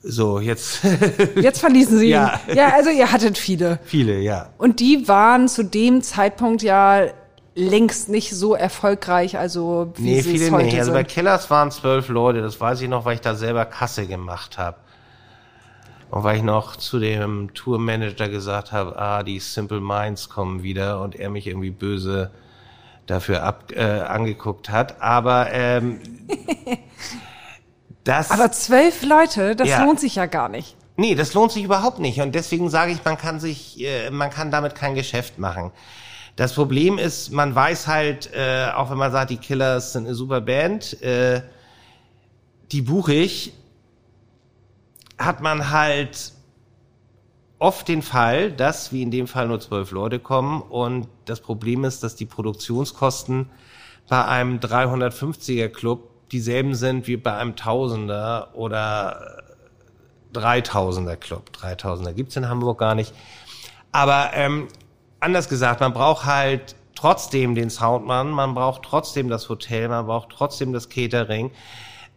So, 0.03 0.39
jetzt 0.39 0.81
Jetzt 1.35 1.59
verließen 1.59 1.97
sie 1.97 2.09
Ja. 2.09 2.39
ihn. 2.47 2.55
Ja, 2.57 2.73
also 2.75 2.89
ihr 2.91 3.11
hattet 3.11 3.37
viele. 3.37 3.79
viele, 3.83 4.19
ja. 4.19 4.49
Und 4.57 4.79
die 4.79 5.07
waren 5.07 5.47
zu 5.47 5.63
dem 5.63 6.01
Zeitpunkt 6.01 6.61
ja 6.61 7.05
längst 7.55 8.07
nicht 8.09 8.35
so 8.35 8.53
erfolgreich, 8.53 9.37
also 9.39 9.91
wie 9.95 10.03
Nee, 10.03 10.21
sie 10.21 10.35
es 10.35 10.41
viele 10.43 10.51
heute 10.51 10.65
nicht. 10.65 10.77
Also 10.79 10.91
bei. 10.91 11.03
Killers 11.03 11.49
waren 11.49 11.71
zwölf 11.71 12.07
Leute, 12.09 12.41
das 12.41 12.61
weiß 12.61 12.79
ich 12.81 12.87
noch, 12.89 13.03
weil 13.03 13.15
ich 13.15 13.21
da 13.21 13.33
selber 13.33 13.65
Kasse 13.65 14.05
gemacht 14.05 14.59
habe. 14.59 14.77
Und 16.11 16.23
weil 16.23 16.37
ich 16.37 16.43
noch 16.43 16.75
zu 16.75 16.99
dem 16.99 17.53
Tourmanager 17.55 18.29
gesagt 18.29 18.71
habe, 18.71 18.97
ah, 18.97 19.23
die 19.23 19.39
Simple 19.39 19.81
Minds 19.81 20.29
kommen 20.29 20.61
wieder 20.61 21.01
und 21.01 21.15
er 21.15 21.29
mich 21.31 21.47
irgendwie 21.47 21.71
böse 21.71 22.29
dafür 23.07 23.43
ab, 23.43 23.71
äh, 23.75 23.81
angeguckt 23.83 24.69
hat. 24.69 25.01
Aber 25.01 25.51
ähm, 25.51 25.99
das 28.03 28.31
Aber 28.31 28.51
zwölf 28.51 29.03
Leute, 29.03 29.55
das 29.55 29.67
Ja. 29.69 29.83
lohnt 29.83 29.99
sich 29.99 30.15
ja 30.15 30.25
gar 30.27 30.49
nicht. 30.49 30.75
Nee, 30.95 31.15
das 31.15 31.33
lohnt 31.33 31.51
sich 31.51 31.63
überhaupt 31.63 31.99
nicht. 31.99 32.21
Und 32.21 32.33
deswegen 32.33 32.69
sage 32.69 32.91
ich, 32.91 33.03
man 33.03 33.17
kann 33.17 33.39
sich, 33.39 33.79
äh, 33.83 34.09
man 34.09 34.29
kann 34.29 34.51
damit 34.51 34.75
kein 34.75 34.95
Geschäft 34.95 35.37
machen. 35.39 35.71
Das 36.35 36.53
Problem 36.53 36.97
ist, 36.97 37.31
man 37.31 37.53
weiß 37.55 37.87
halt, 37.87 38.31
äh, 38.33 38.67
auch 38.75 38.89
wenn 38.91 38.97
man 38.97 39.11
sagt, 39.11 39.31
die 39.31 39.37
Killers 39.37 39.93
sind 39.93 40.05
eine 40.05 40.15
super 40.15 40.41
Band, 40.41 41.01
äh, 41.01 41.41
die 42.71 42.81
buche 42.81 43.13
ich, 43.13 43.53
hat 45.17 45.41
man 45.41 45.71
halt 45.71 46.33
oft 47.59 47.87
den 47.87 48.01
Fall, 48.01 48.51
dass, 48.51 48.91
wie 48.91 49.01
in 49.01 49.11
dem 49.11 49.27
Fall, 49.27 49.47
nur 49.47 49.59
zwölf 49.59 49.91
Leute 49.91 50.19
kommen. 50.19 50.61
Und 50.61 51.07
das 51.25 51.41
Problem 51.41 51.83
ist, 51.83 52.03
dass 52.03 52.15
die 52.15 52.25
Produktionskosten 52.25 53.49
bei 54.07 54.25
einem 54.25 54.59
350er 54.59 55.69
Club 55.69 56.09
dieselben 56.31 56.75
sind 56.75 57.07
wie 57.07 57.17
bei 57.17 57.35
einem 57.37 57.55
Tausender 57.55 58.49
oder 58.53 59.43
3000er 60.33 61.15
Club. 61.15 61.51
3000er 61.59 62.13
gibt's 62.13 62.35
in 62.35 62.49
Hamburg 62.49 62.79
gar 62.79 62.95
nicht. 62.95 63.13
Aber 63.91 64.31
ähm, 64.33 64.67
anders 65.19 65.49
gesagt, 65.49 65.79
man 65.79 65.93
braucht 65.93 66.25
halt 66.25 66.75
trotzdem 66.95 67.55
den 67.55 67.69
Soundmann, 67.69 68.31
man 68.31 68.53
braucht 68.53 68.83
trotzdem 68.83 69.29
das 69.29 69.49
Hotel, 69.49 69.87
man 69.87 70.05
braucht 70.05 70.29
trotzdem 70.29 70.73
das 70.73 70.89
Catering, 70.89 71.51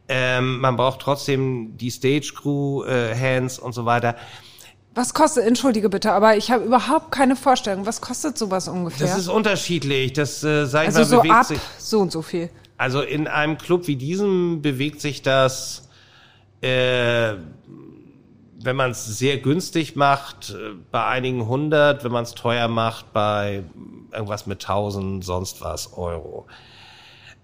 ähm, 0.08 0.60
man 0.60 0.76
braucht 0.76 1.00
trotzdem 1.00 1.76
die 1.76 1.90
Stage 1.90 2.32
Crew, 2.34 2.84
äh, 2.84 3.14
Hands 3.14 3.58
und 3.58 3.72
so 3.72 3.84
weiter. 3.84 4.16
Was 4.94 5.14
kostet, 5.14 5.46
entschuldige 5.46 5.88
bitte, 5.88 6.12
aber 6.12 6.36
ich 6.36 6.50
habe 6.50 6.64
überhaupt 6.64 7.12
keine 7.12 7.36
Vorstellung. 7.36 7.86
Was 7.86 8.00
kostet 8.00 8.36
sowas 8.36 8.66
ungefähr? 8.66 9.06
Das 9.06 9.18
ist 9.18 9.28
unterschiedlich. 9.28 10.12
Das, 10.12 10.42
äh, 10.42 10.66
sag 10.66 10.88
ich 10.88 10.96
also 10.96 11.00
mal, 11.00 11.06
so 11.06 11.16
bewegt 11.18 11.34
ab 11.34 11.46
sich. 11.46 11.60
so 11.78 12.00
und 12.00 12.10
so 12.10 12.22
viel. 12.22 12.50
Also 12.76 13.02
in 13.02 13.28
einem 13.28 13.56
Club 13.56 13.86
wie 13.86 13.96
diesem 13.96 14.62
bewegt 14.62 15.00
sich 15.00 15.22
das, 15.22 15.88
äh, 16.60 17.34
wenn 18.62 18.76
man 18.76 18.90
es 18.90 19.06
sehr 19.06 19.38
günstig 19.38 19.94
macht, 19.94 20.50
äh, 20.50 20.74
bei 20.90 21.06
einigen 21.06 21.46
hundert, 21.46 22.02
wenn 22.02 22.12
man 22.12 22.24
es 22.24 22.34
teuer 22.34 22.66
macht, 22.66 23.12
bei 23.12 23.62
irgendwas 24.12 24.46
mit 24.46 24.60
tausend, 24.60 25.24
sonst 25.24 25.60
was 25.60 25.92
Euro. 25.92 26.46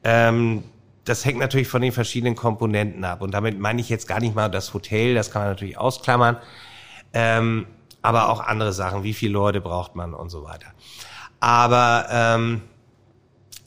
Ähm, 0.03 0.64
das 1.05 1.24
hängt 1.24 1.38
natürlich 1.38 1.68
von 1.68 1.82
den 1.82 1.92
verschiedenen 1.92 2.34
Komponenten 2.34 3.05
ab. 3.05 3.22
Und 3.22 3.32
damit 3.32 3.59
meine 3.59 3.80
ich 3.80 3.88
jetzt 3.88 4.09
gar 4.09 4.18
nicht 4.18 4.34
mal 4.34 4.49
das 4.49 4.74
Hotel, 4.74 5.14
das 5.14 5.30
kann 5.30 5.42
man 5.42 5.51
natürlich 5.51 5.78
ausklammern. 5.78 6.38
Ähm, 7.18 7.66
aber 8.02 8.28
auch 8.28 8.40
andere 8.40 8.74
Sachen, 8.74 9.02
wie 9.02 9.14
viele 9.14 9.32
Leute 9.32 9.62
braucht 9.62 9.96
man 9.96 10.12
und 10.12 10.28
so 10.28 10.44
weiter. 10.44 10.66
Aber 11.40 12.06
ähm, 12.10 12.60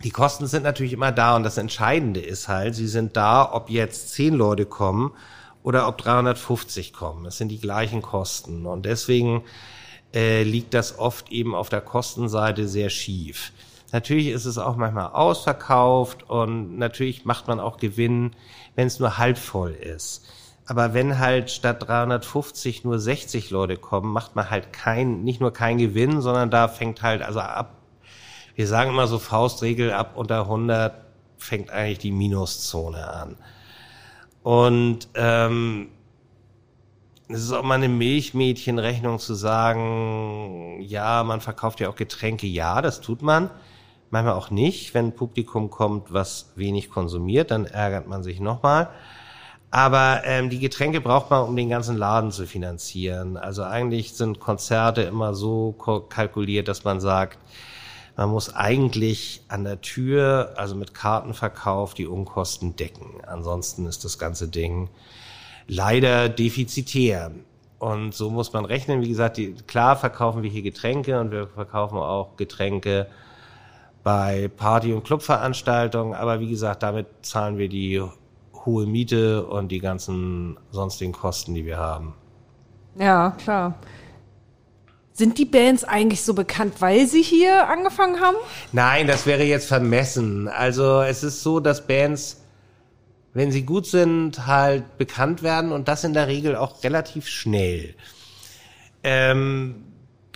die 0.03 0.11
Kosten 0.11 0.45
sind 0.45 0.61
natürlich 0.61 0.93
immer 0.93 1.11
da 1.11 1.35
und 1.35 1.41
das 1.41 1.57
Entscheidende 1.57 2.19
ist 2.19 2.47
halt, 2.47 2.75
sie 2.75 2.87
sind 2.87 3.17
da, 3.17 3.51
ob 3.51 3.71
jetzt 3.71 4.11
zehn 4.11 4.35
Leute 4.35 4.67
kommen 4.67 5.13
oder 5.63 5.87
ob 5.87 5.97
350 5.97 6.93
kommen. 6.93 7.25
Es 7.25 7.39
sind 7.39 7.49
die 7.49 7.59
gleichen 7.59 8.03
Kosten 8.03 8.67
und 8.67 8.85
deswegen 8.85 9.43
äh, 10.13 10.43
liegt 10.43 10.75
das 10.75 10.99
oft 10.99 11.31
eben 11.31 11.55
auf 11.55 11.69
der 11.69 11.81
Kostenseite 11.81 12.67
sehr 12.67 12.91
schief. 12.91 13.51
Natürlich 13.91 14.27
ist 14.27 14.45
es 14.45 14.59
auch 14.59 14.75
manchmal 14.75 15.07
ausverkauft 15.07 16.29
und 16.29 16.77
natürlich 16.77 17.25
macht 17.25 17.47
man 17.47 17.59
auch 17.59 17.77
Gewinn, 17.77 18.35
wenn 18.75 18.85
es 18.85 18.99
nur 18.99 19.17
halb 19.17 19.39
voll 19.39 19.71
ist. 19.71 20.23
Aber 20.70 20.93
wenn 20.93 21.17
halt 21.17 21.49
statt 21.49 21.88
350 21.88 22.84
nur 22.84 22.99
60 22.99 23.49
Leute 23.49 23.76
kommen, 23.76 24.13
macht 24.13 24.36
man 24.36 24.51
halt 24.51 24.72
kein, 24.72 25.24
nicht 25.24 25.41
nur 25.41 25.51
kein 25.51 25.80
Gewinn, 25.80 26.22
sondern 26.22 26.51
da 26.51 26.67
fängt 26.67 27.01
halt, 27.01 27.24
also 27.24 27.39
ab, 27.39 27.74
wir 28.53 28.67
sagen 28.67 28.91
immer 28.91 29.07
so 29.07 29.17
Faustregel, 29.17 29.91
ab 29.91 30.11
unter 30.15 30.41
100 30.41 30.93
fängt 31.39 31.72
eigentlich 31.72 31.97
die 31.97 32.11
Minuszone 32.11 33.11
an. 33.11 33.36
Und 34.43 35.07
ähm, 35.15 35.88
es 37.30 37.41
ist 37.41 37.51
auch 37.51 37.63
mal 37.63 37.74
eine 37.74 37.89
Milchmädchenrechnung 37.89 39.17
zu 39.17 39.34
sagen, 39.34 40.82
ja, 40.82 41.24
man 41.24 41.41
verkauft 41.41 41.80
ja 41.80 41.89
auch 41.89 41.95
Getränke, 41.95 42.45
ja, 42.45 42.84
das 42.84 43.01
tut 43.01 43.24
man 43.24 43.49
manchmal 44.11 44.36
auch 44.36 44.51
nicht. 44.51 44.93
Wenn 44.93 45.07
ein 45.07 45.15
Publikum 45.15 45.72
kommt, 45.72 46.13
was 46.13 46.51
wenig 46.55 46.91
konsumiert, 46.91 47.49
dann 47.49 47.65
ärgert 47.65 48.07
man 48.07 48.22
sich 48.22 48.39
nochmal. 48.39 48.89
Aber 49.72 50.22
ähm, 50.26 50.49
die 50.49 50.59
Getränke 50.59 50.99
braucht 50.99 51.30
man, 51.30 51.43
um 51.43 51.55
den 51.55 51.70
ganzen 51.70 51.95
Laden 51.95 52.32
zu 52.32 52.47
finanzieren. 52.47 53.38
Also 53.38 53.63
eigentlich 53.63 54.13
sind 54.13 54.39
Konzerte 54.39 55.03
immer 55.03 55.36
so 55.36 55.74
kalkuliert, 56.09 56.67
dass 56.67 56.84
man 56.84 56.99
sagt, 56.99 57.38
man 58.17 58.30
muss 58.30 58.53
eigentlich 58.53 59.43
an 59.47 59.63
der 59.63 59.80
Tür, 59.80 60.53
also 60.57 60.76
mit 60.76 60.93
Kartenverkauf, 60.93 61.93
die 61.93 62.07
Unkosten 62.07 62.76
decken. 62.76 63.22
Ansonsten 63.26 63.86
ist 63.86 64.03
das 64.03 64.17
ganze 64.17 64.47
Ding 64.47 64.89
leider 65.67 66.28
defizitär. 66.28 67.32
Und 67.78 68.13
so 68.13 68.30
muss 68.30 68.51
man 68.51 68.65
rechnen. 68.65 69.01
Wie 69.01 69.07
gesagt, 69.07 69.38
die, 69.38 69.53
klar 69.53 69.95
verkaufen 69.95 70.43
wir 70.43 70.49
hier 70.49 70.63
Getränke 70.63 71.20
und 71.20 71.32
wir 71.32 71.47
verkaufen 71.47 71.97
auch 71.97 72.36
Getränke 72.36 73.07
bei 74.03 74.49
Party- 74.57 74.91
und 74.91 75.05
Clubveranstaltungen. 75.05 76.13
Aber 76.13 76.41
wie 76.41 76.49
gesagt, 76.49 76.84
damit 76.84 77.07
zahlen 77.22 77.57
wir 77.57 77.70
die 77.70 78.03
hohe 78.66 78.86
Miete 78.86 79.45
und 79.45 79.70
die 79.70 79.80
ganzen 79.80 80.57
sonstigen 80.72 81.12
Kosten, 81.12 81.53
die 81.53 81.66
wir 81.66 81.78
haben. 81.78 82.14
Ja, 82.97 83.32
klar. 83.32 83.76
Sind 85.14 85.38
die 85.38 85.45
Bands 85.45 85.84
eigentlich 85.84 86.22
so 86.22 86.34
bekannt, 86.34 86.76
weil 86.80 87.05
sie 87.07 87.22
hier 87.22 87.68
angefangen 87.68 88.22
haben? 88.22 88.38
Nein, 88.72 89.05
das 89.07 89.26
wäre 89.26 89.43
jetzt 89.43 89.68
vermessen. 89.68 90.47
Also 90.47 91.01
es 91.01 91.24
ist 91.24 91.43
so, 91.43 91.60
dass 91.60 91.86
Bands, 91.86 92.41
wenn 93.34 93.51
sie 93.51 93.64
gut 93.64 93.86
sind, 93.86 94.47
halt 94.47 94.97
bekannt 94.97 95.43
werden 95.43 95.74
und 95.74 95.88
das 95.89 96.05
in 96.05 96.14
der 96.14 96.28
Regel 96.28 96.55
auch 96.55 96.84
relativ 96.84 97.28
schnell. 97.28 97.95
Ähm, 99.03 99.84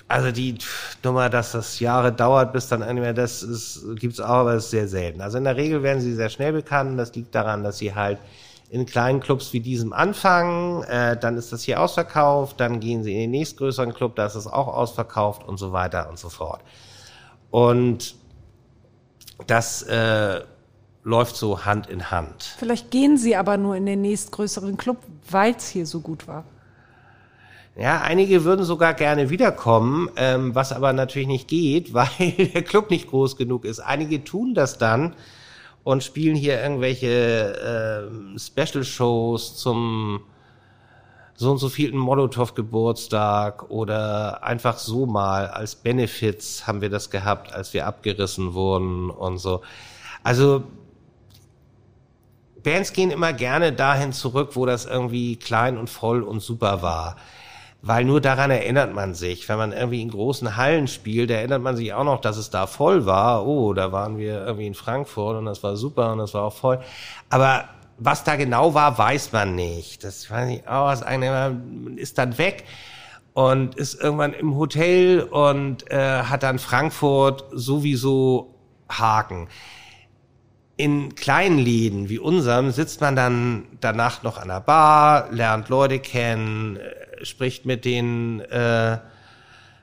also 0.07 0.31
die 0.31 0.57
Nummer, 1.03 1.29
dass 1.29 1.53
das 1.53 1.79
Jahre 1.79 2.11
dauert, 2.11 2.53
bis 2.53 2.67
dann 2.67 2.81
irgendwie, 2.81 3.13
das 3.13 3.41
ist, 3.41 3.85
gibt's 3.95 4.19
auch, 4.19 4.29
aber 4.29 4.55
ist 4.55 4.69
sehr 4.69 4.87
selten. 4.87 5.21
Also 5.21 5.37
in 5.37 5.43
der 5.43 5.57
Regel 5.57 5.81
werden 5.81 6.01
sie 6.01 6.13
sehr 6.13 6.29
schnell 6.29 6.53
bekannt. 6.53 6.99
Das 6.99 7.15
liegt 7.15 7.33
daran, 7.33 7.63
dass 7.63 7.77
sie 7.77 7.95
halt 7.95 8.19
in 8.69 8.85
kleinen 8.85 9.19
Clubs 9.19 9.53
wie 9.53 9.59
diesem 9.59 9.93
anfangen, 9.93 10.83
äh, 10.85 11.15
dann 11.15 11.37
ist 11.37 11.53
das 11.53 11.61
hier 11.61 11.79
ausverkauft, 11.79 12.59
dann 12.59 12.79
gehen 12.79 13.03
sie 13.03 13.13
in 13.13 13.19
den 13.19 13.31
nächstgrößeren 13.31 13.93
Club, 13.93 14.15
da 14.15 14.25
ist 14.25 14.33
es 14.33 14.47
auch 14.47 14.67
ausverkauft 14.67 15.47
und 15.47 15.57
so 15.57 15.73
weiter 15.73 16.09
und 16.09 16.17
so 16.17 16.29
fort. 16.29 16.61
Und 17.51 18.15
das 19.45 19.83
äh, 19.83 20.41
läuft 21.03 21.35
so 21.35 21.65
Hand 21.65 21.87
in 21.87 22.09
Hand. 22.09 22.55
Vielleicht 22.57 22.89
gehen 22.89 23.15
sie 23.15 23.35
aber 23.35 23.57
nur 23.57 23.75
in 23.75 23.85
den 23.85 24.01
nächstgrößeren 24.01 24.75
Club, 24.75 24.97
weil 25.29 25.55
es 25.55 25.67
hier 25.67 25.85
so 25.85 25.99
gut 25.99 26.27
war. 26.27 26.43
Ja, 27.75 28.01
einige 28.01 28.43
würden 28.43 28.65
sogar 28.65 28.93
gerne 28.93 29.31
wiederkommen, 29.31 30.09
ähm, 30.15 30.53
was 30.53 30.71
aber 30.71 30.93
natürlich 30.93 31.27
nicht 31.27 31.47
geht, 31.47 31.93
weil 31.93 32.07
der 32.53 32.61
Club 32.61 32.89
nicht 32.91 33.09
groß 33.09 33.35
genug 33.35 33.65
ist. 33.65 33.79
Einige 33.79 34.23
tun 34.23 34.53
das 34.53 34.77
dann 34.77 35.15
und 35.83 36.03
spielen 36.03 36.35
hier 36.35 36.61
irgendwelche 36.61 38.11
äh, 38.35 38.39
Special-Shows 38.39 39.57
zum 39.57 40.21
so 41.35 41.49
und 41.49 41.57
so 41.57 41.67
vielten 41.67 41.97
Molotow-Geburtstag 41.97 43.71
oder 43.71 44.43
einfach 44.43 44.77
so 44.77 45.07
mal 45.07 45.47
als 45.47 45.75
Benefits 45.75 46.67
haben 46.67 46.79
wir 46.81 46.91
das 46.91 47.09
gehabt, 47.09 47.51
als 47.51 47.73
wir 47.73 47.87
abgerissen 47.87 48.53
wurden 48.53 49.09
und 49.09 49.39
so. 49.39 49.61
Also 50.23 50.63
Bands 52.61 52.93
gehen 52.93 53.09
immer 53.09 53.33
gerne 53.33 53.73
dahin 53.73 54.13
zurück, 54.13 54.51
wo 54.53 54.67
das 54.67 54.85
irgendwie 54.85 55.35
klein 55.37 55.79
und 55.79 55.89
voll 55.89 56.21
und 56.21 56.39
super 56.39 56.83
war 56.83 57.17
weil 57.85 58.05
nur 58.05 58.21
daran 58.21 58.49
erinnert 58.49 58.93
man 58.93 59.13
sich. 59.13 59.47
Wenn 59.49 59.57
man 59.57 59.73
irgendwie 59.73 60.01
in 60.01 60.09
großen 60.09 60.55
Hallen 60.55 60.87
spielt, 60.87 61.29
erinnert 61.29 61.61
man 61.61 61.75
sich 61.75 61.93
auch 61.93 62.05
noch, 62.05 62.21
dass 62.21 62.37
es 62.37 62.49
da 62.49 62.65
voll 62.65 63.05
war. 63.05 63.45
Oh, 63.45 63.73
da 63.73 63.91
waren 63.91 64.17
wir 64.17 64.45
irgendwie 64.45 64.67
in 64.67 64.73
Frankfurt 64.73 65.37
und 65.37 65.45
das 65.45 65.61
war 65.63 65.75
super 65.75 66.13
und 66.13 66.19
das 66.19 66.33
war 66.33 66.43
auch 66.43 66.53
voll. 66.53 66.79
Aber 67.29 67.65
was 67.97 68.23
da 68.23 68.37
genau 68.37 68.73
war, 68.73 68.97
weiß 68.97 69.33
man 69.33 69.55
nicht. 69.55 70.05
Das 70.05 70.31
weiß 70.31 70.49
ich 70.49 70.67
auch, 70.67 70.91
das 70.91 71.03
eine 71.03 71.61
ist 71.97 72.17
dann 72.17 72.37
weg 72.37 72.63
und 73.33 73.75
ist 73.75 74.01
irgendwann 74.01 74.31
im 74.31 74.55
Hotel 74.55 75.21
und 75.21 75.91
äh, 75.91 76.23
hat 76.23 76.43
dann 76.43 76.59
Frankfurt 76.59 77.43
sowieso 77.51 78.55
Haken. 78.87 79.49
In 80.77 81.15
kleinen 81.15 81.59
Läden 81.59 82.07
wie 82.07 82.17
unserem 82.17 82.71
sitzt 82.71 83.01
man 83.01 83.17
dann 83.17 83.65
danach 83.81 84.23
noch 84.23 84.37
an 84.37 84.47
der 84.47 84.61
Bar, 84.61 85.27
lernt 85.31 85.67
Leute 85.67 85.99
kennen, 85.99 86.79
spricht 87.23 87.65
mit 87.65 87.85
den 87.85 88.41
äh, 88.41 88.99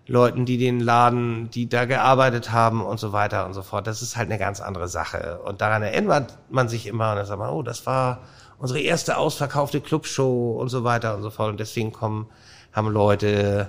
Leuten, 0.07 0.45
die 0.45 0.59
den 0.59 0.81
Laden, 0.81 1.51
die 1.51 1.69
da 1.69 1.85
gearbeitet 1.85 2.51
haben 2.53 2.85
und 2.85 2.99
so 2.99 3.13
weiter 3.13 3.47
und 3.47 3.55
so 3.55 3.63
fort. 3.63 3.87
Das 3.87 4.03
ist 4.03 4.17
halt 4.17 4.29
eine 4.29 4.39
ganz 4.39 4.61
andere 4.61 4.89
Sache. 4.89 5.41
Und 5.45 5.61
daran 5.61 5.83
erinnert 5.83 6.39
man 6.49 6.69
sich 6.69 6.87
immer 6.87 7.11
und 7.11 7.17
dann 7.17 7.27
sagt 7.27 7.39
man, 7.39 7.51
oh, 7.51 7.63
das 7.63 7.87
war 7.87 8.21
unsere 8.59 8.81
erste 8.81 9.17
ausverkaufte 9.17 9.81
Clubshow 9.81 10.59
und 10.61 10.69
so 10.69 10.85
weiter 10.85 11.15
und 11.15 11.23
so 11.23 11.31
fort. 11.31 11.51
Und 11.51 11.61
deswegen 11.61 11.93
kommen, 11.93 12.27
haben 12.73 12.89
Leute, 12.89 13.69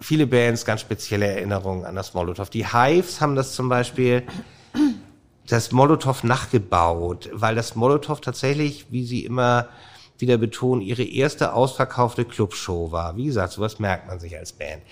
viele 0.00 0.26
Bands 0.26 0.64
ganz 0.64 0.80
spezielle 0.80 1.26
Erinnerungen 1.26 1.84
an 1.84 1.94
das 1.94 2.14
Molotow. 2.14 2.50
Die 2.50 2.66
Hives 2.66 3.20
haben 3.20 3.36
das 3.36 3.54
zum 3.54 3.68
Beispiel 3.68 4.24
das 5.46 5.72
Molotow 5.72 6.22
nachgebaut, 6.24 7.30
weil 7.32 7.54
das 7.54 7.76
Molotow 7.76 8.20
tatsächlich, 8.20 8.86
wie 8.90 9.04
sie 9.04 9.24
immer 9.24 9.68
wieder 10.20 10.38
betonen, 10.38 10.82
ihre 10.82 11.04
erste 11.04 11.52
ausverkaufte 11.52 12.24
Clubshow 12.24 12.92
war. 12.92 13.16
Wie 13.16 13.26
gesagt, 13.26 13.52
sowas 13.52 13.78
merkt 13.78 14.08
man 14.08 14.20
sich 14.20 14.36
als 14.36 14.52
Band. 14.52 14.82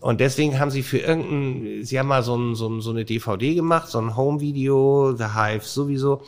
Und 0.00 0.20
deswegen 0.20 0.58
haben 0.58 0.72
sie 0.72 0.82
für 0.82 0.98
irgendein, 0.98 1.84
sie 1.84 1.98
haben 1.98 2.08
mal 2.08 2.24
so, 2.24 2.36
ein, 2.36 2.56
so, 2.56 2.68
ein, 2.68 2.80
so 2.80 2.90
eine 2.90 3.04
DVD 3.04 3.54
gemacht, 3.54 3.88
so 3.88 4.00
ein 4.00 4.16
Home-Video, 4.16 5.14
The 5.16 5.26
Hive 5.36 5.64
sowieso. 5.64 6.22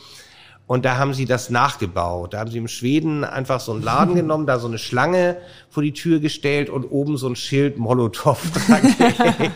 Und 0.67 0.83
da 0.83 0.97
haben 0.97 1.13
sie 1.13 1.25
das 1.25 1.51
nachgebaut. 1.51 2.33
Da 2.33 2.39
haben 2.39 2.49
sie 2.49 2.57
im 2.57 2.67
Schweden 2.67 3.23
einfach 3.23 3.59
so 3.59 3.71
einen 3.71 3.83
Laden 3.83 4.15
genommen, 4.15 4.47
da 4.47 4.57
so 4.57 4.67
eine 4.67 4.79
Schlange 4.79 5.37
vor 5.69 5.83
die 5.83 5.93
Tür 5.93 6.19
gestellt 6.19 6.69
und 6.71 6.85
oben 6.85 7.17
so 7.17 7.27
ein 7.27 7.35
Schild 7.35 7.77
Molotow 7.77 8.39
dran 8.67 9.51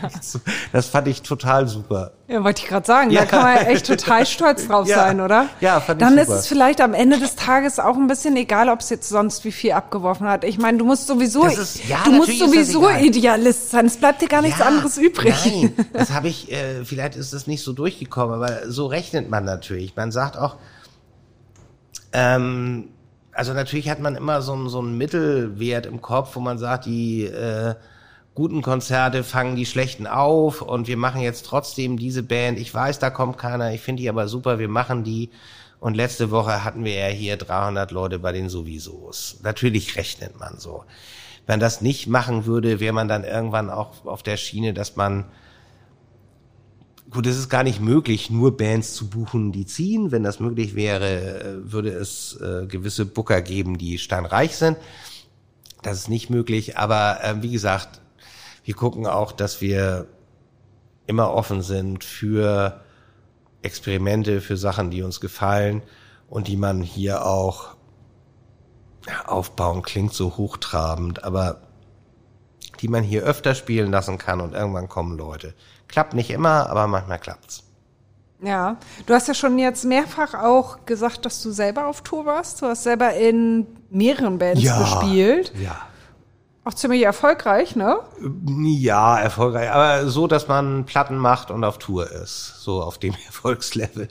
Das 0.72 0.86
fand 0.86 1.08
ich 1.08 1.22
total 1.22 1.66
super. 1.66 2.12
Ja, 2.28 2.44
wollte 2.44 2.62
ich 2.62 2.68
gerade 2.68 2.86
sagen. 2.86 3.10
Ja. 3.10 3.22
Da 3.22 3.26
kann 3.26 3.42
man 3.42 3.56
echt 3.66 3.86
total 3.86 4.24
stolz 4.24 4.68
drauf 4.68 4.86
ja. 4.86 4.98
sein, 4.98 5.20
oder? 5.20 5.48
Ja, 5.60 5.80
fand 5.80 6.00
Dann 6.00 6.14
ich 6.14 6.20
super. 6.20 6.34
ist 6.34 6.40
es 6.42 6.46
vielleicht 6.46 6.80
am 6.80 6.94
Ende 6.94 7.18
des 7.18 7.34
Tages 7.34 7.80
auch 7.80 7.96
ein 7.96 8.06
bisschen 8.06 8.36
egal, 8.36 8.68
ob 8.68 8.78
es 8.78 8.90
jetzt 8.90 9.08
sonst 9.08 9.44
wie 9.44 9.50
viel 9.50 9.72
abgeworfen 9.72 10.28
hat. 10.28 10.44
Ich 10.44 10.58
meine, 10.58 10.78
du 10.78 10.84
musst 10.84 11.08
sowieso, 11.08 11.44
ist, 11.46 11.88
ja, 11.88 12.02
du 12.04 12.12
musst 12.12 12.38
sowieso 12.38 12.88
Idealist 12.88 13.70
sein. 13.70 13.86
Es 13.86 13.96
bleibt 13.96 14.22
dir 14.22 14.28
gar 14.28 14.42
nichts 14.42 14.60
anderes 14.60 14.96
übrig. 14.96 15.34
Nein, 15.44 15.74
das 15.92 16.12
habe 16.12 16.28
ich, 16.28 16.52
äh, 16.52 16.84
vielleicht 16.84 17.16
ist 17.16 17.32
das 17.32 17.48
nicht 17.48 17.64
so 17.64 17.72
durchgekommen, 17.72 18.36
aber 18.36 18.70
so 18.70 18.86
rechnet 18.86 19.28
man 19.28 19.44
natürlich. 19.44 19.96
Man 19.96 20.12
sagt 20.12 20.36
auch, 20.38 20.54
ähm, 22.12 22.88
also 23.32 23.52
natürlich 23.54 23.88
hat 23.88 24.00
man 24.00 24.16
immer 24.16 24.42
so, 24.42 24.68
so 24.68 24.80
einen 24.80 24.98
Mittelwert 24.98 25.86
im 25.86 26.00
Kopf, 26.00 26.36
wo 26.36 26.40
man 26.40 26.58
sagt, 26.58 26.86
die 26.86 27.24
äh, 27.24 27.74
guten 28.34 28.62
Konzerte 28.62 29.24
fangen 29.24 29.56
die 29.56 29.66
schlechten 29.66 30.06
auf 30.06 30.62
und 30.62 30.88
wir 30.88 30.96
machen 30.96 31.20
jetzt 31.20 31.46
trotzdem 31.46 31.98
diese 31.98 32.22
Band. 32.22 32.58
Ich 32.58 32.72
weiß, 32.72 32.98
da 32.98 33.10
kommt 33.10 33.38
keiner, 33.38 33.72
ich 33.72 33.80
finde 33.80 34.02
die 34.02 34.08
aber 34.08 34.28
super, 34.28 34.58
wir 34.58 34.68
machen 34.68 35.04
die. 35.04 35.30
Und 35.78 35.94
letzte 35.94 36.30
Woche 36.30 36.62
hatten 36.62 36.84
wir 36.84 36.94
ja 36.94 37.06
hier 37.06 37.38
300 37.38 37.90
Leute 37.90 38.18
bei 38.18 38.32
den 38.32 38.50
Sowiesos. 38.50 39.38
Natürlich 39.42 39.96
rechnet 39.96 40.38
man 40.38 40.58
so. 40.58 40.84
Wenn 41.46 41.58
das 41.58 41.80
nicht 41.80 42.06
machen 42.06 42.44
würde, 42.44 42.80
wäre 42.80 42.92
man 42.92 43.08
dann 43.08 43.24
irgendwann 43.24 43.70
auch 43.70 44.04
auf 44.04 44.22
der 44.22 44.36
Schiene, 44.36 44.74
dass 44.74 44.96
man 44.96 45.24
gut, 47.10 47.26
es 47.26 47.36
ist 47.36 47.48
gar 47.48 47.64
nicht 47.64 47.80
möglich, 47.80 48.30
nur 48.30 48.56
Bands 48.56 48.94
zu 48.94 49.08
buchen, 49.08 49.52
die 49.52 49.66
ziehen. 49.66 50.12
Wenn 50.12 50.22
das 50.22 50.40
möglich 50.40 50.74
wäre, 50.74 51.40
äh, 51.40 51.72
würde 51.72 51.90
es 51.90 52.38
äh, 52.40 52.66
gewisse 52.66 53.06
Booker 53.06 53.42
geben, 53.42 53.78
die 53.78 53.98
steinreich 53.98 54.56
sind. 54.56 54.76
Das 55.82 55.98
ist 55.98 56.08
nicht 56.08 56.30
möglich. 56.30 56.78
Aber 56.78 57.22
äh, 57.22 57.42
wie 57.42 57.50
gesagt, 57.50 58.00
wir 58.64 58.74
gucken 58.74 59.06
auch, 59.06 59.32
dass 59.32 59.60
wir 59.60 60.06
immer 61.06 61.32
offen 61.32 61.62
sind 61.62 62.04
für 62.04 62.80
Experimente, 63.62 64.40
für 64.40 64.56
Sachen, 64.56 64.90
die 64.90 65.02
uns 65.02 65.20
gefallen 65.20 65.82
und 66.28 66.48
die 66.48 66.56
man 66.56 66.82
hier 66.82 67.26
auch 67.26 67.76
aufbauen, 69.26 69.82
klingt 69.82 70.14
so 70.14 70.36
hochtrabend, 70.36 71.24
aber 71.24 71.62
die 72.80 72.88
man 72.88 73.02
hier 73.02 73.24
öfter 73.24 73.54
spielen 73.54 73.90
lassen 73.90 74.18
kann 74.18 74.40
und 74.40 74.54
irgendwann 74.54 74.88
kommen 74.88 75.16
Leute. 75.16 75.54
Klappt 75.90 76.14
nicht 76.14 76.30
immer, 76.30 76.70
aber 76.70 76.86
manchmal 76.86 77.18
klappt's. 77.18 77.64
Ja, 78.42 78.76
du 79.06 79.12
hast 79.14 79.28
ja 79.28 79.34
schon 79.34 79.58
jetzt 79.58 79.84
mehrfach 79.84 80.34
auch 80.34 80.86
gesagt, 80.86 81.26
dass 81.26 81.42
du 81.42 81.50
selber 81.50 81.86
auf 81.86 82.00
Tour 82.02 82.24
warst. 82.24 82.62
Du 82.62 82.66
hast 82.66 82.84
selber 82.84 83.12
in 83.12 83.66
mehreren 83.90 84.38
Bands 84.38 84.62
gespielt. 84.62 85.52
Ja. 85.60 85.76
Auch 86.64 86.74
ziemlich 86.74 87.02
erfolgreich, 87.02 87.76
ne? 87.76 87.98
Ja, 88.46 89.18
erfolgreich. 89.18 89.70
Aber 89.70 90.08
so, 90.08 90.26
dass 90.26 90.46
man 90.48 90.84
Platten 90.86 91.18
macht 91.18 91.50
und 91.50 91.64
auf 91.64 91.78
Tour 91.78 92.10
ist. 92.10 92.62
So 92.62 92.82
auf 92.82 92.98
dem 92.98 93.14
Erfolgslevel. 93.26 94.08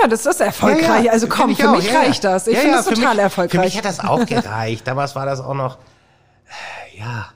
Ja, 0.00 0.08
das 0.08 0.26
ist 0.26 0.40
erfolgreich. 0.40 0.82
Ja, 0.82 0.98
ja, 0.98 1.12
also 1.12 1.28
komm, 1.28 1.54
für 1.54 1.70
auch, 1.70 1.76
mich 1.76 1.90
ja, 1.90 2.00
reicht 2.00 2.24
ja. 2.24 2.32
das. 2.32 2.46
Ich 2.48 2.54
Ja, 2.54 2.60
finde 2.60 2.76
ja, 2.78 2.82
das 2.82 2.94
total 2.94 3.14
mich, 3.14 3.22
erfolgreich. 3.24 3.60
Für 3.60 3.64
mich 3.64 3.78
hat 3.78 3.84
das 3.84 4.00
auch 4.00 4.26
gereicht. 4.26 4.86
Damals 4.86 5.14
war 5.14 5.26
das 5.26 5.40
auch 5.40 5.54
noch, 5.54 5.78
ja, 6.98 7.26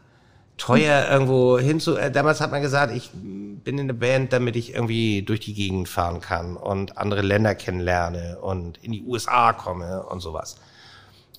teuer 0.60 1.08
irgendwo 1.10 1.58
hinzu. 1.58 1.96
Äh, 1.96 2.10
damals 2.10 2.40
hat 2.40 2.50
man 2.50 2.62
gesagt, 2.62 2.94
ich 2.94 3.10
bin 3.12 3.78
in 3.78 3.88
der 3.88 3.94
Band, 3.94 4.32
damit 4.32 4.56
ich 4.56 4.74
irgendwie 4.74 5.22
durch 5.22 5.40
die 5.40 5.54
Gegend 5.54 5.88
fahren 5.88 6.20
kann 6.20 6.56
und 6.56 6.98
andere 6.98 7.22
Länder 7.22 7.54
kennenlerne 7.54 8.38
und 8.40 8.78
in 8.78 8.92
die 8.92 9.02
USA 9.02 9.52
komme 9.52 10.04
und 10.04 10.20
sowas. 10.20 10.56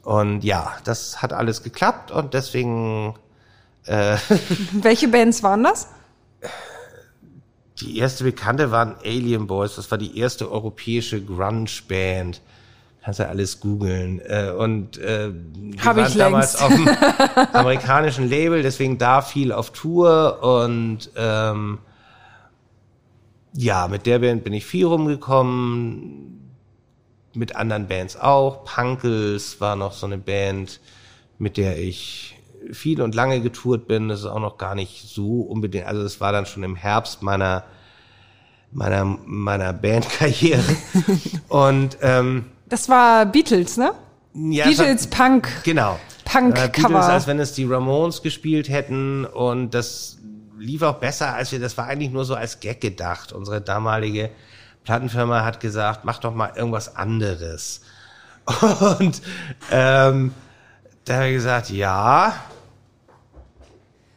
Und 0.04 0.44
ja, 0.44 0.74
das 0.84 1.22
hat 1.22 1.34
alles 1.34 1.64
geklappt 1.64 2.12
und 2.12 2.34
deswegen 2.34 3.16
Welche 4.74 5.08
Bands 5.08 5.42
waren 5.44 5.64
das? 5.64 5.88
Die 7.80 7.98
erste 7.98 8.24
bekannte 8.24 8.72
waren 8.72 8.96
Alien 9.04 9.48
Boys. 9.48 9.76
Das 9.76 9.90
war 9.90 9.98
die 9.98 10.20
erste 10.20 10.52
europäische 10.52 11.24
Grunge-Band. 11.24 12.42
Kannst 13.04 13.20
ja 13.20 13.28
alles 13.28 13.60
googeln. 13.60 14.20
Äh, 14.20 14.52
Und 14.56 15.00
äh, 15.00 15.32
wir 15.34 15.84
Hab 15.84 15.98
ich 15.98 16.04
waren 16.04 16.18
damals 16.18 16.56
auf 16.62 16.70
dem 16.70 16.88
amerikanischen 17.54 18.30
Label, 18.30 18.62
deswegen 18.62 19.00
da 19.00 19.22
viel 19.22 19.52
auf 19.52 19.72
Tour. 19.72 20.44
Und 20.44 21.10
ähm, 21.16 21.80
ja, 23.54 23.88
mit 23.88 24.06
der 24.06 24.20
Band 24.20 24.44
bin 24.44 24.54
ich 24.54 24.66
viel 24.66 24.86
rumgekommen. 24.86 26.38
Mit 27.34 27.56
anderen 27.56 27.88
Bands 27.88 28.18
auch. 28.18 28.66
Punkles 28.66 29.60
war 29.60 29.76
noch 29.76 29.94
so 29.94 30.06
eine 30.06 30.18
Band, 30.18 30.80
mit 31.40 31.58
der 31.58 31.80
ich 31.80 32.38
viel 32.72 33.02
und 33.02 33.16
lange 33.16 33.42
getourt 33.42 33.88
bin. 33.88 34.10
Das 34.10 34.20
ist 34.20 34.26
auch 34.28 34.40
noch 34.40 34.60
gar 34.60 34.76
nicht 34.76 35.08
so 35.08 35.42
unbedingt. 35.42 35.88
Also 35.88 36.04
es 36.04 36.22
war 36.22 36.32
dann 36.32 36.46
schon 36.46 36.62
im 36.64 36.76
Herbst 36.76 37.24
meiner 37.24 37.64
meiner 38.72 39.06
meiner 39.26 39.74
Bandkarriere. 39.74 40.64
und 41.48 41.98
ähm, 42.02 42.46
Das 42.72 42.90
war 42.90 43.26
Beatles, 43.28 43.78
ne? 43.78 43.92
ja, 44.34 44.66
es 44.66 44.80
war- 44.80 44.86
Beatles 44.86 45.08
Punk. 45.08 45.50
Genau. 45.64 46.00
Punk-Cover. 46.26 46.64
Äh, 46.66 46.70
Beatles, 46.70 47.06
als 47.06 47.28
wenn 47.28 47.40
es 47.40 47.54
die 47.54 47.66
Ramones 47.66 48.22
gespielt 48.24 48.70
hätten 48.70 49.26
und 49.26 49.72
das 49.74 50.18
lief 50.58 50.82
auch 50.82 50.96
besser, 50.96 51.34
als 51.34 51.52
wir, 51.52 51.60
das 51.60 51.78
war 51.78 51.88
eigentlich 51.88 52.12
nur 52.12 52.24
so 52.24 52.36
als 52.36 52.60
Gag 52.60 52.80
gedacht. 52.82 53.34
Unsere 53.34 53.60
damalige 53.62 54.30
Plattenfirma 54.84 55.44
hat 55.44 55.60
gesagt, 55.60 56.06
mach 56.06 56.20
doch 56.20 56.34
mal 56.34 56.54
irgendwas 56.56 56.96
anderes. 56.96 57.82
Und 59.00 59.22
ähm, 59.72 60.34
da 61.06 61.16
habe 61.16 61.28
ich 61.28 61.34
gesagt, 61.36 61.70
ja, 61.70 62.34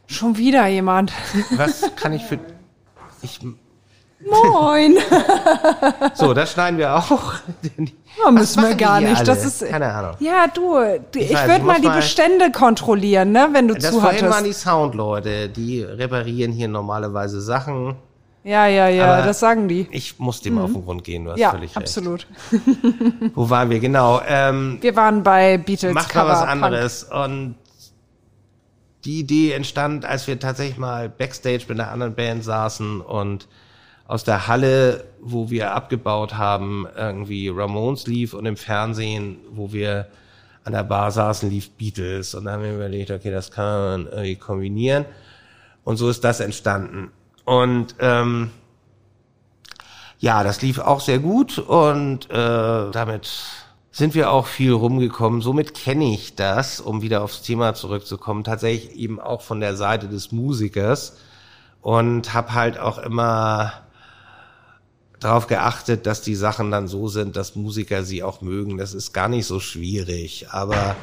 Schon 0.07 0.37
wieder 0.37 0.67
jemand. 0.67 1.11
was 1.57 1.83
kann 1.95 2.13
ich 2.13 2.23
für... 2.23 2.39
Ich, 3.21 3.39
Moin. 4.19 4.97
so, 6.13 6.33
das 6.33 6.53
schneiden 6.53 6.79
wir 6.79 6.95
auch. 6.95 7.33
Ja, 8.23 8.31
müssen 8.31 8.63
wir 8.63 8.75
gar 8.75 9.01
nicht. 9.01 9.27
Das 9.27 9.43
ist, 9.45 9.67
Keine 9.67 9.93
Ahnung. 9.93 10.15
Ja, 10.19 10.47
du, 10.47 10.77
ich, 11.15 11.33
weiß, 11.33 11.47
würde 11.47 11.57
ich 11.59 11.63
mal 11.63 11.81
die 11.81 11.89
Bestände 11.89 12.51
kontrollieren, 12.51 13.31
ne, 13.31 13.49
wenn 13.51 13.67
du 13.67 13.75
Das 13.75 13.91
zu 13.91 13.99
vorhin 13.99 14.29
waren 14.29 14.43
die 14.45 14.53
Soundleute, 14.53 15.49
die 15.49 15.83
reparieren 15.83 16.51
hier 16.53 16.67
normalerweise 16.69 17.41
Sachen. 17.41 17.95
Ja, 18.45 18.67
ja, 18.67 18.87
ja, 18.87 19.11
Aber 19.15 19.25
das 19.25 19.39
sagen 19.39 19.67
die. 19.67 19.87
Ich 19.91 20.19
muss 20.19 20.39
dem 20.41 20.59
auf 20.59 20.71
den 20.71 20.85
Grund 20.85 21.03
gehen, 21.03 21.25
du 21.25 21.31
hast 21.31 21.37
Mhm. 21.37 21.41
Ja, 21.41 21.49
völlig 21.51 21.71
recht. 21.71 21.77
absolut. 21.77 22.27
Wo 23.33 23.49
waren 23.49 23.69
wir? 23.71 23.79
Genau. 23.79 24.21
Ähm, 24.27 24.77
Wir 24.81 24.95
waren 24.95 25.23
bei 25.23 25.57
Beatles 25.57 25.93
mach 25.95 26.13
mal 26.13 26.27
was 26.27 26.39
Punk. 26.39 26.51
anderes. 26.51 27.03
Und 27.05 27.55
die 29.03 29.19
Idee 29.19 29.51
entstand, 29.53 30.05
als 30.05 30.27
wir 30.27 30.39
tatsächlich 30.39 30.77
mal 30.77 31.09
Backstage 31.09 31.63
mit 31.67 31.79
einer 31.79 31.91
anderen 31.91 32.13
Band 32.13 32.43
saßen 32.43 33.01
und 33.01 33.47
aus 34.07 34.23
der 34.23 34.47
Halle, 34.47 35.05
wo 35.19 35.49
wir 35.49 35.73
abgebaut 35.73 36.35
haben, 36.35 36.87
irgendwie 36.95 37.49
Ramones 37.49 38.07
lief 38.07 38.33
und 38.33 38.45
im 38.45 38.57
Fernsehen, 38.57 39.37
wo 39.51 39.73
wir 39.73 40.07
an 40.63 40.73
der 40.73 40.83
Bar 40.83 41.11
saßen, 41.11 41.49
lief 41.49 41.71
Beatles. 41.71 42.35
Und 42.35 42.45
dann 42.45 42.55
haben 42.55 42.63
wir 42.63 42.75
überlegt, 42.75 43.11
okay, 43.11 43.31
das 43.31 43.51
kann 43.51 43.65
man 43.65 44.07
irgendwie 44.07 44.35
kombinieren. 44.35 45.05
Und 45.83 45.97
so 45.97 46.09
ist 46.09 46.23
das 46.23 46.39
entstanden. 46.39 47.11
Und 47.45 47.95
ähm, 47.99 48.51
ja, 50.19 50.43
das 50.43 50.61
lief 50.61 50.79
auch 50.79 51.01
sehr 51.01 51.19
gut 51.19 51.59
und 51.59 52.29
äh, 52.31 52.91
damit 52.91 53.29
sind 53.91 54.15
wir 54.15 54.31
auch 54.31 54.47
viel 54.47 54.71
rumgekommen. 54.71 55.41
Somit 55.41 55.73
kenne 55.73 56.13
ich 56.13 56.35
das, 56.35 56.79
um 56.79 57.01
wieder 57.01 57.23
aufs 57.23 57.43
Thema 57.43 57.75
zurückzukommen, 57.75 58.43
tatsächlich 58.43 58.95
eben 58.95 59.19
auch 59.19 59.41
von 59.41 59.59
der 59.59 59.75
Seite 59.75 60.07
des 60.07 60.31
Musikers 60.31 61.17
und 61.81 62.33
habe 62.33 62.53
halt 62.53 62.79
auch 62.79 62.97
immer 62.97 63.84
darauf 65.19 65.47
geachtet, 65.47 66.05
dass 66.05 66.21
die 66.21 66.35
Sachen 66.35 66.71
dann 66.71 66.87
so 66.87 67.07
sind, 67.07 67.35
dass 67.35 67.55
Musiker 67.55 68.03
sie 68.03 68.23
auch 68.23 68.41
mögen. 68.41 68.77
Das 68.77 68.93
ist 68.93 69.13
gar 69.13 69.29
nicht 69.29 69.45
so 69.45 69.59
schwierig, 69.59 70.47
aber 70.51 70.95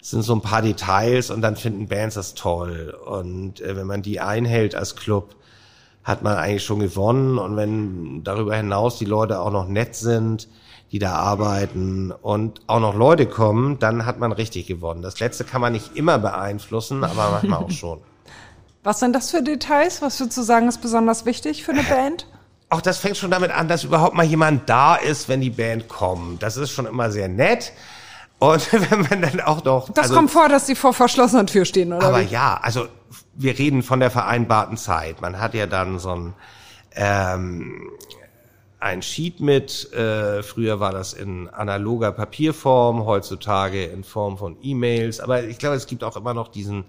es 0.00 0.10
sind 0.10 0.22
so 0.22 0.34
ein 0.34 0.40
paar 0.40 0.62
Details 0.62 1.30
und 1.30 1.42
dann 1.42 1.56
finden 1.56 1.88
Bands 1.88 2.14
das 2.14 2.34
toll. 2.34 2.96
Und 3.04 3.60
äh, 3.60 3.76
wenn 3.76 3.86
man 3.86 4.02
die 4.02 4.20
einhält 4.20 4.74
als 4.74 4.96
Club, 4.96 5.34
hat 6.02 6.22
man 6.22 6.36
eigentlich 6.36 6.64
schon 6.64 6.80
gewonnen. 6.80 7.38
Und 7.38 7.56
wenn 7.56 8.24
darüber 8.24 8.56
hinaus 8.56 8.98
die 8.98 9.04
Leute 9.04 9.40
auch 9.40 9.50
noch 9.50 9.68
nett 9.68 9.94
sind, 9.94 10.48
die 10.92 10.98
da 10.98 11.14
arbeiten 11.14 12.10
und 12.10 12.62
auch 12.66 12.80
noch 12.80 12.94
Leute 12.94 13.26
kommen, 13.26 13.78
dann 13.78 14.06
hat 14.06 14.18
man 14.18 14.32
richtig 14.32 14.66
gewonnen. 14.66 15.02
Das 15.02 15.20
Letzte 15.20 15.44
kann 15.44 15.60
man 15.60 15.72
nicht 15.72 15.96
immer 15.96 16.18
beeinflussen, 16.18 17.04
aber 17.04 17.30
manchmal 17.30 17.64
auch 17.64 17.70
schon. 17.70 18.00
Was 18.82 19.00
sind 19.00 19.12
das 19.12 19.30
für 19.30 19.42
Details? 19.42 20.00
Was 20.00 20.18
würdest 20.18 20.38
du 20.38 20.42
sagen, 20.42 20.66
ist 20.66 20.80
besonders 20.80 21.26
wichtig 21.26 21.62
für 21.62 21.72
eine 21.72 21.82
Band? 21.88 22.26
Auch 22.70 22.80
das 22.80 22.98
fängt 22.98 23.16
schon 23.16 23.32
damit 23.32 23.50
an, 23.50 23.66
dass 23.66 23.82
überhaupt 23.82 24.14
mal 24.14 24.24
jemand 24.24 24.68
da 24.70 24.94
ist, 24.94 25.28
wenn 25.28 25.40
die 25.40 25.50
Band 25.50 25.88
kommt. 25.88 26.42
Das 26.42 26.56
ist 26.56 26.70
schon 26.70 26.86
immer 26.86 27.10
sehr 27.10 27.28
nett. 27.28 27.72
Und 28.38 28.72
wenn 28.90 29.00
man 29.02 29.22
dann 29.22 29.40
auch 29.40 29.64
noch. 29.64 29.90
Das 29.90 30.04
also, 30.04 30.14
kommt 30.14 30.30
vor, 30.30 30.48
dass 30.48 30.66
die 30.66 30.76
vor 30.76 30.94
verschlossener 30.94 31.46
Tür 31.46 31.64
stehen, 31.64 31.92
oder? 31.92 32.06
Aber 32.06 32.20
wie? 32.20 32.32
ja, 32.32 32.58
also 32.62 32.86
wir 33.34 33.58
reden 33.58 33.82
von 33.82 34.00
der 34.00 34.10
vereinbarten 34.10 34.76
Zeit. 34.76 35.20
Man 35.20 35.40
hat 35.40 35.54
ja 35.54 35.66
dann 35.66 35.98
so 35.98 36.14
ein, 36.14 36.34
ähm, 36.94 37.90
ein 38.78 39.02
Sheet 39.02 39.40
mit. 39.40 39.92
Äh, 39.92 40.42
früher 40.44 40.78
war 40.78 40.92
das 40.92 41.12
in 41.12 41.48
analoger 41.48 42.12
Papierform, 42.12 43.04
heutzutage 43.04 43.84
in 43.84 44.04
Form 44.04 44.38
von 44.38 44.56
E-Mails. 44.62 45.20
Aber 45.20 45.42
ich 45.42 45.58
glaube, 45.58 45.76
es 45.76 45.86
gibt 45.86 46.04
auch 46.04 46.16
immer 46.16 46.34
noch 46.34 46.48
diesen 46.48 46.84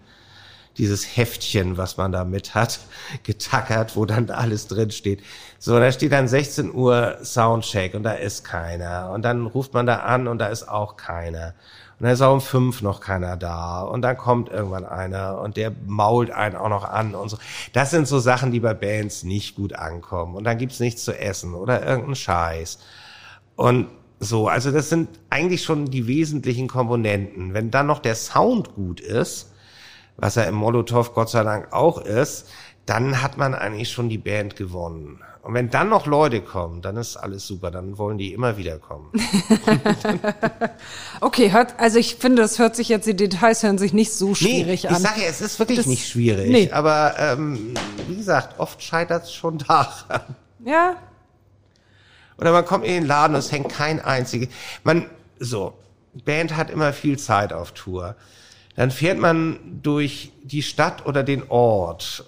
dieses 0.78 1.18
Heftchen, 1.18 1.78
was 1.78 1.98
man 1.98 2.12
da 2.12 2.24
mit 2.24 2.56
hat, 2.56 2.80
getackert, 3.24 3.96
wo 3.96 4.06
dann 4.06 4.30
alles 4.30 4.68
drin 4.68 4.92
steht. 4.92 5.22
So, 5.60 5.78
da 5.80 5.92
steht 5.92 6.12
dann 6.12 6.28
16 6.28 6.74
Uhr 6.74 7.18
Soundcheck 7.24 7.94
und 7.94 8.04
da 8.04 8.14
ist 8.14 8.44
keiner. 8.44 9.12
Und 9.12 9.24
dann 9.24 9.46
ruft 9.46 9.74
man 9.74 9.86
da 9.86 9.98
an 9.98 10.28
und 10.28 10.40
da 10.40 10.48
ist 10.48 10.68
auch 10.68 10.98
keiner. 10.98 11.54
Und 12.00 12.06
dann 12.06 12.14
ist 12.14 12.22
auch 12.22 12.34
um 12.34 12.42
fünf 12.42 12.82
noch 12.82 13.00
keiner 13.00 13.38
da. 13.38 13.82
Und 13.82 14.02
dann 14.02 14.18
kommt 14.18 14.50
irgendwann 14.50 14.86
einer 14.86 15.40
und 15.40 15.56
der 15.56 15.72
mault 15.86 16.32
einen 16.32 16.56
auch 16.56 16.70
noch 16.70 16.84
an 16.84 17.14
und 17.14 17.30
so. 17.30 17.38
Das 17.74 17.92
sind 17.92 18.08
so 18.08 18.18
Sachen, 18.18 18.52
die 18.52 18.60
bei 18.60 18.74
Bands 18.74 19.24
nicht 19.24 19.56
gut 19.56 19.74
ankommen. 19.74 20.36
Und 20.36 20.46
dann 20.46 20.58
gibt's 20.58 20.80
nichts 20.80 21.04
zu 21.04 21.18
essen 21.18 21.54
oder 21.54 21.86
irgendeinen 21.86 22.16
Scheiß. 22.16 22.80
Und 23.56 23.88
so, 24.20 24.48
also 24.48 24.72
das 24.72 24.90
sind 24.90 25.10
eigentlich 25.30 25.64
schon 25.64 25.92
die 25.92 26.08
wesentlichen 26.08 26.68
Komponenten. 26.68 27.54
Wenn 27.54 27.70
dann 27.70 27.88
noch 27.88 28.00
der 28.00 28.16
Sound 28.16 28.74
gut 28.74 29.00
ist, 29.00 29.51
was 30.22 30.38
er 30.38 30.48
im 30.48 30.56
Molotow 30.56 31.14
Gott 31.14 31.30
sei 31.30 31.44
Dank 31.44 31.74
auch 31.74 31.98
ist, 32.00 32.48
dann 32.86 33.22
hat 33.22 33.38
man 33.38 33.54
eigentlich 33.54 33.92
schon 33.92 34.08
die 34.08 34.18
Band 34.18 34.56
gewonnen. 34.56 35.20
Und 35.44 35.56
wenn 35.56 35.70
dann 35.72 35.90
noch 35.90 36.06
Leute 36.06 36.40
kommen, 36.42 36.82
dann 36.84 36.98
ist 36.98 37.18
alles 37.18 37.48
super, 37.48 37.72
dann 37.72 37.98
wollen 37.98 38.18
die 38.20 38.32
immer 38.32 38.58
wieder 38.58 38.78
kommen. 38.78 39.12
Okay, 41.22 41.52
hört, 41.52 41.80
also 41.80 41.98
ich 42.00 42.16
finde, 42.16 42.42
das 42.42 42.58
hört 42.60 42.76
sich 42.76 42.90
jetzt, 42.90 43.06
die 43.08 43.16
Details 43.16 43.64
hören 43.64 43.78
sich 43.78 43.94
nicht 43.94 44.14
so 44.14 44.34
schwierig 44.36 44.86
ich 44.86 44.90
an. 44.90 45.02
sage 45.02 45.22
ja, 45.22 45.28
es 45.28 45.42
ist 45.42 45.60
wirklich 45.60 45.78
Das- 45.78 45.86
nicht 45.88 46.08
schwierig. 46.08 46.50
Nee. 46.50 46.72
Aber 46.72 47.16
ähm, 47.18 47.74
wie 48.08 48.16
gesagt, 48.16 48.60
oft 48.60 48.82
scheitert 48.82 49.24
es 49.26 49.34
schon 49.34 49.58
daran. 49.60 50.22
Ja. 50.66 50.96
Oder 52.38 52.52
man 52.52 52.66
kommt 52.66 52.86
in 52.86 52.94
den 52.94 53.06
Laden 53.06 53.34
und 53.36 53.40
es 53.40 53.52
hängt 53.52 53.70
kein 53.70 54.00
einziges. 54.00 54.50
Man, 54.84 55.06
so, 55.40 55.74
Band 56.26 56.56
hat 56.56 56.70
immer 56.72 56.92
viel 56.94 57.18
Zeit 57.20 57.54
auf 57.54 57.72
Tour. 57.74 58.16
Dann 58.76 58.92
fährt 58.92 59.20
man 59.20 59.80
durch 59.82 60.32
die 60.44 60.64
Stadt 60.64 61.06
oder 61.06 61.24
den 61.24 61.50
Ort, 61.50 62.26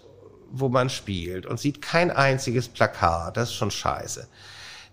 wo 0.52 0.70
man 0.70 0.90
spielt 0.90 1.46
und 1.46 1.60
sieht 1.60 1.82
kein 1.82 2.12
einziges 2.12 2.68
Plakat. 2.68 3.38
Das 3.38 3.50
ist 3.50 3.56
schon 3.56 3.72
scheiße. 3.72 4.28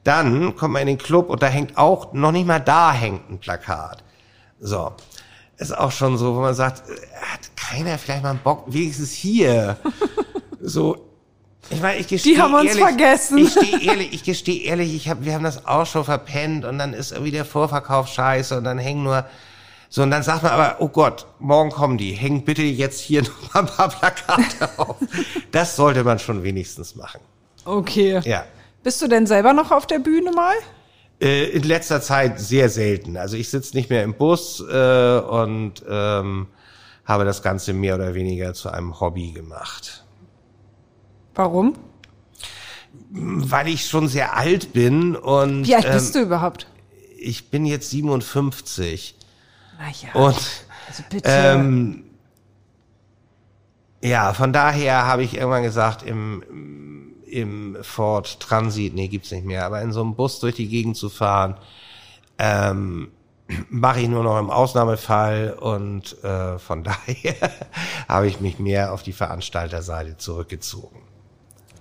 Dann 0.04 0.56
kommt 0.56 0.72
man 0.74 0.82
in 0.82 0.88
den 0.88 0.98
Club 0.98 1.28
und 1.28 1.42
da 1.42 1.46
hängt 1.46 1.76
auch, 1.76 2.12
noch 2.12 2.32
nicht 2.32 2.46
mal 2.46 2.60
da 2.60 2.92
hängt 2.92 3.30
ein 3.30 3.38
Plakat. 3.38 4.02
So. 4.60 4.92
Ist 5.58 5.76
auch 5.76 5.92
schon 5.92 6.16
so, 6.16 6.34
wo 6.36 6.40
man 6.40 6.54
sagt, 6.54 6.88
äh, 6.88 6.92
hat 7.20 7.54
keiner 7.54 7.98
vielleicht 7.98 8.22
mal 8.22 8.30
einen 8.30 8.38
Bock, 8.38 8.64
wenigstens 8.68 9.12
hier. 9.12 9.76
so, 10.60 11.10
ich 11.68 11.82
meine, 11.82 11.98
ich 11.98 12.08
gestehe 12.08 12.34
Die 12.34 12.40
haben 12.40 12.54
uns 12.54 12.70
ehrlich, 12.70 12.82
vergessen. 12.82 13.38
Ich 13.38 13.50
stehe 13.50 13.82
ehrlich, 13.82 14.12
ich 14.14 14.24
gestehe 14.24 14.62
ehrlich, 14.62 14.94
ich 14.94 15.10
hab, 15.10 15.24
wir 15.24 15.34
haben 15.34 15.44
das 15.44 15.66
auch 15.66 15.84
schon 15.84 16.04
verpennt 16.04 16.64
und 16.64 16.78
dann 16.78 16.94
ist 16.94 17.12
irgendwie 17.12 17.30
der 17.30 17.44
Vorverkauf 17.44 18.08
scheiße 18.08 18.56
und 18.56 18.64
dann 18.64 18.78
hängen 18.78 19.02
nur 19.02 19.26
so 19.92 20.02
und 20.04 20.12
dann 20.12 20.22
sagt 20.22 20.44
man 20.44 20.52
aber, 20.52 20.76
oh 20.78 20.88
Gott, 20.88 21.26
morgen 21.40 21.70
kommen 21.70 21.98
die, 21.98 22.12
hängt 22.12 22.44
bitte 22.44 22.62
jetzt 22.62 23.00
hier 23.00 23.22
noch 23.52 23.54
mal 23.54 23.60
ein 23.60 23.66
paar 23.66 23.88
Plakate 23.88 24.78
auf. 24.78 24.96
Das 25.50 25.74
sollte 25.74 26.04
man 26.04 26.20
schon 26.20 26.44
wenigstens 26.44 26.94
machen. 26.94 27.20
Okay. 27.64 28.20
Ja. 28.24 28.44
Bist 28.84 29.02
du 29.02 29.08
denn 29.08 29.26
selber 29.26 29.52
noch 29.52 29.72
auf 29.72 29.88
der 29.88 29.98
Bühne 29.98 30.30
mal? 30.30 30.54
Äh, 31.20 31.50
in 31.50 31.64
letzter 31.64 32.00
Zeit 32.00 32.38
sehr 32.38 32.68
selten. 32.68 33.16
Also 33.16 33.36
ich 33.36 33.50
sitze 33.50 33.76
nicht 33.76 33.90
mehr 33.90 34.04
im 34.04 34.14
Bus 34.14 34.60
äh, 34.60 35.18
und 35.18 35.82
ähm, 35.88 36.46
habe 37.04 37.24
das 37.24 37.42
Ganze 37.42 37.72
mehr 37.72 37.96
oder 37.96 38.14
weniger 38.14 38.54
zu 38.54 38.70
einem 38.70 39.00
Hobby 39.00 39.32
gemacht. 39.32 40.04
Warum? 41.34 41.74
Weil 43.10 43.66
ich 43.66 43.86
schon 43.86 44.06
sehr 44.06 44.36
alt 44.36 44.72
bin 44.72 45.16
und 45.16 45.66
Wie 45.66 45.74
alt 45.74 45.84
ähm, 45.84 45.92
bist 45.92 46.14
du 46.14 46.20
überhaupt? 46.20 46.68
ich 47.20 47.50
bin 47.50 47.66
jetzt 47.66 47.90
57 47.90 49.14
Naja. 49.80 50.12
und 50.12 50.66
also 50.88 51.02
ähm, 51.24 52.04
ja, 54.02 54.34
von 54.34 54.52
daher 54.52 55.06
habe 55.06 55.22
ich 55.22 55.36
irgendwann 55.36 55.62
gesagt, 55.62 56.02
im, 56.02 57.14
im 57.26 57.78
Ford 57.82 58.40
Transit, 58.40 58.94
nee, 58.94 59.08
gibt's 59.08 59.30
nicht 59.30 59.46
mehr, 59.46 59.64
aber 59.64 59.80
in 59.80 59.92
so 59.92 60.02
einem 60.02 60.14
Bus 60.14 60.40
durch 60.40 60.54
die 60.54 60.68
Gegend 60.68 60.96
zu 60.96 61.08
fahren, 61.08 61.56
ähm, 62.38 63.10
mache 63.70 64.00
ich 64.00 64.08
nur 64.08 64.22
noch 64.22 64.38
im 64.38 64.50
Ausnahmefall 64.50 65.56
und 65.58 66.22
äh, 66.22 66.58
von 66.58 66.84
daher 66.84 67.34
habe 68.06 68.26
ich 68.26 68.40
mich 68.40 68.58
mehr 68.58 68.92
auf 68.92 69.02
die 69.02 69.12
Veranstalterseite 69.12 70.18
zurückgezogen. 70.18 71.00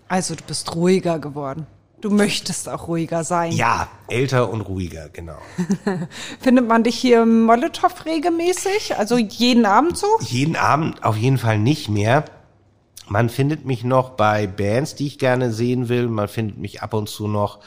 also 0.07 0.35
du 0.35 0.43
bist 0.45 0.73
ruhiger 0.73 1.19
geworden. 1.19 1.67
Du 2.01 2.09
möchtest 2.09 2.69
auch 2.69 2.87
ruhiger 2.87 3.23
sein. 3.23 3.51
Ja, 3.51 3.89
älter 4.07 4.49
und 4.49 4.61
ruhiger, 4.61 5.09
genau. 5.09 5.37
Findet 6.39 6.67
man 6.67 6.83
dich 6.83 6.97
hier 6.97 7.23
im 7.23 7.43
Molotow 7.43 7.93
regelmäßig? 8.05 8.95
Also 8.97 9.17
jeden 9.17 9.65
Abend 9.65 9.97
so? 9.97 10.07
Jeden 10.21 10.55
Abend 10.55 11.03
auf 11.03 11.17
jeden 11.17 11.37
Fall 11.37 11.59
nicht 11.59 11.89
mehr. 11.89 12.23
Man 13.07 13.29
findet 13.29 13.65
mich 13.65 13.83
noch 13.83 14.11
bei 14.11 14.47
Bands, 14.47 14.95
die 14.95 15.07
ich 15.07 15.19
gerne 15.19 15.51
sehen 15.51 15.89
will. 15.89 16.07
Man 16.07 16.27
findet 16.27 16.57
mich 16.57 16.81
ab 16.81 16.93
und 16.93 17.09
zu 17.09 17.27
noch, 17.27 17.59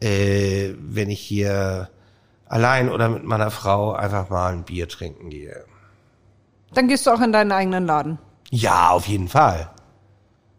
äh, 0.00 0.72
wenn 0.78 1.10
ich 1.10 1.20
hier 1.20 1.90
allein 2.46 2.88
oder 2.90 3.08
mit 3.08 3.24
meiner 3.24 3.50
Frau 3.50 3.92
einfach 3.92 4.30
mal 4.30 4.52
ein 4.52 4.64
Bier 4.64 4.88
trinken 4.88 5.28
gehe. 5.28 5.64
Dann 6.72 6.88
gehst 6.88 7.06
du 7.06 7.10
auch 7.10 7.20
in 7.20 7.32
deinen 7.32 7.52
eigenen 7.52 7.84
Laden. 7.84 8.18
Ja, 8.50 8.90
auf 8.90 9.06
jeden 9.08 9.28
Fall. 9.28 9.70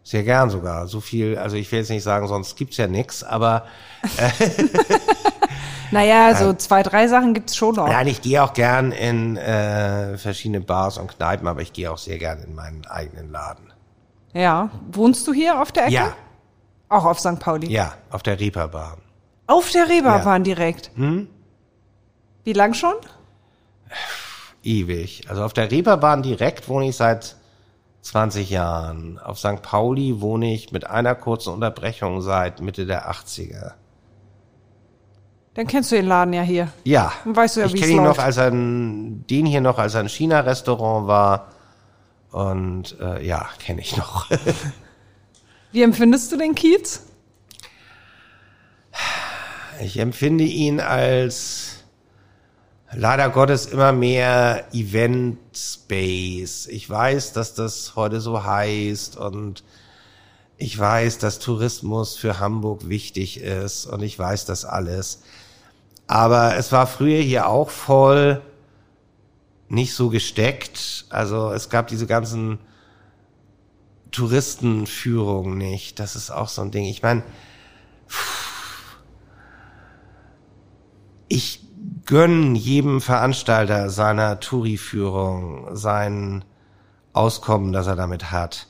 Sehr 0.08 0.22
gern 0.22 0.48
sogar. 0.48 0.86
So 0.86 1.00
viel, 1.02 1.36
also 1.36 1.56
ich 1.56 1.70
will 1.70 1.80
jetzt 1.80 1.90
nicht 1.90 2.02
sagen, 2.02 2.28
sonst 2.28 2.56
gibt's 2.56 2.78
ja 2.78 2.86
nix, 2.86 3.22
aber 3.22 3.66
Naja, 5.90 6.34
so 6.34 6.54
zwei, 6.54 6.82
drei 6.82 7.08
Sachen 7.08 7.34
gibt's 7.34 7.54
schon 7.56 7.74
noch. 7.74 7.88
nein, 7.88 8.06
ich 8.06 8.22
gehe 8.22 8.42
auch 8.42 8.54
gern 8.54 8.92
in 8.92 9.36
äh, 9.36 10.16
verschiedene 10.16 10.60
Bars 10.62 10.96
und 10.96 11.08
Kneipen, 11.16 11.46
aber 11.46 11.60
ich 11.60 11.72
gehe 11.74 11.90
auch 11.90 11.98
sehr 11.98 12.16
gern 12.18 12.42
in 12.42 12.54
meinen 12.54 12.86
eigenen 12.86 13.30
Laden. 13.30 13.70
Ja. 14.32 14.70
Wohnst 14.92 15.26
du 15.26 15.34
hier 15.34 15.60
auf 15.60 15.72
der 15.72 15.84
Ecke? 15.84 15.94
Ja, 15.94 16.16
Auch 16.88 17.04
auf 17.04 17.18
St. 17.20 17.38
Pauli? 17.38 17.70
ja, 17.70 17.92
auf 18.10 18.22
der 18.22 18.38
Reeperbahn. 18.40 18.98
Auf 19.46 19.70
der 19.70 19.88
Reeperbahn 19.90 20.42
Ja. 20.44 20.54
direkt? 20.54 20.90
Hm? 20.96 21.28
Wie 22.44 22.52
lang 22.54 22.72
schon? 22.72 22.94
Ewig. 24.62 25.22
Also 25.28 25.42
auf 25.42 25.52
der 25.54 25.70
Reeperbahn 25.70 26.22
direkt 26.22 26.68
wohne 26.68 26.88
ich 26.88 26.96
seit 26.96 27.36
20 28.02 28.50
Jahren. 28.50 29.18
Auf 29.18 29.38
St. 29.38 29.62
Pauli 29.62 30.20
wohne 30.20 30.52
ich 30.52 30.72
mit 30.72 30.86
einer 30.86 31.14
kurzen 31.14 31.52
Unterbrechung 31.52 32.22
seit 32.22 32.60
Mitte 32.60 32.86
der 32.86 33.10
80er. 33.10 33.72
Dann 35.54 35.66
kennst 35.66 35.90
du 35.90 35.96
den 35.96 36.06
Laden 36.06 36.32
ja 36.32 36.42
hier. 36.42 36.68
Ja. 36.84 37.12
Dann 37.24 37.34
weißt 37.34 37.56
du 37.56 37.60
ja, 37.60 37.66
ich 37.66 37.72
wie 37.72 37.76
es 37.76 37.82
kenne 37.82 37.94
ihn 37.94 37.98
noch, 37.98 38.16
läuft. 38.16 38.20
als 38.20 38.36
er 38.36 38.46
ein, 38.46 39.26
den 39.26 39.44
hier 39.44 39.60
noch 39.60 39.78
als 39.78 39.96
ein 39.96 40.08
China-Restaurant 40.08 41.08
war. 41.08 41.48
Und 42.30 42.96
äh, 43.00 43.26
ja, 43.26 43.48
kenne 43.58 43.80
ich 43.80 43.96
noch. 43.96 44.30
Wie 45.72 45.82
empfindest 45.82 46.30
du 46.32 46.36
den 46.36 46.54
Kiez? 46.54 47.02
Ich 49.80 49.98
empfinde 49.98 50.44
ihn 50.44 50.80
als 50.80 51.77
leider 52.92 53.28
Gottes 53.30 53.66
immer 53.66 53.92
mehr 53.92 54.66
Event 54.72 55.38
Space. 55.54 56.66
Ich 56.66 56.88
weiß, 56.88 57.32
dass 57.32 57.54
das 57.54 57.96
heute 57.96 58.20
so 58.20 58.44
heißt 58.44 59.16
und 59.16 59.64
ich 60.56 60.78
weiß, 60.78 61.18
dass 61.18 61.38
Tourismus 61.38 62.16
für 62.16 62.40
Hamburg 62.40 62.88
wichtig 62.88 63.40
ist 63.40 63.86
und 63.86 64.02
ich 64.02 64.18
weiß 64.18 64.44
das 64.44 64.64
alles. 64.64 65.22
Aber 66.06 66.56
es 66.56 66.72
war 66.72 66.86
früher 66.86 67.20
hier 67.20 67.48
auch 67.48 67.70
voll 67.70 68.42
nicht 69.68 69.94
so 69.94 70.08
gesteckt. 70.08 71.04
Also 71.10 71.52
es 71.52 71.68
gab 71.68 71.88
diese 71.88 72.06
ganzen 72.06 72.58
Touristenführungen 74.10 75.58
nicht. 75.58 76.00
Das 76.00 76.16
ist 76.16 76.30
auch 76.30 76.48
so 76.48 76.62
ein 76.62 76.70
Ding. 76.70 76.86
Ich 76.86 77.02
meine, 77.02 77.22
ich 81.28 81.67
gönn 82.08 82.54
jedem 82.54 83.02
Veranstalter 83.02 83.90
seiner 83.90 84.40
Touri-Führung 84.40 85.76
sein 85.76 86.42
Auskommen, 87.12 87.72
das 87.72 87.86
er 87.86 87.96
damit 87.96 88.32
hat. 88.32 88.66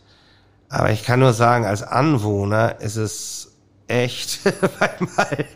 Aber 0.68 0.90
ich 0.90 1.04
kann 1.04 1.20
nur 1.20 1.32
sagen, 1.32 1.64
als 1.64 1.84
Anwohner 1.84 2.80
ist 2.80 2.96
es 2.96 3.56
echt 3.86 4.40
manchmal 4.80 5.46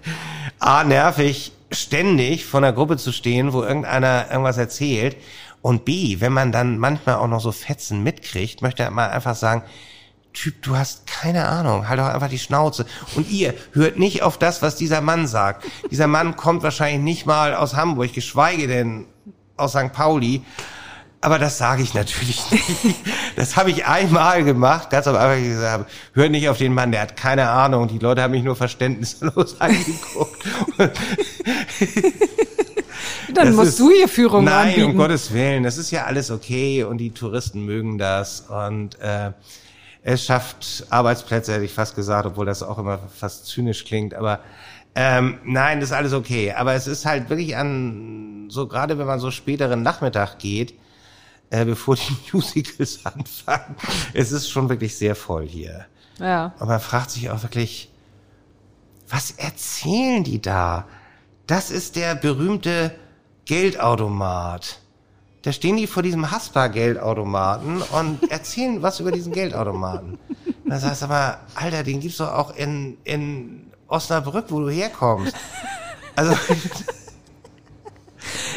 A, 0.61 0.85
nervig, 0.85 1.53
ständig 1.73 2.47
vor 2.47 2.59
einer 2.59 2.73
Gruppe 2.73 2.99
zu 2.99 3.11
stehen, 3.11 3.53
wo 3.53 3.65
irgendeiner 3.65 4.31
irgendwas 4.31 4.59
erzählt. 4.59 5.17
Und 5.61 5.85
B, 5.85 6.21
wenn 6.21 6.33
man 6.33 6.53
dann 6.53 6.79
manchmal 6.79 7.17
auch 7.17 7.27
noch 7.27 7.41
so 7.41 7.51
Fetzen 7.51 8.05
mitkriegt, 8.05 8.63
möchte 8.63 8.89
man 8.91 9.11
einfach 9.11 9.35
sagen, 9.35 9.65
Typ, 10.33 10.63
du 10.63 10.77
hast 10.77 11.07
keine 11.07 11.47
Ahnung, 11.47 11.89
halt 11.89 12.01
doch 12.01 12.07
einfach 12.07 12.29
die 12.31 12.39
Schnauze. 12.39 12.87
Und 13.17 13.31
ihr 13.31 13.53
hört 13.73 13.99
nicht 13.99 14.23
auf 14.23 14.39
das, 14.39 14.63
was 14.63 14.77
dieser 14.77 15.01
Mann 15.03 15.27
sagt. 15.27 15.65
Dieser 15.91 16.07
Mann 16.07 16.37
kommt 16.37 16.63
wahrscheinlich 16.63 17.03
nicht 17.03 17.27
mal 17.27 17.55
aus 17.55 17.75
Hamburg, 17.77 18.13
geschweige 18.15 18.67
denn 18.67 19.05
aus 19.57 19.73
St. 19.73 19.93
Pauli. 19.93 20.43
Aber 21.21 21.39
das 21.39 21.57
sage 21.59 21.83
ich 21.83 21.95
natürlich 21.95 22.51
nicht. 22.51 22.97
Das 23.37 23.57
habe 23.57 23.71
ich 23.71 23.85
einmal 23.87 24.43
gemacht, 24.43 24.91
ganz 24.91 25.07
am 25.07 25.15
Anfang 25.17 25.45
gesagt, 25.47 25.91
hört 26.15 26.31
nicht 26.33 26.49
auf 26.49 26.59
den 26.59 26.75
Mann, 26.75 26.91
der 26.93 27.03
hat 27.03 27.17
keine 27.17 27.49
Ahnung. 27.51 27.87
Die 27.87 27.99
Leute 27.99 28.23
haben 28.23 28.33
mich 28.33 28.43
nur 28.43 28.57
verständnislos 28.57 29.57
angeguckt. 29.61 30.45
Dann 33.35 33.47
Das 33.47 33.55
musst 33.57 33.69
ist- 33.71 33.81
du 33.81 33.91
hier 33.91 34.09
Führung 34.09 34.45
Nein, 34.45 34.69
anbieten. 34.71 34.91
um 34.91 34.97
Gottes 34.97 35.33
Willen, 35.33 35.63
das 35.63 35.79
ist 35.79 35.91
ja 35.91 36.05
alles 36.05 36.31
okay 36.31 36.85
und 36.85 36.99
die 36.99 37.11
Touristen 37.13 37.65
mögen 37.65 37.99
das 37.99 38.41
und 38.43 38.99
äh, 39.01 39.31
es 40.03 40.25
schafft 40.25 40.87
Arbeitsplätze, 40.91 41.53
hätte 41.53 41.65
ich 41.65 41.73
fast 41.73 41.95
gesagt, 41.95 42.27
obwohl 42.27 42.47
das 42.47 42.63
auch 42.63 42.79
immer 42.79 42.99
fast 42.99 43.47
zynisch 43.47 43.85
klingt, 43.85 44.15
aber 44.15 44.41
ähm, 44.95 45.39
nein, 45.45 45.81
das 45.81 45.91
ist 45.91 45.97
alles 45.97 46.13
okay. 46.13 46.53
Aber 46.53 46.75
es 46.75 46.87
ist 46.87 47.07
halt 47.07 47.31
wirklich 47.31 47.57
an, 47.57 48.49
so 48.51 48.67
gerade 48.67 48.99
wenn 48.99 49.07
man 49.07 49.21
so 49.21 49.31
späteren 49.31 49.83
Nachmittag 49.83 50.39
geht, 50.39 50.75
äh, 51.51 51.65
bevor 51.65 51.97
die 51.97 52.17
Musicals 52.33 53.05
anfangen, 53.05 53.77
es 54.13 54.33
ist 54.33 54.51
schon 54.51 54.69
wirklich 54.69 54.97
sehr 54.97 55.15
voll 55.15 55.47
hier. 55.47 55.87
ja. 56.19 56.53
Und 56.59 56.69
man 56.69 56.81
fragt 56.81 57.11
sich 57.11 57.31
auch 57.31 57.43
wirklich, 57.43 57.91
was 59.09 59.33
erzählen 59.33 60.25
die 60.25 60.41
da? 60.41 60.87
Das 61.47 61.71
ist 61.71 61.97
der 61.97 62.15
berühmte 62.15 62.95
Geldautomat. 63.45 64.79
Da 65.43 65.53
stehen 65.53 65.77
die 65.77 65.89
vor 65.89 66.05
diesem 66.05 66.31
Haspa-Geldautomaten 66.31 67.83
und 67.83 68.23
erzählen 68.31 68.81
was 68.81 69.01
über 69.01 69.11
diesen 69.11 69.33
Geldautomaten. 69.33 70.19
Und 70.47 70.71
dann 70.71 70.79
sagst 70.79 71.03
du 71.03 71.07
aber, 71.07 71.41
Alter, 71.55 71.83
den 71.83 71.99
gibt's 72.01 72.19
doch 72.19 72.33
auch 72.33 72.55
in, 72.57 72.97
in 73.05 73.67
Osnabrück, 73.89 74.47
wo 74.49 74.61
du 74.61 74.71
herkommst. 74.71 75.35
Also, 76.15 76.33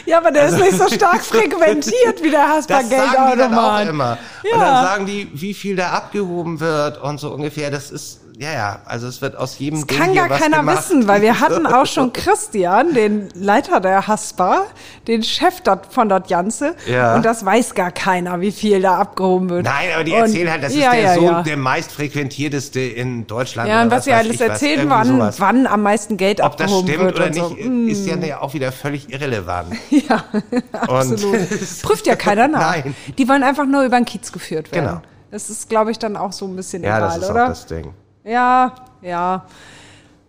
ja, 0.05 0.19
aber 0.19 0.31
der 0.31 0.49
ist 0.49 0.59
nicht 0.59 0.77
so 0.77 0.87
stark 0.87 1.21
frequentiert 1.25 2.21
wie 2.21 2.29
der 2.29 2.47
das 2.55 2.65
sagen 2.67 2.89
die 2.89 2.95
dann 2.95 3.07
auch 3.07 3.09
Haspa-Geldautomat. 3.09 3.87
immer. 3.87 4.17
Ja. 4.43 4.53
Und 4.53 4.59
dann 4.59 4.85
sagen 4.85 5.05
die, 5.07 5.29
wie 5.33 5.55
viel 5.55 5.75
da 5.75 5.89
abgehoben 5.89 6.59
wird 6.59 7.01
und 7.01 7.19
so 7.19 7.33
ungefähr. 7.33 7.71
Das 7.71 7.89
ist, 7.89 8.21
ja, 8.37 8.51
ja, 8.51 8.79
also 8.85 9.07
es 9.07 9.21
wird 9.21 9.35
aus 9.37 9.57
jedem 9.59 9.79
Das 9.79 9.87
Ding 9.87 9.97
kann 9.97 10.13
gar 10.15 10.29
was 10.29 10.39
keiner 10.41 10.57
gemacht. 10.57 10.77
wissen, 10.89 11.07
weil 11.07 11.21
wir 11.21 11.39
hatten 11.39 11.65
auch 11.65 11.85
schon 11.85 12.11
Christian, 12.13 12.93
den 12.93 13.29
Leiter 13.33 13.79
der 13.79 14.07
Haspa, 14.07 14.63
den 15.07 15.23
Chef 15.23 15.61
dort 15.61 15.93
von 15.93 16.09
dort 16.09 16.27
Ganze. 16.27 16.75
Ja. 16.85 17.15
Und 17.15 17.23
das 17.25 17.45
weiß 17.45 17.75
gar 17.75 17.91
keiner, 17.91 18.41
wie 18.41 18.51
viel 18.51 18.81
da 18.81 18.97
abgehoben 18.97 19.49
wird. 19.49 19.65
Nein, 19.65 19.89
aber 19.93 20.03
die 20.03 20.11
Und- 20.11 20.17
erzählen 20.19 20.51
halt, 20.51 20.63
das 20.63 20.75
ja, 20.75 20.87
ist 20.91 20.93
der 20.93 21.01
ja, 21.01 21.13
so 21.15 21.21
ja. 21.23 21.41
der 21.43 21.57
meistfrequentierteste 21.57 22.79
in 22.81 23.25
Deutschland. 23.27 23.69
Ja, 23.69 23.81
und 23.81 23.87
oder 23.87 23.97
was 23.97 24.05
sie 24.05 24.13
alles 24.13 24.39
was, 24.39 24.47
erzählen, 24.47 24.79
irgendwie 24.79 24.89
wann, 24.97 25.07
sowas. 25.07 25.39
wann 25.39 25.67
am 25.67 25.81
meisten 25.83 26.17
Geld 26.17 26.41
Ob 26.41 26.57
das 26.57 26.71
abgehoben 26.71 26.87
stimmt 26.87 27.03
wird 27.05 27.15
oder 27.15 27.25
und 27.27 27.33
so. 27.35 27.49
nicht, 27.69 27.91
ist 27.91 28.07
ja 28.07 28.15
ja 28.17 28.41
auch 28.41 28.53
wieder 28.53 28.71
völlig 28.71 29.11
irrelevant. 29.11 29.73
Ja, 29.89 30.23
absolut. 30.71 31.37
Prüft 31.81 32.05
ja 32.07 32.15
keiner 32.15 32.47
nach. 32.47 32.59
Nein. 32.83 32.95
Die 33.17 33.27
wollen 33.29 33.43
einfach 33.43 33.65
nur 33.65 33.83
über 33.83 33.95
den 33.97 34.05
Kiez 34.05 34.31
geführt 34.31 34.71
werden. 34.71 34.85
Genau. 34.87 35.01
Das 35.31 35.49
ist, 35.49 35.69
glaube 35.69 35.91
ich, 35.91 35.99
dann 35.99 36.15
auch 36.17 36.31
so 36.31 36.45
ein 36.45 36.55
bisschen 36.55 36.83
Ja, 36.83 36.97
egal, 36.97 37.09
das 37.09 37.17
ist 37.23 37.29
oder? 37.29 37.43
auch 37.45 37.49
das 37.49 37.65
Ding. 37.65 37.93
Ja, 38.25 38.73
ja. 39.01 39.45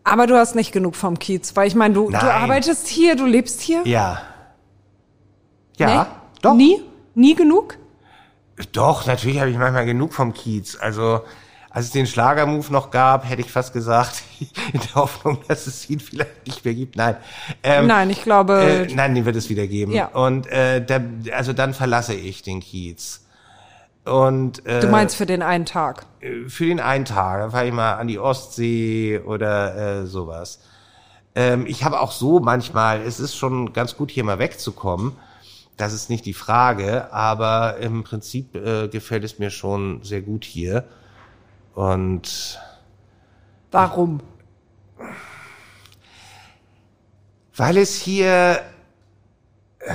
Aber 0.05 0.27
du 0.29 0.37
hast 0.37 0.55
nicht 0.55 0.71
genug 0.71 0.95
vom 0.95 1.19
Kiez, 1.19 1.57
weil 1.57 1.67
ich 1.67 1.75
meine, 1.75 1.95
du, 1.95 2.11
du 2.11 2.17
arbeitest 2.17 2.87
hier, 2.87 3.17
du 3.17 3.27
lebst 3.27 3.61
hier. 3.61 3.83
Ja. 3.85 4.23
Ja, 5.79 5.87
Nee? 6.05 6.09
doch. 6.43 6.55
Nie? 6.55 6.83
Nie 7.15 7.35
genug? 7.35 7.77
Doch, 8.73 9.07
natürlich 9.07 9.41
habe 9.41 9.51
ich 9.51 9.57
manchmal 9.59 9.85
genug 9.85 10.15
vom 10.15 10.33
Kiez. 10.33 10.77
Also, 10.81 11.23
als 11.71 11.87
es 11.87 11.91
den 11.91 12.07
Schlagermove 12.07 12.71
noch 12.73 12.91
gab, 12.91 13.29
hätte 13.29 13.41
ich 13.43 13.51
fast 13.51 13.73
gesagt, 13.73 14.23
in 14.73 14.81
der 14.81 14.95
Hoffnung, 14.95 15.39
dass 15.49 15.67
es 15.67 15.91
ihn 15.91 16.01
vielleicht 16.01 16.47
nicht 16.47 16.65
mehr 16.65 16.75
gibt. 16.75 16.97
Nein. 16.97 17.17
Ähm, 17.63 17.87
Nein, 17.87 18.09
ich 18.11 18.23
glaube. 18.23 18.87
Äh, 18.89 18.95
nein, 18.95 19.15
den 19.15 19.25
wird 19.25 19.37
es 19.37 19.49
wieder 19.51 19.67
geben. 19.67 19.93
Ja. 19.93 20.07
Und 20.07 20.47
äh, 20.47 20.85
da, 20.85 21.01
also 21.33 21.53
dann 21.53 21.75
verlasse 21.75 22.15
ich 22.15 22.43
den 22.43 22.61
Kiez. 22.61 23.26
Und 24.07 24.65
äh, 24.67 24.81
du 24.81 24.89
meinst 24.89 25.17
für 25.17 25.27
den 25.27 25.43
einen 25.43 25.67
Tag. 25.67 26.07
für 26.49 26.65
den 26.65 26.81
einen 26.81 27.05
Tag, 27.05 27.41
dann 27.41 27.51
fahre 27.51 27.67
ich 27.67 27.73
mal 27.73 27.95
an 27.95 28.07
die 28.07 28.19
Ostsee 28.19 29.21
oder 29.25 30.03
äh, 30.03 30.07
sowas. 30.07 30.61
Ähm, 31.35 31.67
ich 31.67 31.85
habe 31.85 32.01
auch 32.01 32.13
so 32.13 32.39
manchmal, 32.41 33.03
es 33.03 33.21
ist 33.21 33.37
schon 33.37 33.73
ganz 33.73 33.97
gut 33.97 34.11
hier 34.11 34.25
mal 34.25 34.39
wegzukommen. 34.39 35.13
Das 35.77 35.93
ist 35.93 36.09
nicht 36.09 36.25
die 36.25 36.33
Frage, 36.33 37.13
aber 37.13 37.77
im 37.79 38.05
Prinzip 38.05 38.55
äh, 38.55 38.89
gefällt 38.89 39.25
es 39.25 39.39
mir 39.39 39.51
schon 39.51 40.03
sehr 40.03 40.23
gut 40.23 40.45
hier. 40.45 40.85
Und 41.75 42.59
Warum? 43.71 44.21
weil 47.57 47.79
es 47.79 47.97
hier 47.97 48.61
äh, 49.81 49.95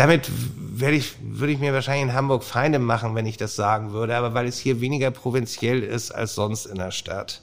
damit 0.00 0.30
werde 0.56 0.96
ich, 0.96 1.16
würde 1.20 1.52
ich 1.52 1.58
mir 1.58 1.74
wahrscheinlich 1.74 2.04
in 2.04 2.14
Hamburg 2.14 2.42
Feinde 2.42 2.78
machen, 2.78 3.14
wenn 3.14 3.26
ich 3.26 3.36
das 3.36 3.54
sagen 3.54 3.92
würde, 3.92 4.16
aber 4.16 4.32
weil 4.32 4.46
es 4.46 4.58
hier 4.58 4.80
weniger 4.80 5.10
provinziell 5.10 5.82
ist 5.82 6.10
als 6.10 6.34
sonst 6.34 6.64
in 6.64 6.78
der 6.78 6.90
Stadt. 6.90 7.42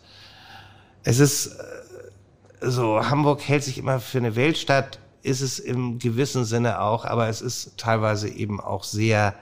Es 1.03 1.19
ist 1.19 1.45
äh, 1.45 1.51
so, 2.61 3.07
Hamburg 3.07 3.47
hält 3.47 3.63
sich 3.63 3.77
immer 3.77 3.99
für 3.99 4.17
eine 4.17 4.35
Weltstadt, 4.35 4.97
ist 5.21 5.41
es 5.41 5.59
im 5.59 5.99
gewissen 5.99 6.45
Sinne 6.45 6.81
auch, 6.81 7.05
aber 7.05 7.27
es 7.29 7.41
ist 7.41 7.77
teilweise 7.77 8.27
eben 8.27 8.59
auch 8.59 8.83
sehr 8.83 9.35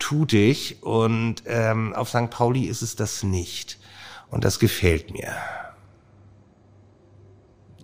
tutig 0.00 0.78
und 0.82 1.44
ähm, 1.46 1.94
auf 1.94 2.08
St. 2.08 2.30
Pauli 2.30 2.64
ist 2.64 2.82
es 2.82 2.96
das 2.96 3.22
nicht. 3.22 3.78
Und 4.28 4.44
das 4.44 4.58
gefällt 4.58 5.12
mir. 5.12 5.36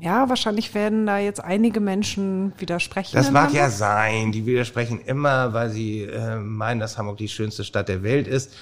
Ja, 0.01 0.29
wahrscheinlich 0.29 0.75
werden 0.75 1.07
da 1.07 1.19
jetzt 1.19 1.43
einige 1.43 1.81
Menschen 1.81 2.53
widersprechen. 2.59 3.17
Das 3.17 3.31
mag 3.31 3.53
ja 3.53 3.71
sein. 3.71 4.33
Die 4.33 4.45
widersprechen 4.45 5.01
immer, 5.01 5.53
weil 5.53 5.71
sie 5.71 6.03
äh, 6.03 6.37
meinen, 6.37 6.81
dass 6.81 6.99
Hamburg 6.99 7.17
die 7.17 7.29
schönste 7.29 7.65
Stadt 7.65 7.89
der 7.89 8.03
Welt 8.03 8.27
ist. 8.27 8.55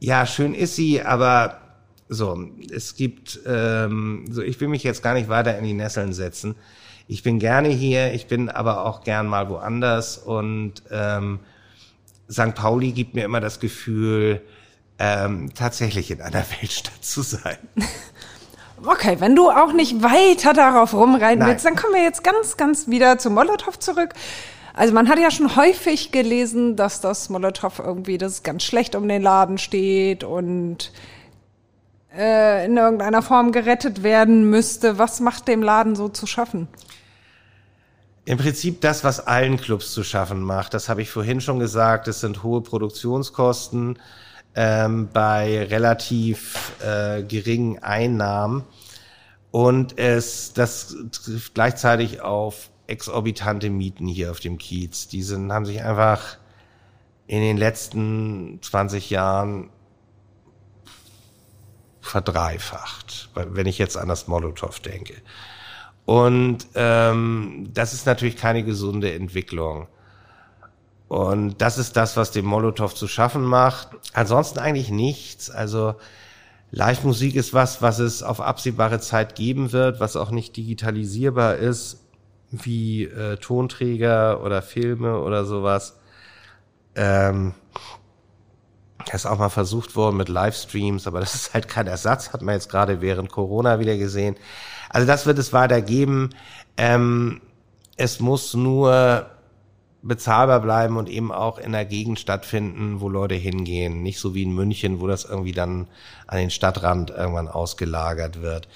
Ja, 0.00 0.26
schön 0.26 0.54
ist 0.54 0.76
sie, 0.76 1.02
aber 1.02 1.58
so, 2.08 2.48
es 2.72 2.96
gibt, 2.96 3.40
ähm, 3.46 4.24
so, 4.30 4.42
ich 4.42 4.60
will 4.60 4.68
mich 4.68 4.82
jetzt 4.82 5.02
gar 5.02 5.14
nicht 5.14 5.28
weiter 5.28 5.56
in 5.56 5.64
die 5.64 5.74
Nesseln 5.74 6.12
setzen. 6.12 6.56
Ich 7.06 7.22
bin 7.22 7.38
gerne 7.38 7.68
hier, 7.68 8.12
ich 8.12 8.26
bin 8.26 8.48
aber 8.48 8.84
auch 8.84 9.02
gern 9.02 9.26
mal 9.26 9.48
woanders 9.48 10.18
und 10.18 10.82
ähm, 10.90 11.40
St. 12.30 12.54
Pauli 12.54 12.92
gibt 12.92 13.14
mir 13.14 13.24
immer 13.24 13.40
das 13.40 13.60
Gefühl, 13.60 14.42
ähm, 14.98 15.52
tatsächlich 15.54 16.10
in 16.10 16.20
einer 16.20 16.44
Weltstadt 16.60 17.04
zu 17.04 17.22
sein. 17.22 17.58
Okay, 18.84 19.16
wenn 19.18 19.36
du 19.36 19.50
auch 19.50 19.72
nicht 19.72 20.02
weiter 20.02 20.54
darauf 20.54 20.94
rumreiten 20.94 21.40
Nein. 21.40 21.48
willst, 21.50 21.64
dann 21.64 21.76
kommen 21.76 21.94
wir 21.94 22.02
jetzt 22.02 22.24
ganz, 22.24 22.56
ganz 22.56 22.88
wieder 22.88 23.18
zu 23.18 23.30
Molotow 23.30 23.78
zurück. 23.78 24.14
Also 24.72 24.94
man 24.94 25.08
hat 25.08 25.18
ja 25.18 25.30
schon 25.30 25.56
häufig 25.56 26.12
gelesen, 26.12 26.76
dass 26.76 27.00
das 27.00 27.28
Molotow 27.28 27.78
irgendwie, 27.78 28.16
das 28.16 28.42
ganz 28.42 28.62
schlecht 28.62 28.94
um 28.94 29.06
den 29.06 29.20
Laden 29.20 29.58
steht 29.58 30.24
und 30.24 30.92
äh, 32.16 32.64
in 32.64 32.76
irgendeiner 32.76 33.20
Form 33.20 33.52
gerettet 33.52 34.02
werden 34.02 34.48
müsste. 34.48 34.98
Was 34.98 35.20
macht 35.20 35.48
dem 35.48 35.62
Laden 35.62 35.94
so 35.94 36.08
zu 36.08 36.26
schaffen? 36.26 36.68
Im 38.24 38.38
Prinzip 38.38 38.80
das, 38.80 39.04
was 39.04 39.26
allen 39.26 39.58
Clubs 39.58 39.92
zu 39.92 40.04
schaffen 40.04 40.42
macht. 40.42 40.72
Das 40.72 40.88
habe 40.88 41.02
ich 41.02 41.10
vorhin 41.10 41.40
schon 41.40 41.58
gesagt. 41.58 42.08
Es 42.08 42.20
sind 42.20 42.42
hohe 42.42 42.62
Produktionskosten 42.62 43.98
ähm, 44.54 45.08
bei 45.12 45.64
relativ 45.64 46.72
äh, 46.82 47.22
geringen 47.22 47.78
Einnahmen 47.82 48.64
und 49.50 49.98
es 49.98 50.52
das 50.52 50.94
trifft 51.12 51.54
gleichzeitig 51.54 52.20
auf 52.20 52.70
exorbitante 52.86 53.70
Mieten 53.70 54.06
hier 54.06 54.30
auf 54.30 54.40
dem 54.40 54.58
Kiez. 54.58 55.08
Die 55.08 55.22
sind, 55.22 55.52
haben 55.52 55.64
sich 55.64 55.82
einfach 55.82 56.38
in 57.26 57.40
den 57.40 57.56
letzten 57.56 58.60
20 58.60 59.10
Jahren 59.10 59.70
verdreifacht, 62.00 63.30
wenn 63.34 63.66
ich 63.66 63.78
jetzt 63.78 63.96
an 63.96 64.08
das 64.08 64.26
Molotow 64.26 64.78
denke. 64.80 65.14
Und 66.04 66.66
ähm, 66.74 67.70
das 67.72 67.92
ist 67.92 68.06
natürlich 68.06 68.36
keine 68.36 68.64
gesunde 68.64 69.12
Entwicklung. 69.12 69.86
Und 71.10 71.60
das 71.60 71.76
ist 71.76 71.96
das, 71.96 72.16
was 72.16 72.30
dem 72.30 72.44
Molotow 72.44 72.94
zu 72.94 73.08
schaffen 73.08 73.42
macht. 73.42 73.88
Ansonsten 74.12 74.60
eigentlich 74.60 74.90
nichts. 74.90 75.50
Also 75.50 75.96
Live-Musik 76.70 77.34
ist 77.34 77.52
was, 77.52 77.82
was 77.82 77.98
es 77.98 78.22
auf 78.22 78.40
absehbare 78.40 79.00
Zeit 79.00 79.34
geben 79.34 79.72
wird, 79.72 79.98
was 79.98 80.14
auch 80.14 80.30
nicht 80.30 80.56
digitalisierbar 80.56 81.56
ist, 81.56 81.98
wie 82.52 83.06
äh, 83.06 83.38
Tonträger 83.38 84.40
oder 84.44 84.62
Filme 84.62 85.18
oder 85.18 85.44
sowas. 85.44 85.98
Ähm, 86.94 87.54
das 89.06 89.24
ist 89.24 89.26
auch 89.26 89.38
mal 89.38 89.48
versucht 89.48 89.96
worden 89.96 90.16
mit 90.16 90.28
Livestreams, 90.28 91.08
aber 91.08 91.18
das 91.18 91.34
ist 91.34 91.54
halt 91.54 91.66
kein 91.66 91.88
Ersatz, 91.88 92.32
hat 92.32 92.42
man 92.42 92.54
jetzt 92.54 92.70
gerade 92.70 93.00
während 93.00 93.32
Corona 93.32 93.80
wieder 93.80 93.96
gesehen. 93.96 94.36
Also 94.90 95.08
das 95.08 95.26
wird 95.26 95.38
es 95.38 95.52
weiter 95.52 95.82
geben. 95.82 96.30
Ähm, 96.76 97.40
es 97.96 98.20
muss 98.20 98.54
nur 98.54 99.26
bezahlbar 100.02 100.60
bleiben 100.60 100.96
und 100.96 101.08
eben 101.08 101.30
auch 101.30 101.58
in 101.58 101.72
der 101.72 101.84
Gegend 101.84 102.18
stattfinden, 102.18 103.00
wo 103.00 103.08
Leute 103.08 103.34
hingehen. 103.34 104.02
Nicht 104.02 104.18
so 104.18 104.34
wie 104.34 104.42
in 104.42 104.54
München, 104.54 105.00
wo 105.00 105.06
das 105.06 105.24
irgendwie 105.24 105.52
dann 105.52 105.88
an 106.26 106.38
den 106.38 106.50
Stadtrand 106.50 107.10
irgendwann 107.10 107.48
ausgelagert 107.48 108.40
wird. 108.40 108.68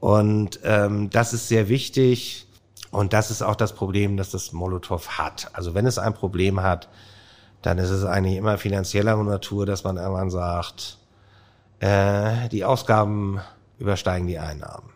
Und 0.00 0.60
ähm, 0.64 1.10
das 1.10 1.32
ist 1.32 1.48
sehr 1.48 1.68
wichtig. 1.68 2.46
Und 2.90 3.12
das 3.12 3.30
ist 3.30 3.42
auch 3.42 3.56
das 3.56 3.74
Problem, 3.74 4.16
das 4.16 4.30
das 4.30 4.52
Molotow 4.52 5.04
hat. 5.18 5.50
Also 5.52 5.74
wenn 5.74 5.86
es 5.86 5.98
ein 5.98 6.14
Problem 6.14 6.62
hat, 6.62 6.88
dann 7.62 7.78
ist 7.78 7.90
es 7.90 8.04
eigentlich 8.04 8.36
immer 8.36 8.58
finanzieller 8.58 9.16
Natur, 9.16 9.66
dass 9.66 9.82
man 9.82 9.96
irgendwann 9.96 10.30
sagt, 10.30 10.98
äh, 11.80 12.48
die 12.50 12.64
Ausgaben 12.64 13.40
übersteigen 13.78 14.28
die 14.28 14.38
Einnahmen. 14.38 14.93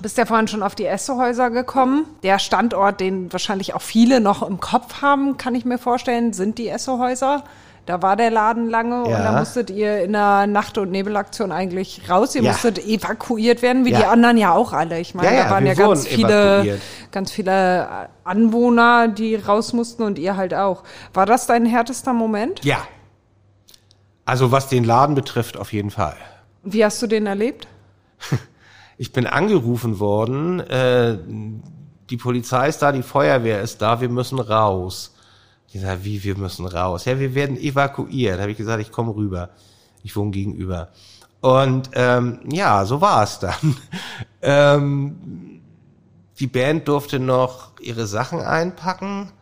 Du 0.00 0.04
bist 0.04 0.16
ja 0.16 0.24
vorhin 0.24 0.48
schon 0.48 0.62
auf 0.62 0.74
die 0.74 0.86
Essohäuser 0.86 1.50
gekommen. 1.50 2.06
Der 2.22 2.38
Standort, 2.38 3.00
den 3.00 3.30
wahrscheinlich 3.30 3.74
auch 3.74 3.82
viele 3.82 4.22
noch 4.22 4.40
im 4.42 4.58
Kopf 4.58 5.02
haben, 5.02 5.36
kann 5.36 5.54
ich 5.54 5.66
mir 5.66 5.76
vorstellen, 5.76 6.32
sind 6.32 6.56
die 6.56 6.68
Essohäuser. 6.70 7.44
Da 7.84 8.00
war 8.00 8.16
der 8.16 8.30
Laden 8.30 8.70
lange 8.70 9.02
und 9.04 9.10
Ja. 9.10 9.22
da 9.22 9.38
musstet 9.38 9.68
ihr 9.68 10.02
in 10.02 10.14
der 10.14 10.46
Nacht- 10.46 10.78
und 10.78 10.90
Nebelaktion 10.90 11.52
eigentlich 11.52 12.08
raus. 12.08 12.34
Ihr 12.34 12.40
Ja. 12.42 12.52
musstet 12.52 12.78
evakuiert 12.78 13.60
werden, 13.60 13.84
wie 13.84 13.90
Ja. 13.90 13.98
die 13.98 14.04
anderen 14.06 14.38
ja 14.38 14.54
auch 14.54 14.72
alle. 14.72 14.98
Ich 15.00 15.14
meine, 15.14 15.36
da 15.36 15.50
waren 15.50 15.66
ja 15.66 15.74
ganz 15.74 16.06
viele, 16.06 16.54
evakuiert. 16.54 16.80
ganz 17.12 17.30
viele 17.30 18.08
Anwohner, 18.24 19.06
die 19.08 19.34
raus 19.34 19.74
mussten 19.74 20.02
und 20.02 20.18
ihr 20.18 20.34
halt 20.38 20.54
auch. 20.54 20.82
War 21.12 21.26
das 21.26 21.46
dein 21.46 21.66
härtester 21.66 22.14
Moment? 22.14 22.64
Ja. 22.64 22.78
Also 24.24 24.50
was 24.50 24.68
den 24.68 24.84
Laden 24.84 25.14
betrifft, 25.14 25.58
auf 25.58 25.74
jeden 25.74 25.90
Fall. 25.90 26.16
Und 26.64 26.72
wie 26.72 26.82
hast 26.86 27.02
du 27.02 27.06
den 27.06 27.26
erlebt? 27.26 27.68
Ich 29.00 29.12
bin 29.12 29.26
angerufen 29.26 29.98
worden, 29.98 30.60
äh, 30.60 31.16
die 32.10 32.18
Polizei 32.18 32.68
ist 32.68 32.82
da, 32.82 32.92
die 32.92 33.02
Feuerwehr 33.02 33.62
ist 33.62 33.80
da, 33.80 34.02
wir 34.02 34.10
müssen 34.10 34.38
raus. 34.38 35.14
Ich 35.72 35.80
sag, 35.80 36.04
wie, 36.04 36.22
wir 36.22 36.36
müssen 36.36 36.66
raus? 36.66 37.06
Ja, 37.06 37.18
wir 37.18 37.34
werden 37.34 37.56
evakuiert. 37.56 38.38
Habe 38.38 38.50
ich 38.50 38.58
gesagt, 38.58 38.82
ich 38.82 38.92
komme 38.92 39.16
rüber. 39.16 39.48
Ich 40.02 40.14
wohne 40.16 40.32
gegenüber. 40.32 40.88
Und 41.40 41.88
ähm, 41.94 42.40
ja, 42.52 42.84
so 42.84 43.00
war 43.00 43.22
es 43.22 43.38
dann. 43.38 43.74
ähm, 44.42 45.62
die 46.38 46.46
Band 46.46 46.86
durfte 46.86 47.20
noch 47.20 47.80
ihre 47.80 48.06
Sachen 48.06 48.40
einpacken 48.40 49.32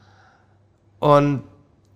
und 1.00 1.42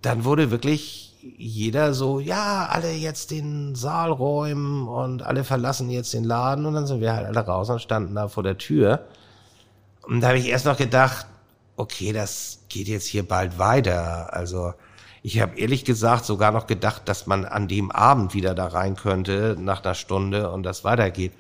dann 0.01 0.25
wurde 0.25 0.51
wirklich 0.51 1.02
jeder 1.23 1.95
so, 1.95 2.21
ja, 2.21 2.67
alle 2.71 2.93
jetzt 2.93 3.31
den 3.31 3.75
Saal 3.75 4.11
räumen 4.11 4.89
und 4.89 5.23
alle 5.23 5.45
verlassen 5.45 5.89
jetzt 5.91 6.13
den 6.13 6.25
Laden 6.25 6.67
und 6.67 6.75
dann 6.75 6.87
sind 6.87 7.01
wir 7.01 7.15
halt 7.15 7.27
alle 7.27 7.41
raus 7.41 7.71
und 7.71 7.81
standen 7.81 8.15
da 8.15 8.29
vor 8.29 8.43
der 8.43 8.59
Tür. 8.59 9.05
Und 10.03 10.21
da 10.21 10.29
habe 10.29 10.39
ich 10.39 10.49
erst 10.49 10.67
noch 10.67 10.77
gedacht, 10.77 11.27
okay, 11.77 12.13
das 12.13 12.61
geht 12.69 12.89
jetzt 12.89 13.07
hier 13.07 13.27
bald 13.27 13.59
weiter. 13.59 14.35
Also 14.35 14.75
ich 15.23 15.41
habe 15.41 15.59
ehrlich 15.59 15.85
gesagt 15.85 16.25
sogar 16.25 16.51
noch 16.51 16.67
gedacht, 16.67 17.03
dass 17.05 17.27
man 17.27 17.45
an 17.45 17.69
dem 17.69 17.93
Abend 17.93 18.35
wieder 18.35 18.55
da 18.55 18.67
rein 18.67 18.97
könnte, 18.97 19.57
nach 19.59 19.85
einer 19.85 19.95
Stunde 19.95 20.51
und 20.51 20.65
das 20.65 20.83
weitergeht. 20.83 21.33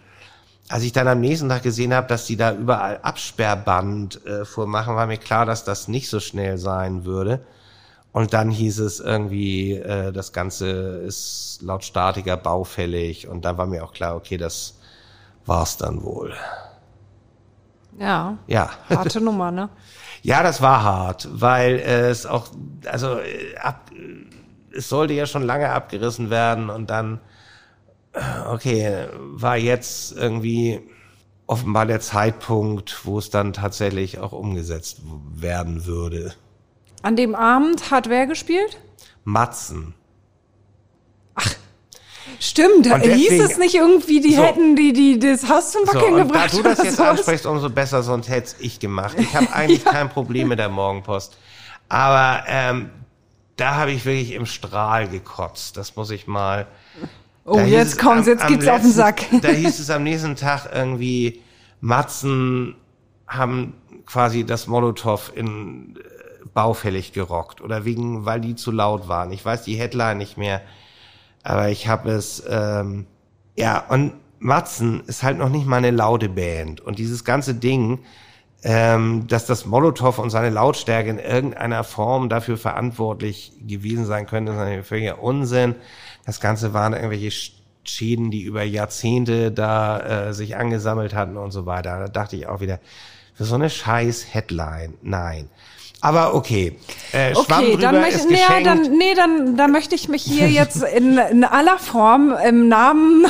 Als 0.69 0.85
ich 0.85 0.93
dann 0.93 1.09
am 1.09 1.21
nächsten 1.21 1.49
Tag 1.49 1.65
gesehen 1.65 1.93
habe, 1.93 2.07
dass 2.07 2.27
die 2.27 2.37
da 2.37 2.55
überall 2.55 3.01
Absperrband 3.03 4.25
äh, 4.25 4.45
vormachen, 4.45 4.95
war 4.95 5.09
mir 5.09 5.19
klar, 5.19 5.45
dass 5.45 5.65
das 5.65 5.89
nicht 5.89 6.09
so 6.09 6.21
schnell 6.21 6.57
sein 6.57 7.05
würde. 7.05 7.45
Und 8.13 8.35
dann 8.35 8.51
hieß 8.51 8.79
es 8.81 9.01
irgendwie, 9.01 9.73
äh, 9.73 10.13
das 10.13 10.33
Ganze 10.33 10.69
ist 10.69 11.61
laut 11.63 11.83
Statiker 11.83 12.37
baufällig. 12.37 13.27
Und 13.27 13.45
da 13.45 13.57
war 13.57 13.67
mir 13.67 13.85
auch 13.85 13.93
klar, 13.93 14.17
okay, 14.17 14.37
das 14.37 14.79
war's 15.47 15.79
dann 15.79 16.03
wohl. 16.03 16.35
Ja. 17.99 18.37
Ja. 18.47 18.71
Harte 18.89 19.21
Nummer, 19.23 19.51
ne? 19.51 19.71
Ja, 20.23 20.43
das 20.43 20.61
war 20.61 20.83
hart, 20.83 21.29
weil 21.33 21.79
äh, 21.79 22.11
es 22.11 22.27
auch, 22.27 22.49
also 22.87 23.19
äh, 23.19 23.57
ab, 23.57 23.91
äh, 23.93 24.77
es 24.77 24.89
sollte 24.89 25.15
ja 25.15 25.27
schon 25.27 25.43
lange 25.43 25.71
abgerissen 25.71 26.31
werden 26.31 26.71
und 26.71 26.91
dann, 26.91 27.21
äh, 28.13 28.21
okay, 28.49 29.07
war 29.19 29.57
jetzt 29.57 30.13
irgendwie 30.13 30.81
offenbar 31.47 31.87
der 31.87 32.01
Zeitpunkt, 32.01 33.05
wo 33.05 33.19
es 33.19 33.31
dann 33.31 33.53
tatsächlich 33.53 34.19
auch 34.19 34.33
umgesetzt 34.33 35.03
werden 35.35 35.87
würde. 35.87 36.33
An 37.03 37.17
dem 37.17 37.35
Abend 37.35 37.91
hat 37.91 38.09
wer 38.09 38.27
gespielt? 38.27 38.79
Matzen. 39.25 39.95
Stimmt, 42.39 42.87
Und 42.87 43.01
hieß 43.03 43.29
deswegen- 43.29 43.45
es 43.45 43.59
nicht 43.59 43.75
irgendwie, 43.75 44.21
die 44.21 44.35
So. 44.35 44.43
hätten 44.43 44.75
die, 44.75 44.93
die 44.93 45.19
das 45.19 45.49
Haus 45.49 45.73
zum 45.73 45.85
So, 45.87 45.95
Wackeln 45.95 46.17
da 46.17 46.23
gebracht 46.25 46.53
du 46.53 46.63
das 46.63 46.83
jetzt 46.83 46.97
sowas? 46.97 47.19
ansprichst, 47.19 47.47
umso 47.47 47.69
besser, 47.71 48.03
sonst 48.03 48.29
hätte 48.29 48.55
ich 48.61 48.81
gemacht. 48.81 49.17
Ich 49.19 49.35
habe 49.35 49.47
eigentlich 49.53 49.85
kein 49.85 50.09
Problem 50.09 50.49
mit 50.49 50.59
der 50.59 50.69
Morgenpost. 50.69 51.37
Aber 51.89 52.45
ähm, 52.49 52.91
da 53.57 53.75
habe 53.77 53.93
ich 53.93 54.05
wirklich 54.05 54.33
im 54.33 54.47
Strahl 54.47 55.09
gekotzt. 55.09 55.77
Das 55.77 55.95
muss 55.97 56.11
ich 56.11 56.27
mal. 56.27 56.67
Oh, 57.45 57.57
Da 57.57 57.63
hieß 57.63 57.73
jetzt 57.75 57.99
kommt's, 57.99 58.27
am- 58.27 58.33
jetzt 58.35 58.43
am 58.45 58.49
geht's 58.53 58.67
auf 58.69 58.77
den 58.81 58.87
letzten- 58.87 58.93
Sack. 58.97 59.23
Da 59.43 59.49
hieß 59.49 59.79
es 59.79 59.91
am 59.91 60.03
nächsten 60.03 60.35
Tag 60.37 60.69
irgendwie, 60.73 61.43
Matzen 61.81 62.77
haben 63.29 63.75
quasi 64.07 64.45
das 64.45 64.67
Molotow 64.67 65.31
in 65.35 65.97
äh, 65.97 66.03
baufällig 66.55 67.13
gerockt 67.13 67.61
oder 67.61 67.85
wegen, 67.85 68.25
weil 68.25 68.41
die 68.41 68.55
zu 68.55 68.71
laut 68.71 69.09
waren. 69.09 69.33
Ich 69.33 69.45
weiß 69.45 69.63
die 69.63 69.77
Headline 69.77 70.19
nicht 70.19 70.37
mehr, 70.37 70.61
aber 71.43 71.71
ich 71.71 71.89
habe 71.89 72.11
es, 72.11 72.43
ähm, 72.49 73.07
ja, 73.57 73.79
und 73.89 74.15
Matzen 74.39 75.03
ist 75.07 75.23
halt 75.23 75.39
noch 75.39 75.49
nicht 75.49 75.67
mal 75.67 75.77
eine 75.77 75.91
laute 75.93 76.29
Band 76.29 76.81
und 76.81 76.99
dieses 76.99 77.25
ganze 77.25 77.55
Ding, 77.55 78.01
ähm, 78.65 79.27
dass 79.27 79.47
das 79.47 79.67
Molotow 79.67 80.19
und 80.19 80.31
seine 80.31 80.51
Lautstärke 80.51 81.11
in 81.11 81.19
irgendeiner 81.19 81.85
Form 81.85 82.29
dafür 82.29 82.57
verantwortlich 82.57 83.53
gewesen 83.67 84.05
sein 84.05 84.27
könnte, 84.27 84.53
ist 84.53 84.59
natürlich 84.59 84.87
völliger 84.87 85.23
Unsinn. 85.23 85.75
Das 86.27 86.41
Ganze 86.41 86.73
waren 86.73 86.93
irgendwelche 86.93 87.29
Sch- 87.29 87.53
Schäden, 87.85 88.31
die 88.31 88.43
über 88.43 88.63
Jahrzehnte 88.63 89.51
da 89.51 90.29
äh, 90.29 90.33
sich 90.33 90.57
angesammelt 90.57 91.15
hatten 91.15 91.37
und 91.37 91.51
so 91.51 91.67
weiter. 91.67 91.99
Da 91.99 92.09
dachte 92.09 92.37
ich 92.37 92.47
auch 92.47 92.61
wieder, 92.61 92.79
für 93.35 93.45
so 93.45 93.57
eine 93.57 93.71
scheiß 93.71 94.33
Headline, 94.33 94.95
nein. 95.03 95.49
Aber 96.05 96.35
okay, 96.35 96.77
äh, 97.13 97.33
Okay, 97.33 97.77
dann 97.81 98.01
möchte, 98.01 98.27
nee, 98.27 98.41
dann, 98.65 98.83
nee, 98.99 99.15
dann, 99.15 99.57
dann 99.57 99.71
möchte 99.71 99.95
ich 99.95 100.09
mich 100.09 100.25
hier 100.25 100.49
jetzt 100.51 100.83
in, 100.83 101.17
in 101.17 101.45
aller 101.45 101.79
Form 101.79 102.35
im 102.45 102.67
Namen, 102.67 103.25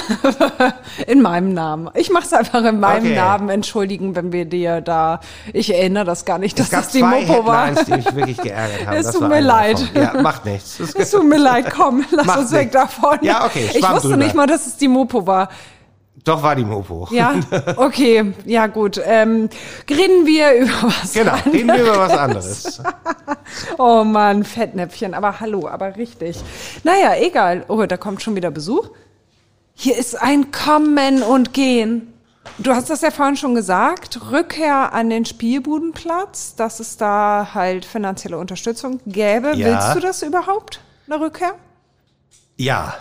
in 1.06 1.20
meinem 1.20 1.52
Namen, 1.52 1.90
ich 1.94 2.10
mache 2.10 2.24
es 2.24 2.32
einfach 2.32 2.64
in 2.64 2.80
meinem 2.80 3.02
Okay. 3.08 3.14
Namen 3.16 3.48
entschuldigen, 3.50 4.16
wenn 4.16 4.32
wir 4.32 4.46
dir 4.46 4.80
da, 4.80 5.20
ich 5.52 5.72
erinnere 5.74 6.04
das 6.06 6.24
gar 6.24 6.38
nicht, 6.38 6.58
dass 6.58 6.66
es 6.66 6.70
das 6.72 6.88
die 6.88 7.02
Mopo 7.02 7.44
war. 7.44 7.66
Headlines, 7.66 7.84
die 7.84 7.92
mich 7.92 8.14
wirklich 8.16 8.36
geärgert 8.38 8.86
haben. 8.86 8.96
Es 9.02 9.10
tut 9.12 9.28
mir 9.28 9.40
leid. 9.40 9.90
Ja, 9.94 10.22
macht 10.22 10.46
nichts. 10.46 10.80
Es 10.96 11.10
tut 11.10 11.24
mir 11.28 11.38
leid, 11.38 11.66
komm, 11.70 12.04
lass 12.10 12.26
Macht 12.26 12.38
uns 12.38 12.52
weg 12.52 12.72
nichts. 12.72 12.72
davon. 12.72 13.18
Ja, 13.20 13.44
okay, 13.44 13.68
Ich 13.70 13.80
Schwamm 13.80 13.94
wusste 13.96 14.08
drüber. 14.08 14.24
nicht 14.24 14.34
mal, 14.34 14.46
dass 14.46 14.66
es 14.66 14.78
die 14.78 14.88
Mopo 14.88 15.26
war. 15.26 15.50
Doch 16.24 16.42
war 16.42 16.54
die 16.54 16.64
Mopo. 16.64 17.08
Ja, 17.12 17.34
okay, 17.76 18.32
ja 18.46 18.68
gut. 18.68 19.00
Ähm, 19.04 19.48
reden 19.90 20.24
wir 20.26 20.52
über 20.62 20.82
was 20.84 21.12
Genau, 21.14 21.32
anderes. 21.32 21.52
reden 21.54 21.68
wir 21.68 21.82
über 21.82 21.98
was 21.98 22.12
anderes. 22.12 22.82
Oh 23.78 24.04
Mann, 24.04 24.44
Fettnäpfchen, 24.44 25.14
aber 25.14 25.40
hallo, 25.40 25.68
aber 25.68 25.96
richtig. 25.96 26.40
Naja, 26.84 27.14
egal. 27.20 27.64
Oh, 27.68 27.84
da 27.84 27.96
kommt 27.96 28.22
schon 28.22 28.34
wieder 28.36 28.50
Besuch. 28.50 28.88
Hier 29.74 29.96
ist 29.96 30.14
ein 30.20 30.50
Kommen 30.52 31.22
und 31.22 31.52
Gehen. 31.52 32.12
Du 32.58 32.72
hast 32.72 32.90
das 32.90 33.02
ja 33.02 33.10
vorhin 33.10 33.36
schon 33.36 33.54
gesagt, 33.54 34.30
Rückkehr 34.30 34.92
an 34.92 35.10
den 35.10 35.24
Spielbudenplatz, 35.24 36.54
dass 36.56 36.80
es 36.80 36.96
da 36.96 37.50
halt 37.54 37.84
finanzielle 37.84 38.36
Unterstützung 38.38 39.00
gäbe. 39.06 39.54
Ja. 39.56 39.66
Willst 39.66 39.94
du 39.96 40.00
das 40.00 40.22
überhaupt, 40.22 40.80
eine 41.06 41.20
Rückkehr? 41.20 41.54
Ja. 42.56 42.94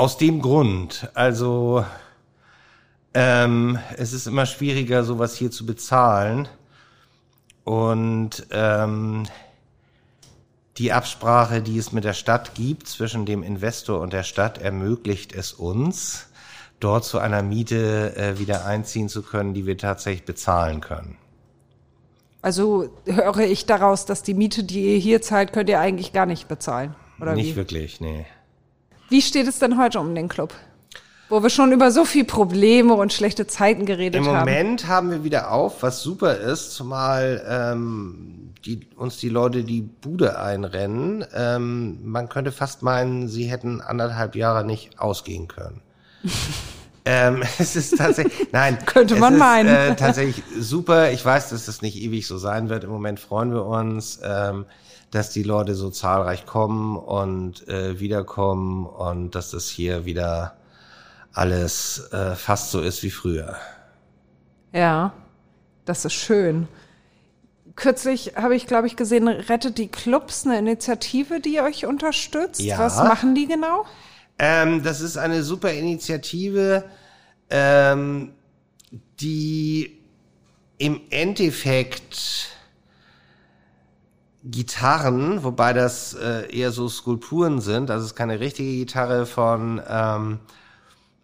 Aus 0.00 0.16
dem 0.16 0.40
Grund. 0.40 1.10
Also 1.12 1.84
ähm, 3.12 3.78
es 3.98 4.14
ist 4.14 4.26
immer 4.26 4.46
schwieriger, 4.46 5.04
sowas 5.04 5.36
hier 5.36 5.50
zu 5.50 5.66
bezahlen. 5.66 6.48
Und 7.64 8.46
ähm, 8.50 9.24
die 10.78 10.92
Absprache, 10.94 11.60
die 11.60 11.76
es 11.76 11.92
mit 11.92 12.04
der 12.04 12.14
Stadt 12.14 12.54
gibt, 12.54 12.88
zwischen 12.88 13.26
dem 13.26 13.42
Investor 13.42 14.00
und 14.00 14.14
der 14.14 14.22
Stadt, 14.22 14.56
ermöglicht 14.56 15.34
es 15.34 15.52
uns, 15.52 16.28
dort 16.80 17.04
zu 17.04 17.18
einer 17.18 17.42
Miete 17.42 18.16
äh, 18.16 18.38
wieder 18.38 18.64
einziehen 18.64 19.10
zu 19.10 19.20
können, 19.20 19.52
die 19.52 19.66
wir 19.66 19.76
tatsächlich 19.76 20.24
bezahlen 20.24 20.80
können. 20.80 21.18
Also 22.40 22.88
höre 23.04 23.40
ich 23.40 23.66
daraus, 23.66 24.06
dass 24.06 24.22
die 24.22 24.32
Miete, 24.32 24.64
die 24.64 24.94
ihr 24.94 24.98
hier 24.98 25.20
zahlt, 25.20 25.52
könnt 25.52 25.68
ihr 25.68 25.78
eigentlich 25.78 26.14
gar 26.14 26.24
nicht 26.24 26.48
bezahlen. 26.48 26.96
Oder 27.20 27.34
Nicht 27.34 27.50
wie? 27.50 27.56
wirklich, 27.56 28.00
nee. 28.00 28.24
Wie 29.10 29.20
steht 29.20 29.48
es 29.48 29.58
denn 29.58 29.76
heute 29.76 29.98
um 29.98 30.14
den 30.14 30.28
Club? 30.28 30.54
Wo 31.28 31.42
wir 31.42 31.50
schon 31.50 31.72
über 31.72 31.90
so 31.90 32.04
viel 32.04 32.24
Probleme 32.24 32.94
und 32.94 33.12
schlechte 33.12 33.46
Zeiten 33.46 33.84
geredet 33.84 34.20
Im 34.20 34.28
haben. 34.28 34.38
Moment 34.48 34.86
haben 34.86 35.10
wir 35.10 35.24
wieder 35.24 35.50
auf, 35.50 35.82
was 35.82 36.00
super 36.00 36.36
ist, 36.36 36.74
zumal 36.74 37.44
ähm, 37.48 38.54
die, 38.64 38.86
uns 38.96 39.18
die 39.18 39.28
Leute 39.28 39.64
die 39.64 39.82
Bude 39.82 40.38
einrennen. 40.38 41.24
Ähm, 41.34 41.98
man 42.04 42.28
könnte 42.28 42.52
fast 42.52 42.82
meinen, 42.82 43.28
sie 43.28 43.44
hätten 43.44 43.80
anderthalb 43.80 44.36
Jahre 44.36 44.64
nicht 44.64 45.00
ausgehen 45.00 45.48
können. 45.48 45.80
ähm, 47.04 47.42
es 47.58 47.74
ist 47.74 47.98
tatsächlich, 47.98 48.48
nein, 48.52 48.78
Könnte 48.86 49.16
man 49.16 49.34
ist, 49.34 49.38
meinen. 49.40 49.68
Äh, 49.68 49.96
tatsächlich 49.96 50.44
super. 50.56 51.10
Ich 51.10 51.24
weiß, 51.24 51.50
dass 51.50 51.66
das 51.66 51.82
nicht 51.82 51.96
ewig 51.96 52.28
so 52.28 52.38
sein 52.38 52.68
wird. 52.68 52.84
Im 52.84 52.90
Moment 52.90 53.18
freuen 53.18 53.52
wir 53.52 53.66
uns, 53.66 54.20
ähm, 54.22 54.66
dass 55.10 55.30
die 55.30 55.42
Leute 55.42 55.74
so 55.74 55.90
zahlreich 55.90 56.46
kommen 56.46 56.96
und 56.96 57.66
äh, 57.68 57.98
wiederkommen 57.98 58.86
und 58.86 59.34
dass 59.34 59.50
das 59.50 59.68
hier 59.68 60.04
wieder 60.04 60.56
alles 61.32 62.10
äh, 62.12 62.34
fast 62.34 62.70
so 62.70 62.80
ist 62.80 63.02
wie 63.02 63.10
früher. 63.10 63.56
Ja, 64.72 65.12
das 65.84 66.04
ist 66.04 66.14
schön. 66.14 66.68
Kürzlich 67.76 68.34
habe 68.36 68.54
ich, 68.54 68.66
glaube 68.66 68.86
ich, 68.86 68.96
gesehen, 68.96 69.26
Rettet 69.26 69.78
die 69.78 69.88
Clubs, 69.88 70.44
eine 70.44 70.58
Initiative, 70.58 71.40
die 71.40 71.60
euch 71.60 71.86
unterstützt. 71.86 72.60
Ja. 72.60 72.78
Was 72.78 72.96
machen 72.98 73.34
die 73.34 73.46
genau? 73.46 73.84
Ähm, 74.38 74.82
das 74.82 75.00
ist 75.00 75.16
eine 75.16 75.42
super 75.42 75.72
Initiative, 75.72 76.84
ähm, 77.48 78.32
die 79.20 79.98
im 80.78 81.00
Endeffekt 81.10 82.48
Gitarren, 84.44 85.44
wobei 85.44 85.72
das 85.72 86.14
äh, 86.14 86.50
eher 86.54 86.72
so 86.72 86.88
Skulpturen 86.88 87.60
sind, 87.60 87.90
also 87.90 88.04
es 88.04 88.12
ist 88.12 88.16
keine 88.16 88.40
richtige 88.40 88.72
Gitarre 88.72 89.26
von 89.26 89.82
ähm, 89.86 90.38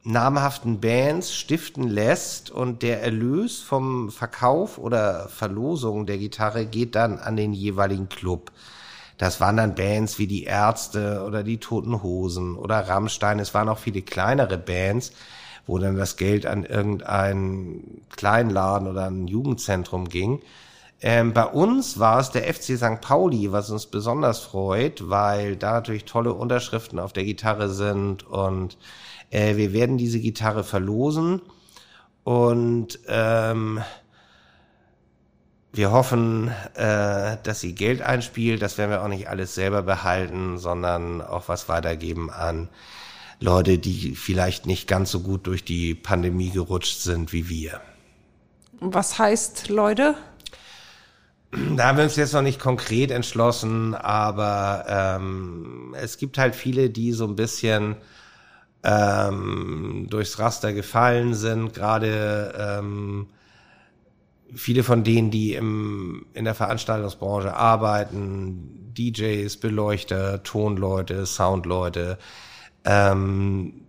namhaften 0.04 0.80
Bands 0.80 1.34
stiften 1.34 1.88
lässt 1.88 2.50
und 2.50 2.82
der 2.82 3.02
Erlös 3.02 3.60
vom 3.60 4.10
Verkauf 4.10 4.78
oder 4.78 5.28
Verlosung 5.28 6.06
der 6.06 6.18
Gitarre 6.18 6.66
geht 6.66 6.94
dann 6.94 7.18
an 7.18 7.36
den 7.36 7.52
jeweiligen 7.52 8.08
Club. 8.08 8.52
Das 9.18 9.40
waren 9.40 9.56
dann 9.56 9.74
Bands 9.74 10.18
wie 10.18 10.26
die 10.26 10.44
Ärzte 10.44 11.24
oder 11.26 11.42
die 11.42 11.58
Toten 11.58 12.02
Hosen 12.02 12.56
oder 12.56 12.86
Rammstein. 12.86 13.38
Es 13.38 13.54
waren 13.54 13.68
auch 13.68 13.78
viele 13.78 14.02
kleinere 14.02 14.58
Bands, 14.58 15.12
wo 15.66 15.78
dann 15.78 15.96
das 15.96 16.16
Geld 16.16 16.46
an 16.46 16.64
irgendeinen 16.64 18.02
Kleinladen 18.14 18.86
oder 18.86 19.06
ein 19.06 19.26
Jugendzentrum 19.26 20.08
ging. 20.08 20.40
Ähm, 21.02 21.32
bei 21.34 21.44
uns 21.44 21.98
war 21.98 22.20
es 22.20 22.30
der 22.30 22.52
FC 22.52 22.76
St. 22.78 23.00
Pauli, 23.00 23.52
was 23.52 23.70
uns 23.70 23.86
besonders 23.86 24.40
freut, 24.40 25.08
weil 25.10 25.56
da 25.56 25.72
natürlich 25.74 26.04
tolle 26.04 26.32
Unterschriften 26.32 26.98
auf 26.98 27.12
der 27.12 27.24
Gitarre 27.24 27.68
sind 27.68 28.26
und 28.26 28.78
äh, 29.30 29.56
wir 29.56 29.72
werden 29.72 29.98
diese 29.98 30.20
Gitarre 30.20 30.64
verlosen 30.64 31.42
und 32.24 32.98
ähm, 33.08 33.80
Wir 35.76 35.92
hoffen, 35.92 36.48
äh, 36.72 37.36
dass 37.42 37.60
sie 37.60 37.74
Geld 37.74 38.00
einspielt. 38.00 38.62
Das 38.62 38.78
werden 38.78 38.90
wir 38.90 39.02
auch 39.02 39.08
nicht 39.08 39.28
alles 39.28 39.54
selber 39.54 39.82
behalten, 39.82 40.56
sondern 40.56 41.20
auch 41.20 41.48
was 41.48 41.68
weitergeben 41.68 42.30
an 42.30 42.70
Leute, 43.40 43.76
die 43.76 44.16
vielleicht 44.16 44.64
nicht 44.64 44.88
ganz 44.88 45.10
so 45.10 45.20
gut 45.20 45.46
durch 45.46 45.66
die 45.66 45.94
Pandemie 45.94 46.48
gerutscht 46.48 47.02
sind 47.02 47.34
wie 47.34 47.50
wir. 47.50 47.82
Was 48.80 49.18
heißt 49.18 49.68
Leute? 49.68 50.14
Da 51.52 51.86
haben 51.86 51.96
wir 51.96 52.04
uns 52.04 52.16
jetzt 52.16 52.34
noch 52.34 52.42
nicht 52.42 52.60
konkret 52.60 53.10
entschlossen, 53.10 53.94
aber 53.94 54.84
ähm, 54.88 55.94
es 55.98 56.18
gibt 56.18 56.38
halt 56.38 56.54
viele, 56.54 56.90
die 56.90 57.12
so 57.12 57.26
ein 57.26 57.36
bisschen 57.36 57.96
ähm, 58.82 60.06
durchs 60.10 60.38
Raster 60.38 60.72
gefallen 60.72 61.34
sind, 61.34 61.72
gerade 61.72 62.54
ähm, 62.58 63.28
viele 64.54 64.82
von 64.82 65.04
denen, 65.04 65.30
die 65.30 65.54
im, 65.54 66.26
in 66.34 66.44
der 66.44 66.54
Veranstaltungsbranche 66.54 67.54
arbeiten, 67.54 68.92
DJs, 68.96 69.56
Beleuchter, 69.58 70.42
Tonleute, 70.42 71.26
Soundleute, 71.26 72.18
ähm, 72.84 73.85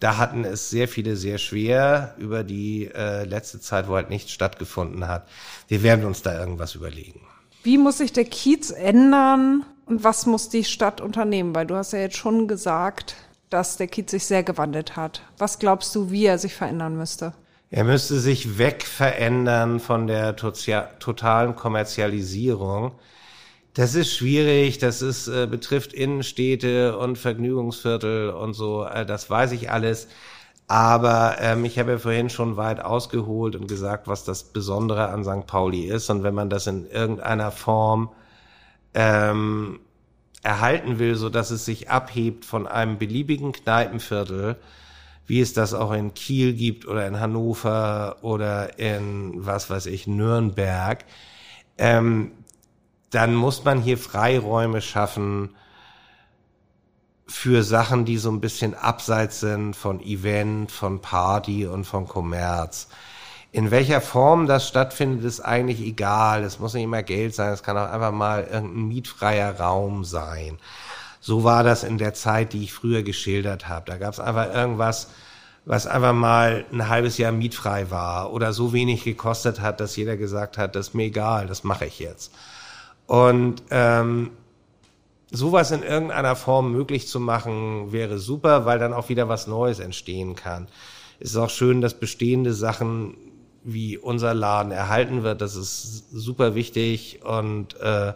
da 0.00 0.18
hatten 0.18 0.44
es 0.44 0.70
sehr 0.70 0.88
viele 0.88 1.16
sehr 1.16 1.38
schwer 1.38 2.14
über 2.18 2.44
die 2.44 2.90
äh, 2.94 3.24
letzte 3.24 3.60
Zeit, 3.60 3.88
wo 3.88 3.94
halt 3.94 4.10
nichts 4.10 4.30
stattgefunden 4.30 5.08
hat. 5.08 5.26
Wir 5.68 5.82
werden 5.82 6.04
uns 6.04 6.22
da 6.22 6.38
irgendwas 6.38 6.74
überlegen. 6.74 7.20
Wie 7.62 7.78
muss 7.78 7.98
sich 7.98 8.12
der 8.12 8.24
Kiez 8.24 8.70
ändern 8.70 9.64
und 9.86 10.04
was 10.04 10.26
muss 10.26 10.48
die 10.48 10.64
Stadt 10.64 11.00
unternehmen? 11.00 11.54
Weil 11.54 11.66
du 11.66 11.74
hast 11.74 11.92
ja 11.92 11.98
jetzt 12.00 12.16
schon 12.16 12.46
gesagt, 12.46 13.16
dass 13.50 13.76
der 13.76 13.86
Kiez 13.86 14.10
sich 14.10 14.26
sehr 14.26 14.42
gewandelt 14.42 14.96
hat. 14.96 15.22
Was 15.38 15.58
glaubst 15.58 15.94
du, 15.94 16.10
wie 16.10 16.26
er 16.26 16.38
sich 16.38 16.54
verändern 16.54 16.96
müsste? 16.96 17.32
Er 17.70 17.84
müsste 17.84 18.20
sich 18.20 18.58
wegverändern 18.58 19.80
von 19.80 20.06
der 20.06 20.36
totalen 20.36 21.56
Kommerzialisierung. 21.56 22.92
Das 23.76 23.94
ist 23.94 24.14
schwierig, 24.16 24.78
das 24.78 25.02
ist, 25.02 25.28
äh, 25.28 25.46
betrifft 25.46 25.92
Innenstädte 25.92 26.96
und 26.96 27.18
Vergnügungsviertel 27.18 28.30
und 28.30 28.54
so, 28.54 28.86
äh, 28.86 29.04
das 29.04 29.28
weiß 29.28 29.52
ich 29.52 29.70
alles. 29.70 30.08
Aber 30.66 31.36
ähm, 31.40 31.66
ich 31.66 31.78
habe 31.78 31.92
ja 31.92 31.98
vorhin 31.98 32.30
schon 32.30 32.56
weit 32.56 32.80
ausgeholt 32.80 33.54
und 33.54 33.68
gesagt, 33.68 34.08
was 34.08 34.24
das 34.24 34.44
Besondere 34.44 35.10
an 35.10 35.24
St. 35.24 35.46
Pauli 35.46 35.82
ist. 35.82 36.08
Und 36.08 36.22
wenn 36.22 36.32
man 36.34 36.48
das 36.48 36.66
in 36.66 36.86
irgendeiner 36.86 37.50
Form 37.50 38.08
ähm, 38.94 39.80
erhalten 40.42 40.98
will, 40.98 41.14
so 41.16 41.28
dass 41.28 41.50
es 41.50 41.66
sich 41.66 41.90
abhebt 41.90 42.46
von 42.46 42.66
einem 42.66 42.96
beliebigen 42.96 43.52
Kneipenviertel, 43.52 44.56
wie 45.26 45.42
es 45.42 45.52
das 45.52 45.74
auch 45.74 45.92
in 45.92 46.14
Kiel 46.14 46.54
gibt 46.54 46.88
oder 46.88 47.06
in 47.06 47.20
Hannover 47.20 48.16
oder 48.22 48.78
in, 48.78 49.34
was 49.44 49.68
weiß 49.68 49.84
ich, 49.84 50.06
Nürnberg, 50.06 51.04
ähm, 51.76 52.32
dann 53.16 53.34
muss 53.34 53.64
man 53.64 53.80
hier 53.80 53.96
Freiräume 53.96 54.82
schaffen 54.82 55.56
für 57.26 57.62
Sachen, 57.62 58.04
die 58.04 58.18
so 58.18 58.30
ein 58.30 58.42
bisschen 58.42 58.74
abseits 58.74 59.40
sind 59.40 59.74
von 59.74 60.02
Event, 60.02 60.70
von 60.70 61.00
Party 61.00 61.66
und 61.66 61.84
von 61.84 62.06
Kommerz. 62.06 62.88
In 63.52 63.70
welcher 63.70 64.02
Form 64.02 64.46
das 64.46 64.68
stattfindet, 64.68 65.24
ist 65.24 65.40
eigentlich 65.40 65.80
egal. 65.80 66.44
Es 66.44 66.58
muss 66.58 66.74
nicht 66.74 66.82
immer 66.84 67.02
Geld 67.02 67.34
sein, 67.34 67.54
es 67.54 67.62
kann 67.62 67.78
auch 67.78 67.90
einfach 67.90 68.12
mal 68.12 68.42
irgendein 68.44 68.88
mietfreier 68.88 69.58
Raum 69.58 70.04
sein. 70.04 70.58
So 71.18 71.42
war 71.42 71.64
das 71.64 71.84
in 71.84 71.96
der 71.96 72.12
Zeit, 72.12 72.52
die 72.52 72.64
ich 72.64 72.74
früher 72.74 73.02
geschildert 73.02 73.66
habe. 73.66 73.86
Da 73.86 73.96
gab 73.96 74.12
es 74.12 74.20
einfach 74.20 74.52
irgendwas, 74.54 75.08
was 75.64 75.86
einfach 75.86 76.12
mal 76.12 76.66
ein 76.70 76.90
halbes 76.90 77.16
Jahr 77.16 77.32
mietfrei 77.32 77.90
war 77.90 78.30
oder 78.34 78.52
so 78.52 78.74
wenig 78.74 79.04
gekostet 79.04 79.62
hat, 79.62 79.80
dass 79.80 79.96
jeder 79.96 80.18
gesagt 80.18 80.58
hat, 80.58 80.76
das 80.76 80.88
ist 80.88 80.94
mir 80.94 81.04
egal, 81.04 81.46
das 81.46 81.64
mache 81.64 81.86
ich 81.86 81.98
jetzt. 81.98 82.30
Und 83.06 83.62
ähm, 83.70 84.30
sowas 85.30 85.70
in 85.70 85.82
irgendeiner 85.82 86.36
Form 86.36 86.72
möglich 86.72 87.08
zu 87.08 87.20
machen, 87.20 87.92
wäre 87.92 88.18
super, 88.18 88.64
weil 88.64 88.78
dann 88.78 88.92
auch 88.92 89.08
wieder 89.08 89.28
was 89.28 89.46
Neues 89.46 89.78
entstehen 89.78 90.34
kann. 90.34 90.68
Es 91.18 91.30
ist 91.30 91.36
auch 91.36 91.50
schön, 91.50 91.80
dass 91.80 91.94
bestehende 91.94 92.52
Sachen 92.52 93.16
wie 93.64 93.98
unser 93.98 94.32
Laden 94.34 94.70
erhalten 94.70 95.22
wird. 95.22 95.40
Das 95.40 95.56
ist 95.56 96.10
super 96.12 96.54
wichtig 96.54 97.20
und 97.24 97.78
äh, 97.80 98.12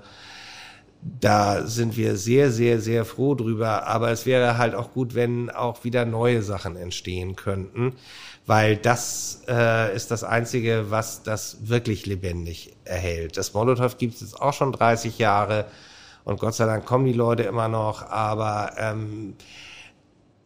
da 1.03 1.67
sind 1.67 1.97
wir 1.97 2.17
sehr, 2.17 2.51
sehr, 2.51 2.81
sehr 2.81 3.05
froh 3.05 3.35
drüber. 3.35 3.87
Aber 3.87 4.11
es 4.11 4.27
wäre 4.27 4.59
halt 4.59 4.75
auch 4.75 4.93
gut, 4.93 5.15
wenn 5.15 5.51
auch 5.51 5.83
wieder 5.83 6.05
neue 6.05 6.43
Sachen 6.43 6.77
entstehen 6.77 7.37
könnten, 7.37 7.95
weil 8.51 8.77
das 8.77 9.45
äh, 9.47 9.95
ist 9.95 10.11
das 10.11 10.25
Einzige, 10.25 10.87
was 10.89 11.23
das 11.23 11.69
wirklich 11.69 12.05
lebendig 12.07 12.75
erhält. 12.85 13.37
Das 13.37 13.55
Molotow 13.55 13.97
gibt 13.97 14.15
es 14.15 14.23
jetzt 14.23 14.43
auch 14.43 14.53
schon 14.53 14.73
30 14.73 15.21
Jahre 15.21 15.67
und 16.25 16.41
Gott 16.41 16.57
sei 16.57 16.67
Dank 16.67 16.85
kommen 16.85 17.05
die 17.05 17.13
Leute 17.13 17.45
immer 17.45 17.69
noch. 17.69 18.11
Aber 18.11 18.73
ähm, 18.77 19.37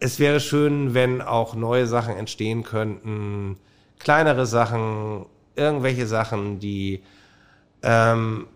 es 0.01 0.19
wäre 0.19 0.39
schön, 0.39 0.93
wenn 0.93 1.23
auch 1.23 1.55
neue 1.55 1.87
Sachen 1.87 2.15
entstehen 2.15 2.63
könnten, 2.63 3.57
kleinere 3.99 4.45
Sachen, 4.45 5.25
irgendwelche 5.57 6.07
Sachen, 6.07 6.61
die 6.61 7.03
ähm, 7.83 8.49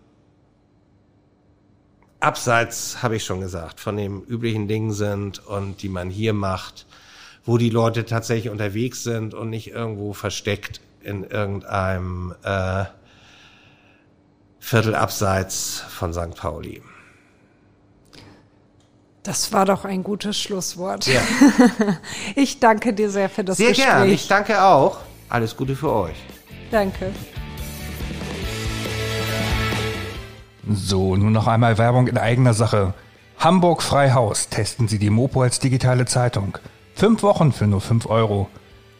abseits, 2.19 3.01
habe 3.01 3.15
ich 3.15 3.23
schon 3.23 3.41
gesagt, 3.41 3.79
von 3.79 3.97
dem 3.97 4.21
üblichen 4.21 4.67
Ding 4.67 4.91
sind 4.91 5.43
und 5.47 5.81
die 5.81 5.89
man 5.89 6.11
hier 6.11 6.33
macht, 6.33 6.85
wo 7.49 7.57
die 7.57 7.71
Leute 7.71 8.05
tatsächlich 8.05 8.51
unterwegs 8.51 9.01
sind 9.01 9.33
und 9.33 9.49
nicht 9.49 9.71
irgendwo 9.71 10.13
versteckt 10.13 10.81
in 11.01 11.23
irgendeinem 11.23 12.35
äh, 12.43 12.83
Viertel 14.59 14.93
abseits 14.93 15.83
von 15.89 16.13
St. 16.13 16.35
Pauli. 16.35 16.83
Das 19.23 19.51
war 19.51 19.65
doch 19.65 19.83
ein 19.83 20.03
gutes 20.03 20.39
Schlusswort. 20.39 21.07
Ja. 21.07 21.21
ich 22.35 22.59
danke 22.59 22.93
dir 22.93 23.09
sehr 23.09 23.29
für 23.29 23.43
das 23.43 23.57
sehr 23.57 23.69
Gespräch. 23.69 23.87
Sehr 23.87 23.97
gern. 23.97 24.11
Ich 24.11 24.27
danke 24.27 24.61
auch. 24.61 24.99
Alles 25.27 25.57
Gute 25.57 25.75
für 25.75 25.91
euch. 25.91 26.17
Danke. 26.69 27.11
So, 30.71 31.15
nun 31.15 31.31
noch 31.31 31.47
einmal 31.47 31.79
Werbung 31.79 32.05
in 32.05 32.19
eigener 32.19 32.53
Sache. 32.53 32.93
Hamburg 33.39 33.81
Freihaus. 33.81 34.49
Testen 34.49 34.87
Sie 34.87 34.99
die 34.99 35.09
Mopo 35.09 35.41
als 35.41 35.59
digitale 35.59 36.05
Zeitung. 36.05 36.59
Fünf 36.99 37.23
Wochen 37.23 37.51
für 37.53 37.65
nur 37.65 37.79
fünf 37.79 38.07
Euro. 38.07 38.49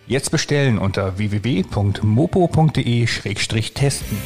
Jetzt 0.07 0.31
bestellen 0.31 0.79
unter 0.79 1.17
www.mopo.de-testen. 1.17 4.17